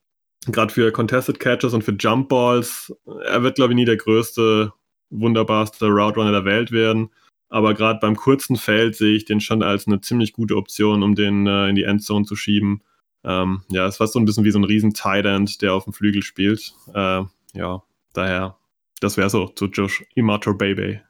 Gerade 0.47 0.73
für 0.73 0.91
Contested 0.91 1.39
Catches 1.39 1.75
und 1.75 1.83
für 1.83 1.95
Jump 1.99 2.29
Balls. 2.29 2.91
Er 3.27 3.43
wird, 3.43 3.57
glaube 3.57 3.73
ich, 3.73 3.75
nie 3.75 3.85
der 3.85 3.97
größte, 3.97 4.73
wunderbarste 5.11 5.85
Route 5.85 6.19
Runner 6.19 6.31
der 6.31 6.45
Welt 6.45 6.71
werden. 6.71 7.11
Aber 7.47 7.75
gerade 7.75 7.99
beim 7.99 8.15
kurzen 8.15 8.55
Feld 8.55 8.95
sehe 8.95 9.15
ich 9.15 9.25
den 9.25 9.39
schon 9.39 9.61
als 9.61 9.85
eine 9.85 10.01
ziemlich 10.01 10.33
gute 10.33 10.55
Option, 10.55 11.03
um 11.03 11.13
den 11.13 11.45
äh, 11.45 11.69
in 11.69 11.75
die 11.75 11.83
Endzone 11.83 12.25
zu 12.25 12.35
schieben. 12.35 12.81
Ähm, 13.23 13.61
ja, 13.69 13.85
es 13.85 13.99
war 13.99 14.07
so 14.07 14.17
ein 14.17 14.25
bisschen 14.25 14.45
wie 14.45 14.51
so 14.51 14.57
ein 14.57 14.63
riesen 14.63 14.95
Tight 14.95 15.25
End, 15.25 15.61
der 15.61 15.75
auf 15.75 15.83
dem 15.83 15.93
Flügel 15.93 16.23
spielt. 16.23 16.73
Äh, 16.91 17.21
ja, 17.53 17.83
daher, 18.13 18.57
das 18.99 19.15
wäre 19.15 19.29
so 19.29 19.45
zu 19.49 19.67
Josh 19.67 20.03
Imato 20.15 20.55
Baby. 20.55 21.01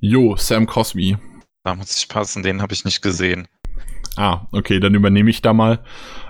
Jo, 0.00 0.36
Sam 0.36 0.66
Cosby. 0.66 1.16
Da 1.64 1.74
muss 1.74 1.96
ich 1.96 2.08
passen, 2.08 2.44
den 2.44 2.62
habe 2.62 2.72
ich 2.72 2.84
nicht 2.84 3.02
gesehen. 3.02 3.48
Ah, 4.16 4.46
okay, 4.52 4.78
dann 4.78 4.94
übernehme 4.94 5.28
ich 5.30 5.42
da 5.42 5.52
mal. 5.52 5.80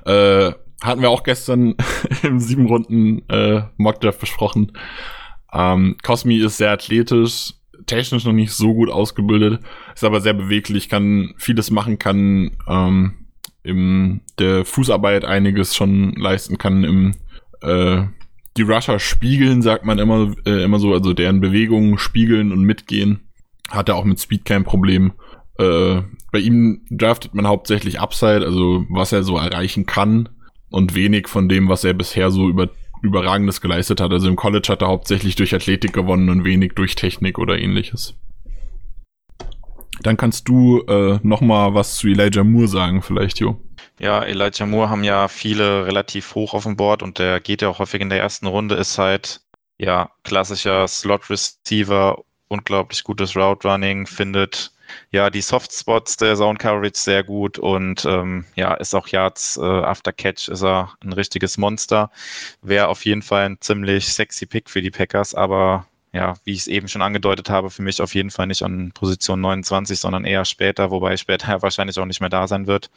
Äh, 0.07 0.53
hatten 0.81 1.03
wir 1.03 1.11
auch 1.11 1.23
gestern 1.23 1.75
im 2.23 2.41
sieben 2.41 2.66
Runden 2.66 3.29
äh, 3.29 3.62
Mockdraft 3.77 4.21
besprochen. 4.21 4.73
Ähm, 5.53 5.97
Cosmi 6.03 6.39
ist 6.39 6.57
sehr 6.57 6.71
athletisch, 6.71 7.55
technisch 7.85 8.25
noch 8.25 8.33
nicht 8.33 8.53
so 8.53 8.73
gut 8.73 8.91
ausgebildet, 8.91 9.62
ist 9.95 10.05
aber 10.05 10.21
sehr 10.23 10.35
beweglich, 10.35 10.89
kann 10.89 11.35
vieles 11.37 11.71
machen, 11.71 11.99
kann 11.99 12.57
ähm, 12.69 13.27
im 13.62 14.23
der 14.39 14.64
Fußarbeit 14.64 15.25
einiges 15.25 15.77
schon 15.77 16.12
leisten, 16.14 16.57
kann 16.57 16.85
im 16.85 17.14
äh, 17.61 18.05
die 18.57 18.62
Rusher 18.62 18.99
spiegeln, 18.99 19.61
sagt 19.61 19.85
man 19.85 19.99
immer, 19.99 20.35
äh, 20.47 20.62
immer 20.64 20.79
so, 20.79 20.93
also 20.95 21.12
deren 21.12 21.41
Bewegungen 21.41 21.99
spiegeln 21.99 22.51
und 22.51 22.62
mitgehen 22.62 23.28
hat 23.69 23.89
er 23.89 23.97
auch 23.97 24.05
mit 24.05 24.21
Speed 24.21 24.45
kein 24.45 24.64
Problem. 24.64 25.12
Äh, 25.59 26.03
bei 26.33 26.39
ihm 26.39 26.87
draftet 26.91 27.35
man 27.35 27.47
hauptsächlich 27.47 28.01
Upside, 28.01 28.45
also 28.45 28.85
was 28.89 29.12
er 29.12 29.23
so 29.23 29.37
erreichen 29.37 29.87
kann 29.87 30.29
und 30.71 30.95
wenig 30.95 31.29
von 31.29 31.49
dem, 31.49 31.69
was 31.69 31.85
er 31.85 31.95
bisher 31.95 32.31
so 32.31 32.49
über, 32.49 32.71
überragendes 33.03 33.61
geleistet 33.61 34.01
hat. 34.01 34.12
Also 34.12 34.29
im 34.29 34.37
College 34.37 34.69
hat 34.69 34.83
er 34.83 34.89
hauptsächlich 34.89 35.37
durch 35.37 35.55
Athletik 35.55 35.93
gewonnen 35.93 36.29
und 36.29 36.45
wenig 36.45 36.73
durch 36.75 36.95
Technik 36.95 37.39
oder 37.39 37.59
ähnliches. 37.59 38.14
Dann 40.03 40.16
kannst 40.16 40.49
du 40.49 40.81
äh, 40.83 41.19
noch 41.23 41.41
mal 41.41 41.75
was 41.75 41.97
zu 41.97 42.09
Elijah 42.09 42.45
Moore 42.45 42.69
sagen, 42.69 43.03
vielleicht, 43.03 43.41
Jo. 43.41 43.61
Ja, 43.99 44.23
Elijah 44.23 44.64
Moore 44.64 44.91
haben 44.91 45.03
ja 45.03 45.27
viele 45.27 45.87
relativ 45.87 46.37
hoch 46.37 46.55
auf 46.55 46.62
dem 46.62 46.77
Board 46.77 47.03
und 47.03 47.19
der 47.19 47.41
geht 47.41 47.62
ja 47.62 47.69
auch 47.69 47.81
häufig 47.81 48.01
in 48.01 48.11
der 48.11 48.21
ersten 48.21 48.47
Runde, 48.47 48.77
ist 48.77 48.97
halt 48.97 49.41
ja 49.77 50.11
klassischer 50.23 50.87
Slot 50.87 51.29
Receiver, 51.31 52.23
unglaublich 52.49 53.05
gutes 53.05 53.36
Route 53.36 53.68
Running, 53.68 54.07
findet 54.07 54.72
ja 55.11 55.30
die 55.30 55.42
Softspots 55.42 56.16
der 56.16 56.36
Zone 56.36 56.59
Coverage 56.59 56.99
sehr 56.99 57.22
gut 57.22 57.59
und 57.59 58.05
ähm, 58.07 58.44
ja, 58.57 58.74
ist 58.74 58.94
auch 58.94 59.09
Yards 59.09 59.59
äh, 59.59 59.64
After 59.64 60.12
Catch 60.12 60.49
ist 60.49 60.62
er 60.62 60.94
ein 61.05 61.12
richtiges 61.12 61.59
Monster. 61.59 62.11
Wäre 62.62 62.88
auf 62.88 63.05
jeden 63.05 63.22
Fall 63.22 63.46
ein 63.46 63.61
ziemlich 63.61 64.12
sexy 64.12 64.46
Pick 64.46 64.70
für 64.70 64.82
die 64.82 64.90
Packers, 64.90 65.34
aber 65.34 65.86
ja, 66.12 66.36
wie 66.44 66.53
ich 66.53 66.61
es 66.61 66.66
eben 66.68 66.88
schon 66.88 67.03
angedeutet 67.03 67.51
habe, 67.51 67.70
für 67.70 67.82
mich 67.82 68.01
auf 68.01 68.14
jeden 68.14 68.30
Fall 68.30 68.46
nicht 68.46 68.62
an 68.62 68.92
Position 68.92 69.40
29, 69.40 69.99
sondern 70.01 70.24
eher 70.24 70.44
später, 70.44 70.90
wobei 70.90 71.16
später 71.16 71.61
wahrscheinlich 71.62 71.99
auch 71.99 72.07
nicht 72.07 72.20
mehr 72.20 72.30
da 72.30 72.49
sein 72.49 72.66
wird. 72.66 72.90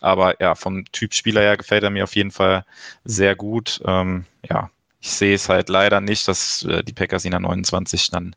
Aber 0.00 0.40
ja, 0.40 0.56
vom 0.56 0.84
Typ 0.90 1.14
Spieler 1.14 1.42
her 1.42 1.56
gefällt 1.56 1.84
er 1.84 1.90
mir 1.90 2.04
auf 2.04 2.16
jeden 2.16 2.32
Fall 2.32 2.64
sehr 3.04 3.36
gut. 3.36 3.80
Ähm, 3.84 4.26
ja, 4.48 4.70
ich 5.02 5.10
sehe 5.10 5.34
es 5.34 5.48
halt 5.48 5.68
leider 5.68 6.00
nicht, 6.00 6.28
dass 6.28 6.62
äh, 6.62 6.84
die 6.84 6.92
Packers 6.92 7.24
ihn 7.24 7.34
an 7.34 7.42
29 7.42 8.10
dann 8.10 8.36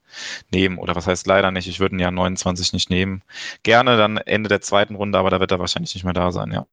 nehmen. 0.52 0.80
Oder 0.80 0.96
was 0.96 1.06
heißt 1.06 1.28
leider 1.28 1.52
nicht? 1.52 1.68
Ich 1.68 1.80
würde 1.80 1.96
ihn 1.96 2.00
ja 2.00 2.08
an 2.08 2.16
29 2.16 2.74
nicht 2.74 2.90
nehmen. 2.90 3.22
Gerne 3.62 3.98
dann 3.98 4.18
Ende 4.18 4.50
der 4.50 4.62
zweiten 4.62 4.96
Runde, 4.96 5.20
aber 5.20 5.30
da 5.30 5.40
wird 5.40 5.52
er 5.52 5.60
wahrscheinlich 5.60 5.94
nicht 5.94 6.06
mehr 6.06 6.14
da 6.14 6.32
sein, 6.32 6.52
ja. 6.52 6.66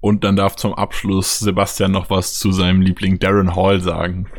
Und 0.00 0.22
dann 0.22 0.36
darf 0.36 0.56
zum 0.56 0.74
Abschluss 0.74 1.38
Sebastian 1.38 1.92
noch 1.92 2.10
was 2.10 2.38
zu 2.38 2.52
seinem 2.52 2.82
Liebling 2.82 3.18
Darren 3.18 3.56
Hall 3.56 3.80
sagen. 3.80 4.30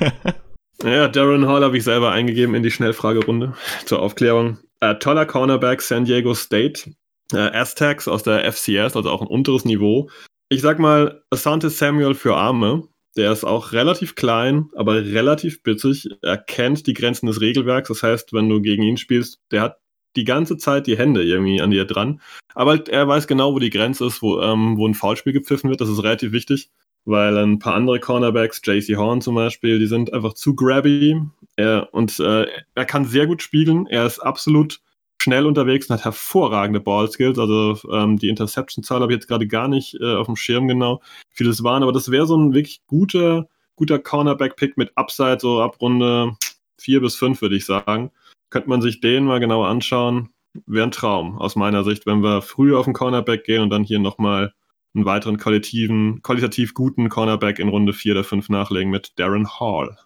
ja, 0.82 1.06
Darren 1.06 1.46
Hall 1.46 1.62
habe 1.62 1.76
ich 1.76 1.84
selber 1.84 2.10
eingegeben 2.10 2.56
in 2.56 2.64
die 2.64 2.70
Schnellfragerunde 2.72 3.54
zur 3.84 4.02
Aufklärung. 4.02 4.58
Äh, 4.80 4.96
toller 4.96 5.24
Cornerback 5.24 5.82
San 5.82 6.04
Diego 6.04 6.34
State 6.34 6.90
äh, 7.32 7.38
Aztecs 7.38 8.08
aus 8.08 8.24
der 8.24 8.52
FCS, 8.52 8.96
also 8.96 9.08
auch 9.08 9.20
ein 9.20 9.28
unteres 9.28 9.64
Niveau. 9.64 10.10
Ich 10.48 10.62
sag 10.62 10.80
mal, 10.80 11.22
Asante 11.30 11.70
Samuel 11.70 12.14
für 12.14 12.34
Arme. 12.34 12.88
Der 13.16 13.32
ist 13.32 13.44
auch 13.44 13.72
relativ 13.72 14.14
klein, 14.14 14.70
aber 14.74 15.04
relativ 15.04 15.62
bitzig. 15.62 16.08
Er 16.22 16.38
kennt 16.38 16.86
die 16.86 16.94
Grenzen 16.94 17.26
des 17.26 17.40
Regelwerks. 17.40 17.88
Das 17.88 18.02
heißt, 18.02 18.32
wenn 18.32 18.48
du 18.48 18.60
gegen 18.60 18.82
ihn 18.82 18.96
spielst, 18.96 19.40
der 19.50 19.62
hat 19.62 19.78
die 20.16 20.24
ganze 20.24 20.56
Zeit 20.56 20.86
die 20.86 20.98
Hände 20.98 21.22
irgendwie 21.22 21.60
an 21.60 21.70
dir 21.70 21.84
dran. 21.84 22.20
Aber 22.54 22.86
er 22.88 23.06
weiß 23.06 23.26
genau, 23.26 23.54
wo 23.54 23.58
die 23.58 23.70
Grenze 23.70 24.06
ist, 24.06 24.22
wo, 24.22 24.40
ähm, 24.40 24.76
wo 24.76 24.86
ein 24.86 24.94
Foulspiel 24.94 25.32
gepfiffen 25.32 25.70
wird. 25.70 25.80
Das 25.80 25.88
ist 25.88 26.02
relativ 26.02 26.32
wichtig, 26.32 26.70
weil 27.04 27.36
ein 27.38 27.58
paar 27.58 27.74
andere 27.74 28.00
Cornerbacks, 28.00 28.60
JC 28.64 28.96
Horn 28.96 29.20
zum 29.20 29.34
Beispiel, 29.34 29.78
die 29.78 29.86
sind 29.86 30.12
einfach 30.12 30.34
zu 30.34 30.54
grabby. 30.54 31.20
Er, 31.56 31.88
und 31.92 32.18
äh, 32.20 32.46
er 32.74 32.84
kann 32.84 33.04
sehr 33.04 33.26
gut 33.26 33.42
spielen. 33.42 33.86
Er 33.86 34.06
ist 34.06 34.20
absolut 34.20 34.80
schnell 35.20 35.46
unterwegs 35.46 35.88
und 35.88 35.96
hat 35.96 36.04
hervorragende 36.04 36.80
Ballskills. 36.80 37.38
Also 37.38 37.78
ähm, 37.92 38.18
die 38.18 38.28
Interception-Zahl 38.28 39.00
habe 39.00 39.12
ich 39.12 39.18
jetzt 39.18 39.28
gerade 39.28 39.46
gar 39.46 39.68
nicht 39.68 39.94
äh, 40.00 40.14
auf 40.14 40.26
dem 40.26 40.36
Schirm 40.36 40.66
genau, 40.66 41.00
wie 41.30 41.36
vieles 41.36 41.62
waren, 41.62 41.82
aber 41.82 41.92
das 41.92 42.10
wäre 42.10 42.26
so 42.26 42.36
ein 42.36 42.54
wirklich 42.54 42.82
guter, 42.86 43.48
guter 43.76 43.98
Cornerback-Pick 43.98 44.76
mit 44.76 44.96
Upside, 44.96 45.38
so 45.40 45.60
ab 45.60 45.80
Runde 45.80 46.36
4 46.78 47.00
bis 47.00 47.16
5, 47.16 47.42
würde 47.42 47.56
ich 47.56 47.66
sagen. 47.66 48.10
Könnte 48.48 48.68
man 48.68 48.82
sich 48.82 49.00
den 49.00 49.24
mal 49.24 49.40
genauer 49.40 49.68
anschauen. 49.68 50.30
Wäre 50.66 50.86
ein 50.86 50.90
Traum 50.90 51.38
aus 51.38 51.54
meiner 51.54 51.84
Sicht, 51.84 52.06
wenn 52.06 52.22
wir 52.22 52.42
früher 52.42 52.78
auf 52.78 52.86
den 52.86 52.94
Cornerback 52.94 53.44
gehen 53.44 53.62
und 53.62 53.70
dann 53.70 53.84
hier 53.84 54.00
nochmal 54.00 54.52
einen 54.94 55.04
weiteren 55.04 55.36
qualitativen, 55.36 56.20
qualitativ 56.22 56.74
guten 56.74 57.08
Cornerback 57.08 57.60
in 57.60 57.68
Runde 57.68 57.92
4 57.92 58.12
oder 58.12 58.24
5 58.24 58.48
nachlegen 58.48 58.90
mit 58.90 59.18
Darren 59.18 59.48
Hall. 59.60 59.96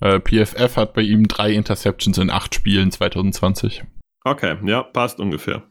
Äh, 0.00 0.20
PFF 0.20 0.76
hat 0.76 0.94
bei 0.94 1.02
ihm 1.02 1.28
drei 1.28 1.52
Interceptions 1.52 2.16
in 2.16 2.30
acht 2.30 2.54
Spielen 2.54 2.90
2020. 2.90 3.82
Okay, 4.30 4.56
ja, 4.64 4.82
passt 4.82 5.20
ungefähr. 5.20 5.62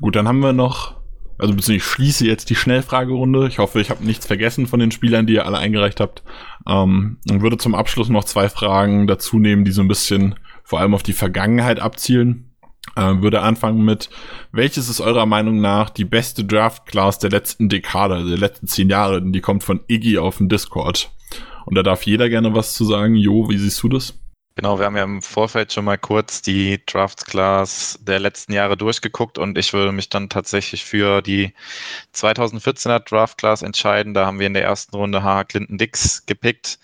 Gut, 0.00 0.16
dann 0.16 0.28
haben 0.28 0.40
wir 0.40 0.52
noch, 0.52 1.00
also 1.38 1.54
ich 1.72 1.82
schließe 1.82 2.26
jetzt 2.26 2.50
die 2.50 2.56
Schnellfragerunde. 2.56 3.48
Ich 3.48 3.58
hoffe, 3.58 3.80
ich 3.80 3.90
habe 3.90 4.04
nichts 4.04 4.26
vergessen 4.26 4.66
von 4.66 4.80
den 4.80 4.90
Spielern, 4.90 5.26
die 5.26 5.34
ihr 5.34 5.46
alle 5.46 5.58
eingereicht 5.58 6.00
habt. 6.00 6.22
Ähm, 6.68 7.18
und 7.30 7.42
würde 7.42 7.56
zum 7.56 7.74
Abschluss 7.74 8.08
noch 8.10 8.24
zwei 8.24 8.48
Fragen 8.48 9.06
dazu 9.06 9.38
nehmen, 9.38 9.64
die 9.64 9.72
so 9.72 9.80
ein 9.80 9.88
bisschen 9.88 10.34
vor 10.62 10.80
allem 10.80 10.94
auf 10.94 11.02
die 11.02 11.12
Vergangenheit 11.14 11.80
abzielen. 11.80 12.50
Äh, 12.96 13.22
würde 13.22 13.40
anfangen 13.40 13.82
mit, 13.82 14.10
welches 14.52 14.90
ist 14.90 15.00
eurer 15.00 15.24
Meinung 15.24 15.60
nach 15.60 15.88
die 15.88 16.04
beste 16.04 16.44
Draft-Class 16.44 17.18
der 17.18 17.30
letzten 17.30 17.70
Dekade, 17.70 18.28
der 18.28 18.36
letzten 18.36 18.66
zehn 18.66 18.90
Jahre? 18.90 19.22
Die 19.22 19.40
kommt 19.40 19.64
von 19.64 19.80
Iggy 19.88 20.18
auf 20.18 20.36
dem 20.36 20.50
Discord. 20.50 21.10
Und 21.64 21.76
da 21.76 21.82
darf 21.82 22.02
jeder 22.02 22.28
gerne 22.28 22.54
was 22.54 22.74
zu 22.74 22.84
sagen. 22.84 23.14
Jo, 23.14 23.48
wie 23.48 23.56
siehst 23.56 23.82
du 23.82 23.88
das? 23.88 24.18
Genau, 24.56 24.78
wir 24.78 24.86
haben 24.86 24.96
ja 24.96 25.02
im 25.02 25.20
Vorfeld 25.20 25.72
schon 25.72 25.84
mal 25.84 25.98
kurz 25.98 26.40
die 26.40 26.80
Draft 26.86 27.26
Class 27.26 27.98
der 28.02 28.20
letzten 28.20 28.52
Jahre 28.52 28.76
durchgeguckt 28.76 29.36
und 29.36 29.58
ich 29.58 29.72
würde 29.72 29.90
mich 29.90 30.10
dann 30.10 30.28
tatsächlich 30.28 30.84
für 30.84 31.22
die 31.22 31.52
2014er 32.14 33.00
Draft 33.00 33.36
Class 33.38 33.62
entscheiden. 33.62 34.14
Da 34.14 34.26
haben 34.26 34.38
wir 34.38 34.46
in 34.46 34.54
der 34.54 34.62
ersten 34.62 34.94
Runde 34.94 35.24
H. 35.24 35.44
Clinton 35.44 35.76
Dix 35.76 36.24
gepickt, 36.26 36.78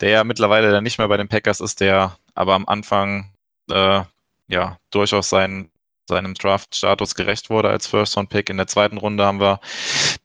der 0.00 0.08
ja 0.08 0.24
mittlerweile 0.24 0.72
dann 0.72 0.82
nicht 0.82 0.98
mehr 0.98 1.06
bei 1.06 1.16
den 1.16 1.28
Packers 1.28 1.60
ist, 1.60 1.80
der 1.80 2.18
aber 2.34 2.54
am 2.54 2.66
Anfang 2.66 3.32
äh, 3.70 4.02
ja 4.48 4.78
durchaus 4.90 5.30
seinen 5.30 5.70
seinem 6.08 6.34
Draft-Status 6.34 7.14
gerecht 7.14 7.48
wurde 7.48 7.70
als 7.70 7.86
First-Round-Pick. 7.86 8.50
In 8.50 8.58
der 8.58 8.66
zweiten 8.66 8.98
Runde 8.98 9.24
haben 9.24 9.40
wir 9.40 9.60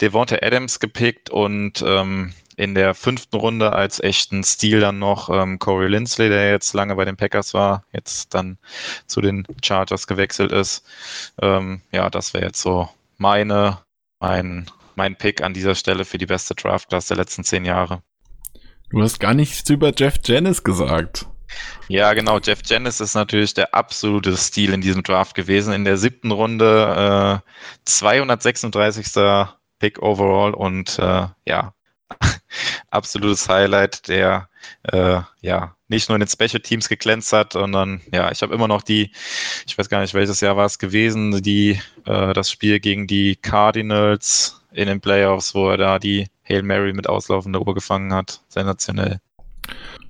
Devonta 0.01 0.37
Adams 0.41 0.79
gepickt 0.79 1.29
und 1.29 1.81
ähm, 1.85 2.33
in 2.59 2.75
der 2.75 2.93
fünften 2.93 3.37
Runde 3.37 3.71
als 3.71 4.01
echten 4.01 4.43
Stil 4.43 4.81
dann 4.81 4.99
noch 4.99 5.29
ähm, 5.29 5.59
Corey 5.59 5.87
Lindsley, 5.87 6.27
der 6.27 6.51
jetzt 6.51 6.73
lange 6.73 6.93
bei 6.95 7.05
den 7.05 7.15
Packers 7.15 7.53
war, 7.53 7.85
jetzt 7.93 8.33
dann 8.33 8.57
zu 9.07 9.21
den 9.21 9.47
Chargers 9.63 10.07
gewechselt 10.07 10.51
ist. 10.51 10.85
Ähm, 11.41 11.81
ja, 11.93 12.09
das 12.09 12.33
wäre 12.33 12.45
jetzt 12.45 12.61
so 12.61 12.89
meine, 13.17 13.79
mein, 14.19 14.69
mein 14.95 15.15
Pick 15.15 15.41
an 15.41 15.53
dieser 15.53 15.73
Stelle 15.73 16.03
für 16.03 16.17
die 16.17 16.25
beste 16.25 16.53
Draft-Class 16.53 17.07
der 17.07 17.15
letzten 17.15 17.45
zehn 17.45 17.63
Jahre. 17.63 18.03
Du 18.89 19.01
hast 19.01 19.21
gar 19.21 19.33
nichts 19.33 19.69
über 19.69 19.93
Jeff 19.95 20.15
Janis 20.25 20.61
gesagt. 20.61 21.27
Ja, 21.87 22.13
genau. 22.13 22.39
Jeff 22.39 22.59
Janis 22.65 22.99
ist 22.99 23.15
natürlich 23.15 23.53
der 23.53 23.73
absolute 23.73 24.35
Stil 24.35 24.73
in 24.73 24.81
diesem 24.81 25.03
Draft 25.03 25.33
gewesen. 25.33 25.73
In 25.73 25.85
der 25.85 25.95
siebten 25.95 26.31
Runde 26.31 27.41
äh, 27.41 27.49
236. 27.85 29.47
Pick 29.79 30.01
overall 30.01 30.53
und 30.53 30.99
äh, 30.99 31.27
ja, 31.45 31.73
absolutes 32.89 33.47
Highlight, 33.47 34.07
der 34.07 34.49
äh, 34.83 35.21
ja 35.41 35.75
nicht 35.87 36.09
nur 36.09 36.15
in 36.15 36.21
den 36.21 36.29
Special 36.29 36.61
Teams 36.61 36.87
geglänzt 36.87 37.33
hat, 37.33 37.53
sondern 37.53 38.01
ja, 38.13 38.31
ich 38.31 38.41
habe 38.41 38.53
immer 38.53 38.67
noch 38.67 38.83
die, 38.83 39.11
ich 39.65 39.77
weiß 39.77 39.89
gar 39.89 40.01
nicht, 40.01 40.13
welches 40.13 40.41
Jahr 40.41 40.55
war 40.55 40.65
es 40.65 40.79
gewesen, 40.79 41.41
die 41.41 41.79
äh, 42.05 42.33
das 42.33 42.51
Spiel 42.51 42.79
gegen 42.79 43.07
die 43.07 43.35
Cardinals 43.35 44.61
in 44.71 44.87
den 44.87 45.01
Playoffs, 45.01 45.55
wo 45.55 45.69
er 45.69 45.77
da 45.77 45.99
die 45.99 46.27
Hail 46.47 46.63
Mary 46.63 46.93
mit 46.93 47.07
auslaufender 47.07 47.65
Uhr 47.65 47.73
gefangen 47.73 48.13
hat. 48.13 48.41
Sensationell. 48.49 49.19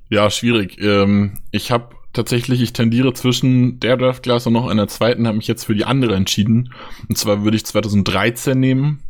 Ja, 0.10 0.30
schwierig. 0.30 0.80
Ähm, 0.82 1.40
ich 1.52 1.72
habe 1.72 1.96
tatsächlich, 2.14 2.62
ich 2.62 2.74
tendiere 2.74 3.14
zwischen 3.14 3.80
der 3.80 3.98
Draft 3.98 4.24
Class 4.24 4.48
und 4.48 4.54
noch 4.54 4.68
einer 4.68 4.88
zweiten, 4.88 5.28
habe 5.28 5.38
mich 5.38 5.48
jetzt 5.48 5.66
für 5.66 5.76
die 5.76 5.86
andere 5.86 6.16
entschieden. 6.16 6.74
Und 7.08 7.18
zwar 7.18 7.44
würde 7.44 7.58
ich 7.58 7.66
2013 7.66 8.60
nehmen. 8.60 9.04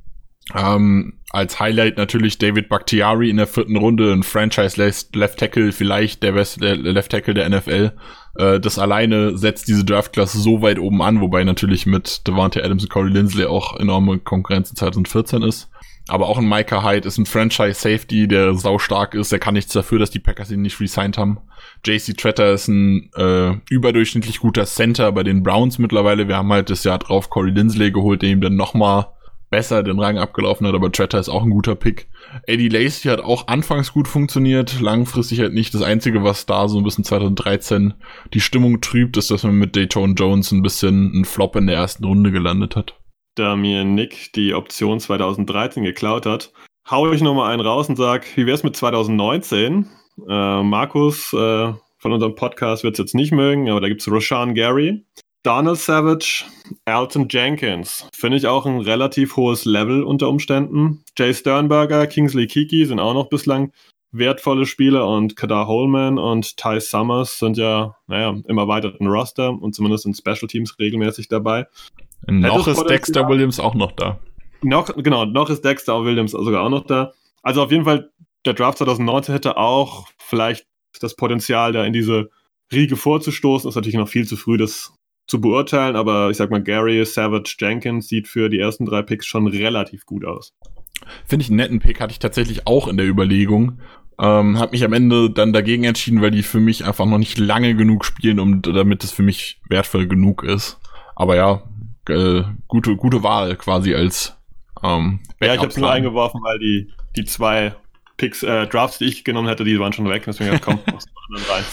Ähm, 0.56 1.14
als 1.30 1.60
Highlight 1.60 1.98
natürlich 1.98 2.40
David 2.40 2.70
Bakhtiari 2.70 3.30
in 3.30 3.38
der 3.38 3.46
vierten 3.46 3.76
Runde, 3.76 4.12
ein 4.12 4.24
Franchise 4.24 4.82
Left 5.14 5.38
Tackle, 5.38 5.72
vielleicht 5.72 6.24
der 6.24 6.32
beste 6.32 6.74
Left 6.74 7.12
Tackle 7.12 7.36
der 7.36 7.50
NFL. 7.50 7.92
Äh, 8.36 8.60
das 8.60 8.80
alleine 8.80 9.38
setzt 9.38 9.68
diese 9.68 9.86
Draftklasse 9.86 10.40
so 10.40 10.62
weit 10.62 10.80
oben 10.80 11.02
an, 11.02 11.22
wobei 11.22 11.44
natürlich 11.44 11.86
mit 11.86 12.28
Devante 12.28 12.64
Adams 12.64 12.84
und 12.84 12.90
Corey 12.90 13.12
Lindsley 13.12 13.46
auch 13.46 13.80
enorme 13.80 14.18
Konkurrenz 14.20 14.72
in 14.72 14.76
2014 14.76 15.44
ist. 15.44 15.70
Aber 16.08 16.28
auch 16.28 16.40
ein 16.40 16.50
Micah 16.50 16.84
Hyde 16.84 17.08
ist 17.08 17.20
ein 17.20 17.28
Franchise 17.28 17.76
Safety, 17.76 18.28
der 18.28 18.56
sau 18.56 18.80
stark 18.80 19.14
ist. 19.14 19.32
Der 19.32 19.38
kann 19.38 19.54
nichts 19.54 19.74
dafür, 19.74 20.00
dass 20.00 20.10
die 20.10 20.18
Packers 20.18 20.50
ihn 20.50 20.64
nicht 20.64 20.80
resigned 20.80 21.20
haben. 21.20 21.38
JC 21.86 22.18
Tretter 22.18 22.52
ist 22.52 22.68
ein 22.68 23.12
äh, 23.16 23.52
überdurchschnittlich 23.70 24.40
guter 24.40 24.66
Center 24.66 25.12
bei 25.12 25.22
den 25.22 25.44
Browns 25.44 25.78
mittlerweile. 25.78 26.28
Wir 26.28 26.38
haben 26.38 26.52
halt 26.52 26.72
das 26.72 26.84
Jahr 26.84 26.98
drauf 26.98 27.30
Corey 27.30 27.52
Lindsley 27.52 27.92
geholt, 27.92 28.24
der 28.24 28.30
ihm 28.30 28.42
dann 28.42 28.56
nochmal 28.56 29.10
besser 29.50 29.84
den 29.84 30.00
Rang 30.00 30.18
abgelaufen 30.18 30.68
hat, 30.68 30.76
aber 30.76 30.92
Tretter 30.92 31.20
ist 31.20 31.30
auch 31.30 31.44
ein 31.44 31.50
guter 31.50 31.76
Pick. 31.76 32.10
Eddie 32.46 32.70
Lacey 32.70 33.10
hat 33.10 33.22
auch 33.22 33.48
anfangs 33.48 33.94
gut 33.94 34.08
funktioniert, 34.08 34.80
langfristig 34.80 35.40
halt 35.40 35.54
nicht. 35.54 35.74
Das 35.74 35.82
Einzige, 35.82 36.24
was 36.24 36.46
da 36.46 36.68
so 36.68 36.78
ein 36.78 36.84
bisschen 36.84 37.04
2013 37.04 37.94
die 38.34 38.42
Stimmung 38.42 38.82
trübt, 38.82 39.18
ist, 39.18 39.32
dass 39.32 39.44
man 39.44 39.56
mit 39.56 39.76
Dayton 39.76 40.16
Jones 40.16 40.52
ein 40.52 40.62
bisschen 40.62 41.12
einen 41.14 41.26
Flop 41.26 41.56
in 41.56 41.68
der 41.68 41.78
ersten 41.78 42.06
Runde 42.06 42.32
gelandet 42.32 42.76
hat. 42.76 43.00
Da 43.36 43.56
mir 43.56 43.84
Nick 43.84 44.34
die 44.34 44.54
Option 44.54 45.00
2013 45.00 45.84
geklaut 45.84 46.26
hat, 46.26 46.52
hau 46.90 47.12
ich 47.12 47.22
nochmal 47.22 47.54
einen 47.54 47.66
raus 47.66 47.90
und 47.90 47.96
sag, 47.96 48.26
wie 48.36 48.46
wär's 48.46 48.64
mit 48.64 48.76
2019? 48.76 49.88
Äh, 50.28 50.64
Markus 50.64 51.34
äh, 51.34 51.74
von 51.98 52.14
unserem 52.14 52.36
Podcast 52.36 52.84
wird 52.84 52.96
es 52.96 53.00
jetzt 53.00 53.16
nicht 53.16 53.32
mögen, 53.32 53.70
aber 53.70 53.82
da 53.82 53.88
gibt's 53.88 54.10
Roshan 54.10 54.56
Gary. 54.56 55.06
Donald 55.44 55.78
Savage, 55.78 56.44
Alton 56.86 57.28
Jenkins. 57.30 58.08
Finde 58.14 58.38
ich 58.38 58.48
auch 58.48 58.66
ein 58.66 58.82
relativ 58.82 59.38
hohes 59.38 59.64
Level 59.64 60.04
unter 60.04 60.28
Umständen. 60.28 61.04
Jay 61.18 61.34
Sternberger, 61.34 62.08
Kingsley 62.08 62.48
Kiki 62.48 62.86
sind 62.86 63.00
auch 63.00 63.14
noch 63.14 63.30
bislang 63.30 63.72
wertvolle 64.12 64.66
Spieler 64.66 65.08
und 65.08 65.36
Kadar 65.36 65.68
Holman 65.68 66.18
und 66.18 66.58
Ty 66.58 66.82
Summers 66.82 67.40
sind 67.40 67.58
ja, 67.58 67.96
naja, 68.08 68.36
im 68.48 68.58
erweiterten 68.58 69.08
Roster 69.08 69.52
und 69.52 69.76
zumindest 69.76 70.06
in 70.06 70.14
Special 70.14 70.48
Teams 70.48 70.78
regelmäßig 70.80 71.28
dabei. 71.28 71.68
Noch 72.28 72.68
ist 72.68 72.84
Dexter 72.84 73.28
Williams 73.30 73.60
auch 73.60 73.76
noch 73.76 73.94
da. 73.94 74.20
Noch, 74.62 74.94
genau, 74.98 75.26
noch 75.26 75.50
ist 75.50 75.64
Dexter 75.64 76.04
Williams 76.04 76.32
sogar 76.32 76.64
auch 76.64 76.70
noch 76.70 76.86
da. 76.86 77.14
Also 77.44 77.64
auf 77.64 77.72
jeden 77.72 77.86
Fall, 77.86 78.12
der 78.46 78.54
Draft 78.54 78.80
2019 78.80 79.34
hätte 79.34 79.58
auch 79.58 80.08
vielleicht 80.18 80.66
das 81.00 81.16
Potenzial, 81.16 81.72
da 81.72 81.86
in 81.86 81.94
diese 81.94 82.30
Riege 82.74 82.98
vorzustoßen. 82.98 83.70
Ist 83.70 83.76
natürlich 83.76 83.96
noch 83.96 84.10
viel 84.10 84.28
zu 84.28 84.36
früh, 84.36 84.58
das 84.58 84.94
zu 85.30 85.40
beurteilen, 85.40 85.96
aber 85.96 86.30
ich 86.30 86.38
sag 86.38 86.50
mal, 86.50 86.62
Gary 86.62 87.06
Savage 87.06 87.56
Jenkins 87.60 88.08
sieht 88.08 88.28
für 88.28 88.50
die 88.50 88.60
ersten 88.60 88.86
drei 88.86 89.04
Picks 89.04 89.26
schon 89.26 89.48
relativ 89.48 90.06
gut 90.06 90.26
aus. 90.26 90.56
Finde 91.26 91.44
ich 91.44 91.50
einen 91.50 91.58
netten 91.58 91.80
Pick, 91.80 92.02
hatte 92.02 92.12
ich 92.12 92.20
tatsächlich 92.20 92.68
auch 92.68 92.88
in 92.88 92.98
der 92.98 93.08
Überlegung. 93.08 93.80
Ähm, 94.20 94.60
hab 94.60 94.74
mich 94.74 94.84
am 94.84 94.92
Ende 94.92 95.30
dann 95.30 95.54
dagegen 95.54 95.86
entschieden, 95.86 96.22
weil 96.22 96.32
die 96.32 96.44
für 96.44 96.60
mich 96.60 96.84
einfach 96.84 97.06
noch 97.06 97.20
nicht 97.20 97.38
lange 97.38 97.76
genug 97.76 98.04
spielen, 98.04 98.40
um 98.40 98.62
damit 98.62 99.04
es 99.04 99.12
für 99.12 99.24
mich 99.24 99.62
wertvoll 99.70 100.08
genug 100.08 100.44
ist. 100.44 100.78
Aber 101.16 101.36
ja, 101.36 101.64
äh, 102.10 102.44
gute, 102.68 102.96
gute 102.98 103.24
Wahl 103.24 103.56
quasi 103.56 103.94
als 103.94 104.36
ähm, 104.84 105.22
Ja, 105.42 105.54
ich 105.54 105.60
habe 105.60 105.70
es 105.70 105.78
nur 105.78 105.92
eingeworfen, 105.92 106.42
weil 106.44 106.60
die, 106.60 106.90
die 107.16 107.24
zwei 107.24 107.76
Picks, 108.18 108.44
äh, 108.44 108.68
Drafts, 108.68 108.98
die 108.98 109.06
ich 109.06 109.24
genommen 109.24 109.48
hätte, 109.48 109.64
die 109.64 109.80
waren 109.80 109.94
schon 109.94 110.10
weg. 110.10 110.24
Deswegen 110.26 110.60
kommt 110.60 110.86
noch 110.88 111.50
rein. 111.50 111.64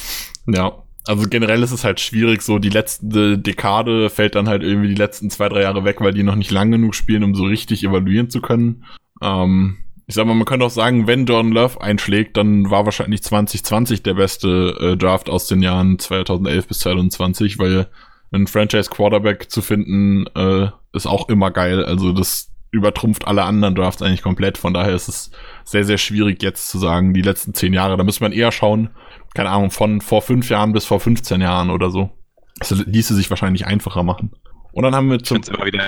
Ja, 0.46 0.85
also 1.06 1.24
generell 1.28 1.62
ist 1.62 1.72
es 1.72 1.84
halt 1.84 2.00
schwierig, 2.00 2.42
so 2.42 2.58
die 2.58 2.68
letzte 2.68 3.38
Dekade 3.38 4.10
fällt 4.10 4.34
dann 4.34 4.48
halt 4.48 4.62
irgendwie 4.62 4.88
die 4.88 4.94
letzten 4.94 5.30
zwei, 5.30 5.48
drei 5.48 5.62
Jahre 5.62 5.84
weg, 5.84 6.00
weil 6.00 6.12
die 6.12 6.22
noch 6.22 6.34
nicht 6.34 6.50
lang 6.50 6.70
genug 6.70 6.94
spielen, 6.94 7.22
um 7.22 7.34
so 7.34 7.44
richtig 7.44 7.84
evaluieren 7.84 8.30
zu 8.30 8.40
können. 8.40 8.84
Ähm, 9.22 9.78
ich 10.06 10.14
sag 10.14 10.26
mal, 10.26 10.34
man 10.34 10.44
könnte 10.44 10.66
auch 10.66 10.70
sagen, 10.70 11.06
wenn 11.06 11.26
Jordan 11.26 11.52
Love 11.52 11.80
einschlägt, 11.80 12.36
dann 12.36 12.70
war 12.70 12.84
wahrscheinlich 12.84 13.22
2020 13.22 14.02
der 14.02 14.14
beste 14.14 14.76
äh, 14.80 14.96
Draft 14.96 15.28
aus 15.28 15.48
den 15.48 15.62
Jahren 15.62 15.98
2011 15.98 16.68
bis 16.68 16.78
2020, 16.80 17.58
weil 17.58 17.88
ein 18.32 18.46
Franchise 18.46 18.90
Quarterback 18.90 19.50
zu 19.50 19.62
finden 19.62 20.26
äh, 20.34 20.68
ist 20.92 21.06
auch 21.06 21.28
immer 21.28 21.50
geil. 21.50 21.84
Also 21.84 22.12
das 22.12 22.52
übertrumpft 22.70 23.26
alle 23.26 23.44
anderen 23.44 23.74
Drafts 23.74 24.02
eigentlich 24.02 24.22
komplett. 24.22 24.58
Von 24.58 24.74
daher 24.74 24.94
ist 24.94 25.08
es 25.08 25.30
sehr, 25.64 25.84
sehr 25.84 25.98
schwierig 25.98 26.42
jetzt 26.42 26.68
zu 26.68 26.78
sagen, 26.78 27.14
die 27.14 27.22
letzten 27.22 27.54
zehn 27.54 27.72
Jahre. 27.72 27.96
Da 27.96 28.04
muss 28.04 28.20
man 28.20 28.32
eher 28.32 28.52
schauen, 28.52 28.90
keine 29.34 29.50
Ahnung, 29.50 29.70
von 29.70 30.00
vor 30.00 30.22
fünf 30.22 30.48
Jahren 30.48 30.72
bis 30.72 30.84
vor 30.84 31.00
15 31.00 31.40
Jahren 31.40 31.70
oder 31.70 31.90
so. 31.90 32.10
Das 32.58 32.70
ließe 32.70 33.14
sich 33.14 33.30
wahrscheinlich 33.30 33.66
einfacher 33.66 34.02
machen. 34.02 34.32
Und 34.72 34.82
dann 34.82 34.94
haben 34.94 35.10
wir 35.10 35.18
zum. 35.20 35.40
Ich 35.42 35.48
immer 35.48 35.66
wieder 35.66 35.82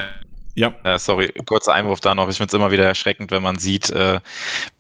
ja. 0.59 0.75
Äh, 0.83 0.99
sorry, 0.99 1.33
kurzer 1.47 1.73
Einwurf 1.73 2.01
da 2.01 2.15
noch. 2.17 2.29
Ich 2.29 2.37
finde 2.37 2.49
es 2.49 2.55
immer 2.55 2.73
wieder 2.73 2.85
erschreckend, 2.85 3.31
wenn 3.31 3.43
man 3.43 3.59
sieht, 3.59 3.91
äh, 3.91 4.21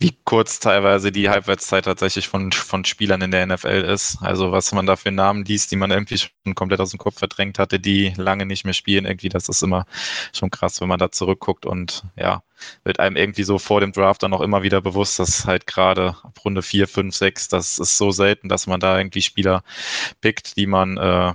wie 0.00 0.16
kurz 0.24 0.58
teilweise 0.58 1.12
die 1.12 1.28
Halbwertszeit 1.28 1.84
tatsächlich 1.84 2.26
von, 2.26 2.50
von 2.50 2.84
Spielern 2.84 3.22
in 3.22 3.30
der 3.30 3.46
NFL 3.46 3.84
ist. 3.88 4.18
Also 4.20 4.50
was 4.50 4.72
man 4.72 4.86
da 4.86 4.96
für 4.96 5.12
Namen 5.12 5.44
liest, 5.44 5.70
die 5.70 5.76
man 5.76 5.92
irgendwie 5.92 6.18
schon 6.18 6.54
komplett 6.56 6.80
aus 6.80 6.90
dem 6.90 6.98
Kopf 6.98 7.18
verdrängt 7.18 7.60
hatte, 7.60 7.78
die 7.78 8.12
lange 8.16 8.44
nicht 8.44 8.64
mehr 8.64 8.74
spielen. 8.74 9.04
Irgendwie, 9.04 9.28
das 9.28 9.48
ist 9.48 9.62
immer 9.62 9.86
schon 10.32 10.50
krass, 10.50 10.80
wenn 10.80 10.88
man 10.88 10.98
da 10.98 11.12
zurückguckt 11.12 11.64
und 11.64 12.02
ja, 12.16 12.42
wird 12.82 12.98
einem 12.98 13.14
irgendwie 13.14 13.44
so 13.44 13.58
vor 13.58 13.80
dem 13.80 13.92
Draft 13.92 14.24
dann 14.24 14.34
auch 14.34 14.40
immer 14.40 14.64
wieder 14.64 14.80
bewusst, 14.80 15.20
dass 15.20 15.46
halt 15.46 15.68
gerade 15.68 16.16
ab 16.24 16.44
Runde 16.44 16.62
4, 16.62 16.88
5, 16.88 17.14
6, 17.14 17.48
das 17.48 17.78
ist 17.78 17.96
so 17.96 18.10
selten, 18.10 18.48
dass 18.48 18.66
man 18.66 18.80
da 18.80 18.98
irgendwie 18.98 19.22
Spieler 19.22 19.62
pickt, 20.20 20.56
die 20.56 20.66
man 20.66 20.96
äh, 20.96 21.34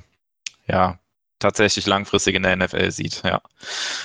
ja 0.68 1.00
tatsächlich 1.44 1.86
langfristig 1.86 2.36
in 2.36 2.44
der 2.44 2.56
NFL 2.56 2.92
sieht. 2.92 3.22
Ja. 3.24 3.42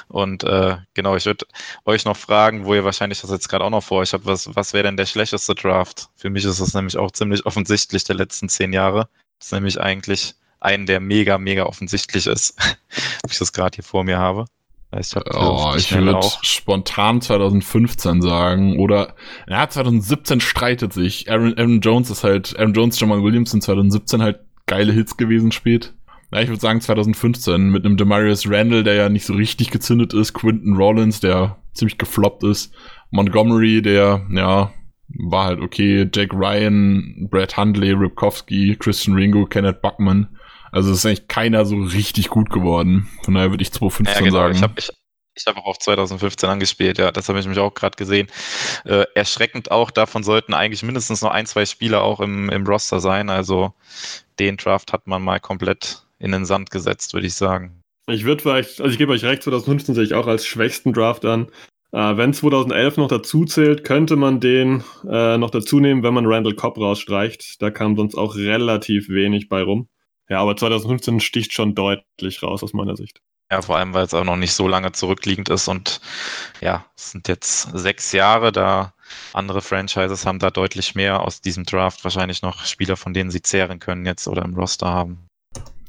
Und 0.08 0.44
äh, 0.44 0.76
genau, 0.94 1.16
ich 1.16 1.24
würde 1.24 1.46
euch 1.84 2.04
noch 2.04 2.16
fragen, 2.16 2.66
wo 2.66 2.74
ihr 2.74 2.84
wahrscheinlich 2.84 3.20
das 3.20 3.30
jetzt 3.30 3.48
gerade 3.48 3.64
auch 3.64 3.70
noch 3.70 3.82
vor 3.82 4.00
euch 4.00 4.12
habt, 4.12 4.26
was, 4.26 4.54
was 4.54 4.72
wäre 4.74 4.84
denn 4.84 4.96
der 4.96 5.06
schlechteste 5.06 5.54
Draft? 5.54 6.10
Für 6.16 6.30
mich 6.30 6.44
ist 6.44 6.60
das 6.60 6.74
nämlich 6.74 6.96
auch 6.96 7.10
ziemlich 7.10 7.46
offensichtlich 7.46 8.04
der 8.04 8.16
letzten 8.16 8.48
zehn 8.48 8.72
Jahre. 8.72 9.08
Das 9.38 9.48
ist 9.48 9.52
nämlich 9.52 9.80
eigentlich 9.80 10.34
ein, 10.60 10.86
der 10.86 11.00
mega, 11.00 11.38
mega 11.38 11.64
offensichtlich 11.64 12.26
ist, 12.26 12.56
ob 13.24 13.30
ich 13.30 13.38
das 13.38 13.52
gerade 13.52 13.76
hier 13.76 13.84
vor 13.84 14.04
mir 14.04 14.18
habe. 14.18 14.46
Ich, 14.98 15.14
oh, 15.14 15.74
ich 15.76 15.94
würde 15.94 16.18
spontan 16.40 17.20
2015 17.20 18.22
sagen 18.22 18.78
oder 18.78 19.14
ja 19.46 19.68
2017 19.68 20.40
streitet 20.40 20.94
sich. 20.94 21.30
Aaron, 21.30 21.58
Aaron 21.58 21.80
Jones 21.80 22.08
ist 22.08 22.24
halt 22.24 22.58
Aaron 22.58 22.72
Jones, 22.72 22.98
Jamal 22.98 23.22
Williams 23.22 23.52
in 23.52 23.60
2017 23.60 24.22
halt 24.22 24.40
geile 24.64 24.92
Hits 24.92 25.18
gewesen 25.18 25.52
spät. 25.52 25.92
Ja, 26.30 26.40
ich 26.40 26.48
würde 26.48 26.60
sagen 26.60 26.80
2015 26.80 27.70
mit 27.70 27.84
einem 27.84 27.96
Demarius 27.96 28.48
Randall, 28.50 28.84
der 28.84 28.94
ja 28.94 29.08
nicht 29.08 29.24
so 29.24 29.34
richtig 29.34 29.70
gezündet 29.70 30.12
ist, 30.12 30.34
Quinton 30.34 30.76
Rollins, 30.76 31.20
der 31.20 31.56
ziemlich 31.72 31.96
gefloppt 31.96 32.44
ist, 32.44 32.74
Montgomery, 33.10 33.80
der, 33.80 34.26
ja, 34.30 34.72
war 35.08 35.46
halt 35.46 35.60
okay, 35.60 36.08
Jake 36.12 36.36
Ryan, 36.36 37.28
Brad 37.30 37.56
Hundley, 37.56 37.92
Ripkowski, 37.92 38.76
Christian 38.78 39.16
Ringo, 39.16 39.46
Kenneth 39.46 39.80
Buckman. 39.80 40.28
Also 40.70 40.90
es 40.90 40.98
ist 40.98 41.06
eigentlich 41.06 41.28
keiner 41.28 41.64
so 41.64 41.76
richtig 41.76 42.28
gut 42.28 42.50
geworden. 42.50 43.08
Von 43.22 43.34
daher 43.34 43.50
würde 43.50 43.62
ich 43.62 43.72
2015 43.72 44.14
ja, 44.14 44.30
genau. 44.30 44.42
sagen. 44.42 44.54
Ich 44.54 44.62
habe 44.62 44.74
ich, 44.76 44.90
ich 45.34 45.46
hab 45.46 45.56
auch 45.56 45.64
auf 45.64 45.78
2015 45.78 46.50
angespielt, 46.50 46.98
ja, 46.98 47.10
das 47.10 47.28
habe 47.30 47.38
ich 47.38 47.46
mich 47.46 47.58
auch 47.58 47.72
gerade 47.72 47.96
gesehen. 47.96 48.26
Äh, 48.84 49.06
erschreckend 49.14 49.70
auch, 49.70 49.90
davon 49.90 50.22
sollten 50.22 50.52
eigentlich 50.52 50.82
mindestens 50.82 51.22
noch 51.22 51.30
ein, 51.30 51.46
zwei 51.46 51.64
Spieler 51.64 52.02
auch 52.02 52.20
im, 52.20 52.50
im 52.50 52.66
Roster 52.66 53.00
sein. 53.00 53.30
Also 53.30 53.72
den 54.38 54.58
Draft 54.58 54.92
hat 54.92 55.06
man 55.06 55.22
mal 55.22 55.40
komplett 55.40 56.04
in 56.18 56.32
den 56.32 56.44
Sand 56.44 56.70
gesetzt, 56.70 57.14
würde 57.14 57.26
ich 57.26 57.34
sagen. 57.34 57.82
Ich 58.08 58.24
würde 58.24 58.42
vielleicht, 58.42 58.80
also 58.80 58.90
ich 58.90 58.98
gebe 58.98 59.12
euch 59.12 59.24
recht, 59.24 59.42
2015 59.42 59.94
sehe 59.94 60.04
ich 60.04 60.14
auch 60.14 60.26
als 60.26 60.46
schwächsten 60.46 60.92
Draft 60.92 61.24
an. 61.24 61.48
Äh, 61.92 62.16
wenn 62.16 62.32
2011 62.32 62.96
noch 62.96 63.08
dazu 63.08 63.44
zählt, 63.44 63.84
könnte 63.84 64.16
man 64.16 64.40
den 64.40 64.82
äh, 65.08 65.38
noch 65.38 65.50
dazu 65.50 65.80
nehmen, 65.80 66.02
wenn 66.02 66.14
man 66.14 66.26
Randall 66.26 66.54
Cobb 66.54 66.78
rausstreicht. 66.78 67.60
Da 67.62 67.70
kam 67.70 67.96
sonst 67.96 68.14
auch 68.14 68.34
relativ 68.34 69.08
wenig 69.08 69.48
bei 69.48 69.62
rum. 69.62 69.88
Ja, 70.28 70.40
aber 70.40 70.56
2015 70.56 71.20
sticht 71.20 71.52
schon 71.52 71.74
deutlich 71.74 72.42
raus 72.42 72.62
aus 72.62 72.74
meiner 72.74 72.96
Sicht. 72.96 73.20
Ja, 73.50 73.62
vor 73.62 73.78
allem, 73.78 73.94
weil 73.94 74.04
es 74.04 74.12
auch 74.12 74.24
noch 74.24 74.36
nicht 74.36 74.52
so 74.52 74.68
lange 74.68 74.92
zurückliegend 74.92 75.48
ist 75.48 75.68
und 75.68 76.02
ja, 76.60 76.84
es 76.94 77.12
sind 77.12 77.28
jetzt 77.28 77.62
sechs 77.72 78.12
Jahre, 78.12 78.52
da 78.52 78.92
andere 79.32 79.62
Franchises 79.62 80.26
haben 80.26 80.38
da 80.38 80.50
deutlich 80.50 80.94
mehr 80.94 81.22
aus 81.22 81.40
diesem 81.40 81.64
Draft 81.64 82.04
wahrscheinlich 82.04 82.42
noch 82.42 82.66
Spieler, 82.66 82.96
von 82.96 83.14
denen 83.14 83.30
sie 83.30 83.40
zehren 83.40 83.78
können 83.78 84.04
jetzt 84.04 84.28
oder 84.28 84.44
im 84.44 84.54
Roster 84.54 84.88
haben. 84.88 85.27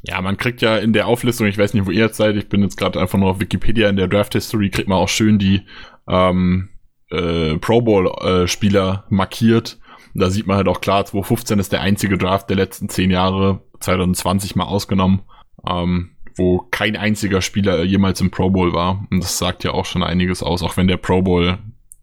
Ja, 0.03 0.21
man 0.21 0.37
kriegt 0.37 0.61
ja 0.61 0.77
in 0.77 0.93
der 0.93 1.07
Auflistung, 1.07 1.47
ich 1.47 1.57
weiß 1.57 1.73
nicht, 1.73 1.85
wo 1.85 1.91
ihr 1.91 2.05
jetzt 2.05 2.17
seid, 2.17 2.35
ich 2.35 2.47
bin 2.47 2.61
jetzt 2.61 2.77
gerade 2.77 2.99
einfach 2.99 3.19
nur 3.19 3.31
auf 3.31 3.39
Wikipedia, 3.39 3.89
in 3.89 3.97
der 3.97 4.07
Draft 4.07 4.33
History 4.33 4.69
kriegt 4.69 4.87
man 4.87 4.97
auch 4.97 5.09
schön 5.09 5.39
die 5.39 5.63
ähm, 6.07 6.69
äh, 7.09 7.57
Pro 7.57 7.81
Bowl-Spieler 7.81 9.05
äh, 9.09 9.13
markiert. 9.13 9.77
da 10.13 10.29
sieht 10.29 10.47
man 10.47 10.57
halt 10.57 10.67
auch 10.67 10.81
klar, 10.81 11.05
2015 11.05 11.59
ist 11.59 11.71
der 11.71 11.81
einzige 11.81 12.17
Draft 12.17 12.49
der 12.49 12.57
letzten 12.57 12.89
zehn 12.89 13.11
Jahre, 13.11 13.61
2020 13.79 14.55
mal 14.55 14.65
ausgenommen, 14.65 15.21
ähm, 15.67 16.11
wo 16.35 16.59
kein 16.71 16.95
einziger 16.95 17.41
Spieler 17.41 17.83
jemals 17.83 18.21
im 18.21 18.31
Pro 18.31 18.49
Bowl 18.49 18.73
war. 18.73 19.05
Und 19.11 19.21
das 19.23 19.37
sagt 19.37 19.63
ja 19.63 19.71
auch 19.71 19.85
schon 19.85 20.03
einiges 20.03 20.41
aus, 20.41 20.63
auch 20.63 20.77
wenn 20.77 20.87
der 20.87 20.97
Pro 20.97 21.21
Bowl 21.21 21.57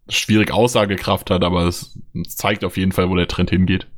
schwierig 0.08 0.52
Aussagekraft 0.52 1.30
hat, 1.30 1.42
aber 1.42 1.64
es 1.64 1.98
zeigt 2.28 2.64
auf 2.64 2.76
jeden 2.76 2.92
Fall, 2.92 3.08
wo 3.10 3.16
der 3.16 3.28
Trend 3.28 3.50
hingeht. 3.50 3.88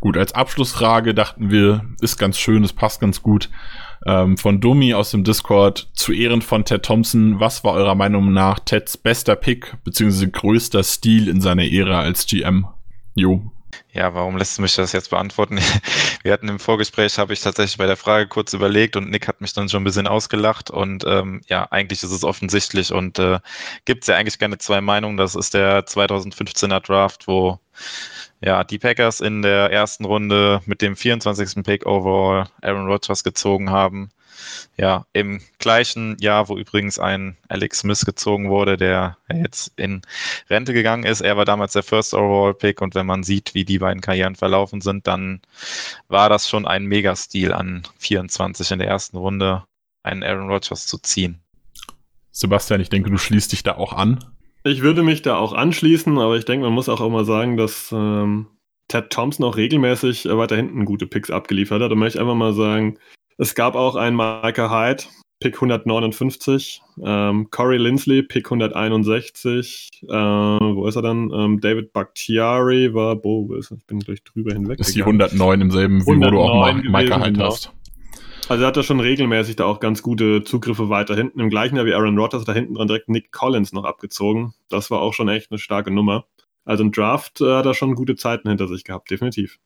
Gut, 0.00 0.16
als 0.16 0.32
Abschlussfrage 0.32 1.12
dachten 1.12 1.50
wir, 1.50 1.84
ist 2.00 2.18
ganz 2.18 2.38
schön, 2.38 2.62
es 2.62 2.72
passt 2.72 3.00
ganz 3.00 3.22
gut. 3.22 3.50
Ähm, 4.06 4.36
von 4.36 4.60
Domi 4.60 4.94
aus 4.94 5.10
dem 5.10 5.24
Discord 5.24 5.88
zu 5.92 6.12
Ehren 6.12 6.40
von 6.40 6.64
Ted 6.64 6.84
Thompson. 6.84 7.40
Was 7.40 7.64
war 7.64 7.72
eurer 7.72 7.96
Meinung 7.96 8.32
nach 8.32 8.60
Teds 8.60 8.96
bester 8.96 9.34
Pick 9.34 9.76
bzw. 9.84 10.28
größter 10.28 10.84
Stil 10.84 11.28
in 11.28 11.40
seiner 11.40 11.64
Ära 11.64 12.00
als 12.00 12.26
GM? 12.26 12.68
Jo. 13.14 13.50
Ja, 13.92 14.14
warum 14.14 14.36
lässt 14.36 14.56
du 14.56 14.62
mich 14.62 14.76
das 14.76 14.92
jetzt 14.92 15.10
beantworten? 15.10 15.58
Wir 16.22 16.32
hatten 16.32 16.48
im 16.48 16.60
Vorgespräch, 16.60 17.18
habe 17.18 17.32
ich 17.32 17.40
tatsächlich 17.40 17.78
bei 17.78 17.86
der 17.86 17.96
Frage 17.96 18.28
kurz 18.28 18.52
überlegt 18.52 18.94
und 18.94 19.10
Nick 19.10 19.26
hat 19.26 19.40
mich 19.40 19.52
dann 19.52 19.68
schon 19.68 19.82
ein 19.82 19.84
bisschen 19.84 20.06
ausgelacht 20.06 20.70
und 20.70 21.04
ähm, 21.06 21.40
ja, 21.48 21.66
eigentlich 21.70 22.02
ist 22.02 22.12
es 22.12 22.22
offensichtlich 22.22 22.92
und 22.92 23.18
äh, 23.18 23.40
gibt 23.84 24.04
es 24.04 24.08
ja 24.08 24.16
eigentlich 24.16 24.38
keine 24.38 24.58
zwei 24.58 24.80
Meinungen. 24.80 25.16
Das 25.16 25.34
ist 25.34 25.54
der 25.54 25.84
2015er 25.86 26.80
Draft, 26.80 27.26
wo 27.26 27.58
ja, 28.40 28.62
die 28.64 28.78
Packers 28.78 29.20
in 29.20 29.42
der 29.42 29.72
ersten 29.72 30.04
Runde 30.04 30.60
mit 30.66 30.80
dem 30.82 30.96
24. 30.96 31.62
Pick 31.64 31.86
overall 31.86 32.46
Aaron 32.62 32.86
Rodgers 32.86 33.24
gezogen 33.24 33.70
haben. 33.70 34.10
Ja, 34.76 35.04
im 35.12 35.40
gleichen 35.58 36.16
Jahr, 36.20 36.48
wo 36.48 36.56
übrigens 36.56 37.00
ein 37.00 37.36
Alex 37.48 37.80
Smith 37.80 38.04
gezogen 38.04 38.48
wurde, 38.48 38.76
der 38.76 39.16
jetzt 39.32 39.72
in 39.76 40.02
Rente 40.48 40.72
gegangen 40.72 41.04
ist. 41.04 41.20
Er 41.20 41.36
war 41.36 41.44
damals 41.44 41.72
der 41.72 41.82
First 41.82 42.14
Overall 42.14 42.54
Pick 42.54 42.80
und 42.80 42.94
wenn 42.94 43.06
man 43.06 43.24
sieht, 43.24 43.54
wie 43.54 43.64
die 43.64 43.80
beiden 43.80 44.00
Karrieren 44.00 44.36
verlaufen 44.36 44.80
sind, 44.80 45.08
dann 45.08 45.40
war 46.06 46.28
das 46.28 46.48
schon 46.48 46.66
ein 46.66 46.84
Megastil 46.84 47.52
an 47.52 47.82
24 47.98 48.70
in 48.70 48.78
der 48.78 48.88
ersten 48.88 49.16
Runde, 49.16 49.64
einen 50.04 50.22
Aaron 50.22 50.48
Rodgers 50.48 50.86
zu 50.86 50.98
ziehen. 50.98 51.40
Sebastian, 52.30 52.80
ich 52.80 52.90
denke, 52.90 53.10
du 53.10 53.18
schließt 53.18 53.50
dich 53.50 53.64
da 53.64 53.76
auch 53.76 53.92
an. 53.92 54.24
Ich 54.68 54.82
würde 54.82 55.02
mich 55.02 55.22
da 55.22 55.36
auch 55.36 55.54
anschließen, 55.54 56.18
aber 56.18 56.36
ich 56.36 56.44
denke, 56.44 56.66
man 56.66 56.74
muss 56.74 56.90
auch 56.90 57.00
immer 57.00 57.24
sagen, 57.24 57.56
dass 57.56 57.90
ähm, 57.90 58.48
Ted 58.88 59.08
Thompson 59.08 59.46
auch 59.46 59.56
regelmäßig 59.56 60.26
äh, 60.26 60.36
weiter 60.36 60.56
hinten 60.56 60.84
gute 60.84 61.06
Picks 61.06 61.30
abgeliefert 61.30 61.80
hat. 61.80 61.90
Da 61.90 61.94
möchte 61.94 62.18
ich 62.18 62.20
einfach 62.20 62.34
mal 62.34 62.52
sagen, 62.52 62.98
es 63.38 63.54
gab 63.54 63.76
auch 63.76 63.96
einen 63.96 64.16
Micah 64.16 64.70
Hyde, 64.70 65.04
Pick 65.40 65.54
159, 65.54 66.82
ähm, 67.02 67.48
Corey 67.50 67.78
Lindsley, 67.78 68.22
Pick 68.22 68.46
161, 68.46 69.88
äh, 70.02 70.12
wo 70.12 70.86
ist 70.86 70.96
er 70.96 71.02
dann? 71.02 71.30
Ähm, 71.32 71.60
David 71.60 71.94
Bakhtiari 71.94 72.92
war, 72.92 73.24
wo 73.24 73.54
ist 73.54 73.70
er? 73.70 73.78
Ich 73.78 73.86
bin 73.86 74.00
gleich 74.00 74.22
drüber 74.22 74.52
hinweg. 74.52 74.80
Ist 74.80 74.94
die 74.94 75.02
109 75.02 75.60
im 75.62 75.70
selben, 75.70 76.02
wie 76.02 76.06
wo 76.06 76.30
du 76.30 76.40
auch 76.40 76.74
Micah 76.74 77.20
Hyde 77.20 77.32
genau. 77.32 77.46
hast. 77.46 77.72
Also 78.48 78.64
er 78.64 78.68
hat 78.68 78.76
da 78.78 78.82
schon 78.82 79.00
regelmäßig 79.00 79.56
da 79.56 79.66
auch 79.66 79.78
ganz 79.78 80.02
gute 80.02 80.42
Zugriffe 80.42 80.88
weiter 80.88 81.14
hinten. 81.14 81.38
Im 81.40 81.50
gleichen 81.50 81.76
Jahr 81.76 81.84
wie 81.84 81.92
Aaron 81.92 82.18
Rodgers 82.18 82.44
da 82.44 82.54
hinten 82.54 82.74
dran 82.74 82.88
direkt 82.88 83.10
Nick 83.10 83.30
Collins 83.30 83.72
noch 83.72 83.84
abgezogen. 83.84 84.54
Das 84.70 84.90
war 84.90 85.02
auch 85.02 85.12
schon 85.12 85.28
echt 85.28 85.50
eine 85.50 85.58
starke 85.58 85.90
Nummer. 85.90 86.24
Also 86.64 86.82
im 86.82 86.92
Draft 86.92 87.40
äh, 87.40 87.50
hat 87.54 87.66
er 87.66 87.72
schon 87.72 87.94
gute 87.94 88.14
Zeiten 88.14 88.48
hinter 88.48 88.68
sich 88.68 88.84
gehabt, 88.84 89.10
definitiv. 89.10 89.58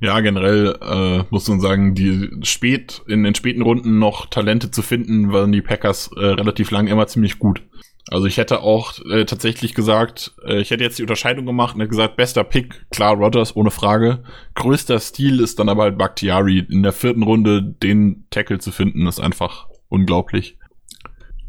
Ja, 0.00 0.18
generell 0.20 0.76
äh, 0.80 1.24
muss 1.30 1.46
man 1.48 1.60
sagen, 1.60 1.94
die 1.94 2.30
spät 2.42 3.02
in 3.06 3.22
den 3.22 3.36
späten 3.36 3.62
Runden 3.62 4.00
noch 4.00 4.26
Talente 4.26 4.70
zu 4.72 4.82
finden, 4.82 5.32
waren 5.32 5.52
die 5.52 5.62
Packers 5.62 6.10
äh, 6.16 6.24
relativ 6.24 6.72
lang 6.72 6.88
immer 6.88 7.06
ziemlich 7.06 7.38
gut. 7.38 7.62
Also 8.10 8.26
ich 8.26 8.38
hätte 8.38 8.62
auch 8.62 8.98
äh, 9.10 9.24
tatsächlich 9.24 9.74
gesagt, 9.74 10.32
äh, 10.44 10.60
ich 10.60 10.70
hätte 10.70 10.84
jetzt 10.84 10.98
die 10.98 11.02
Unterscheidung 11.02 11.44
gemacht 11.44 11.74
und 11.74 11.80
hätte 11.80 11.90
gesagt, 11.90 12.16
bester 12.16 12.44
Pick, 12.44 12.86
klar, 12.90 13.14
Rogers, 13.14 13.54
ohne 13.54 13.70
Frage. 13.70 14.22
Größter 14.54 14.98
Stil 14.98 15.40
ist 15.40 15.58
dann 15.58 15.68
aber 15.68 15.82
halt 15.84 15.98
Bakhtiari. 15.98 16.66
In 16.70 16.82
der 16.82 16.92
vierten 16.92 17.22
Runde 17.22 17.62
den 17.62 18.26
Tackle 18.30 18.58
zu 18.58 18.72
finden, 18.72 19.06
ist 19.06 19.20
einfach 19.20 19.68
unglaublich. 19.88 20.58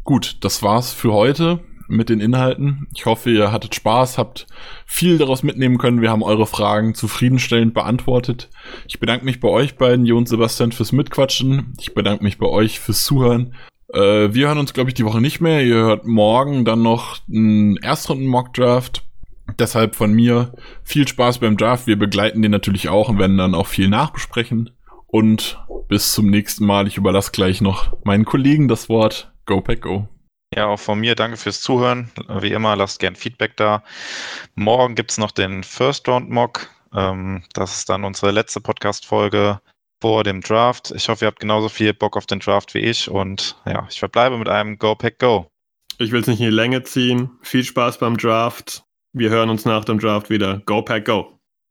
Gut, 0.04 0.38
das 0.42 0.62
war's 0.62 0.92
für 0.92 1.12
heute 1.12 1.60
mit 1.88 2.08
den 2.08 2.20
Inhalten. 2.20 2.86
Ich 2.94 3.06
hoffe, 3.06 3.30
ihr 3.30 3.52
hattet 3.52 3.74
Spaß, 3.74 4.16
habt 4.16 4.46
viel 4.86 5.18
daraus 5.18 5.42
mitnehmen 5.42 5.78
können. 5.78 6.00
Wir 6.00 6.10
haben 6.10 6.22
eure 6.22 6.46
Fragen 6.46 6.94
zufriedenstellend 6.94 7.74
beantwortet. 7.74 8.48
Ich 8.86 9.00
bedanke 9.00 9.24
mich 9.24 9.40
bei 9.40 9.48
euch 9.48 9.76
beiden, 9.76 10.06
Jo 10.06 10.16
und 10.16 10.28
Sebastian, 10.28 10.72
fürs 10.72 10.92
Mitquatschen. 10.92 11.74
Ich 11.80 11.94
bedanke 11.94 12.22
mich 12.22 12.38
bei 12.38 12.46
euch 12.46 12.80
fürs 12.80 13.04
Zuhören. 13.04 13.54
Äh, 13.92 14.32
wir 14.34 14.48
hören 14.48 14.58
uns, 14.58 14.72
glaube 14.72 14.90
ich, 14.90 14.94
die 14.94 15.04
Woche 15.04 15.20
nicht 15.20 15.40
mehr. 15.40 15.62
Ihr 15.62 15.76
hört 15.76 16.06
morgen 16.06 16.64
dann 16.64 16.82
noch 16.82 17.18
einen 17.28 17.76
Erstrunden-Mock-Draft. 17.78 19.04
Deshalb 19.58 19.96
von 19.96 20.12
mir 20.12 20.52
viel 20.84 21.08
Spaß 21.08 21.38
beim 21.38 21.56
Draft. 21.56 21.86
Wir 21.86 21.98
begleiten 21.98 22.42
den 22.42 22.52
natürlich 22.52 22.88
auch 22.88 23.08
und 23.08 23.18
werden 23.18 23.36
dann 23.36 23.54
auch 23.54 23.66
viel 23.66 23.88
nachbesprechen. 23.88 24.70
Und 25.06 25.58
bis 25.88 26.12
zum 26.12 26.30
nächsten 26.30 26.64
Mal. 26.64 26.86
Ich 26.86 26.96
überlasse 26.96 27.32
gleich 27.32 27.60
noch 27.60 27.96
meinen 28.04 28.24
Kollegen 28.24 28.68
das 28.68 28.88
Wort. 28.88 29.32
Go 29.44 29.60
Pack 29.60 29.82
Go. 29.82 30.06
Ja, 30.54 30.66
auch 30.66 30.78
von 30.78 31.00
mir 31.00 31.14
danke 31.14 31.36
fürs 31.36 31.60
Zuhören. 31.60 32.10
Wie 32.40 32.52
immer, 32.52 32.76
lasst 32.76 33.00
gern 33.00 33.16
Feedback 33.16 33.56
da. 33.56 33.82
Morgen 34.54 34.94
gibt 34.94 35.10
es 35.10 35.18
noch 35.18 35.30
den 35.32 35.62
First 35.64 36.08
Round 36.08 36.30
Mock. 36.30 36.68
Ähm, 36.94 37.42
das 37.52 37.78
ist 37.78 37.88
dann 37.88 38.04
unsere 38.04 38.30
letzte 38.30 38.60
Podcast-Folge 38.60 39.60
vor 40.00 40.24
dem 40.24 40.40
Draft. 40.40 40.92
Ich 40.94 41.08
hoffe, 41.08 41.24
ihr 41.24 41.28
habt 41.28 41.40
genauso 41.40 41.68
viel 41.68 41.94
Bock 41.94 42.16
auf 42.16 42.26
den 42.26 42.40
Draft 42.40 42.74
wie 42.74 42.80
ich 42.80 43.10
und 43.10 43.56
ja, 43.66 43.86
ich 43.90 43.98
verbleibe 43.98 44.38
mit 44.38 44.48
einem 44.48 44.78
Go 44.78 44.94
Pack 44.94 45.18
Go. 45.18 45.50
Ich 45.98 46.12
will 46.12 46.20
es 46.20 46.26
nicht 46.26 46.40
in 46.40 46.46
die 46.46 46.54
Länge 46.54 46.82
ziehen. 46.82 47.30
Viel 47.42 47.64
Spaß 47.64 47.98
beim 47.98 48.16
Draft. 48.16 48.84
Wir 49.12 49.30
hören 49.30 49.50
uns 49.50 49.64
nach 49.64 49.84
dem 49.84 49.98
Draft 49.98 50.30
wieder. 50.30 50.62
Go 50.64 50.82
Pack 50.82 51.04
Go. 51.04 51.39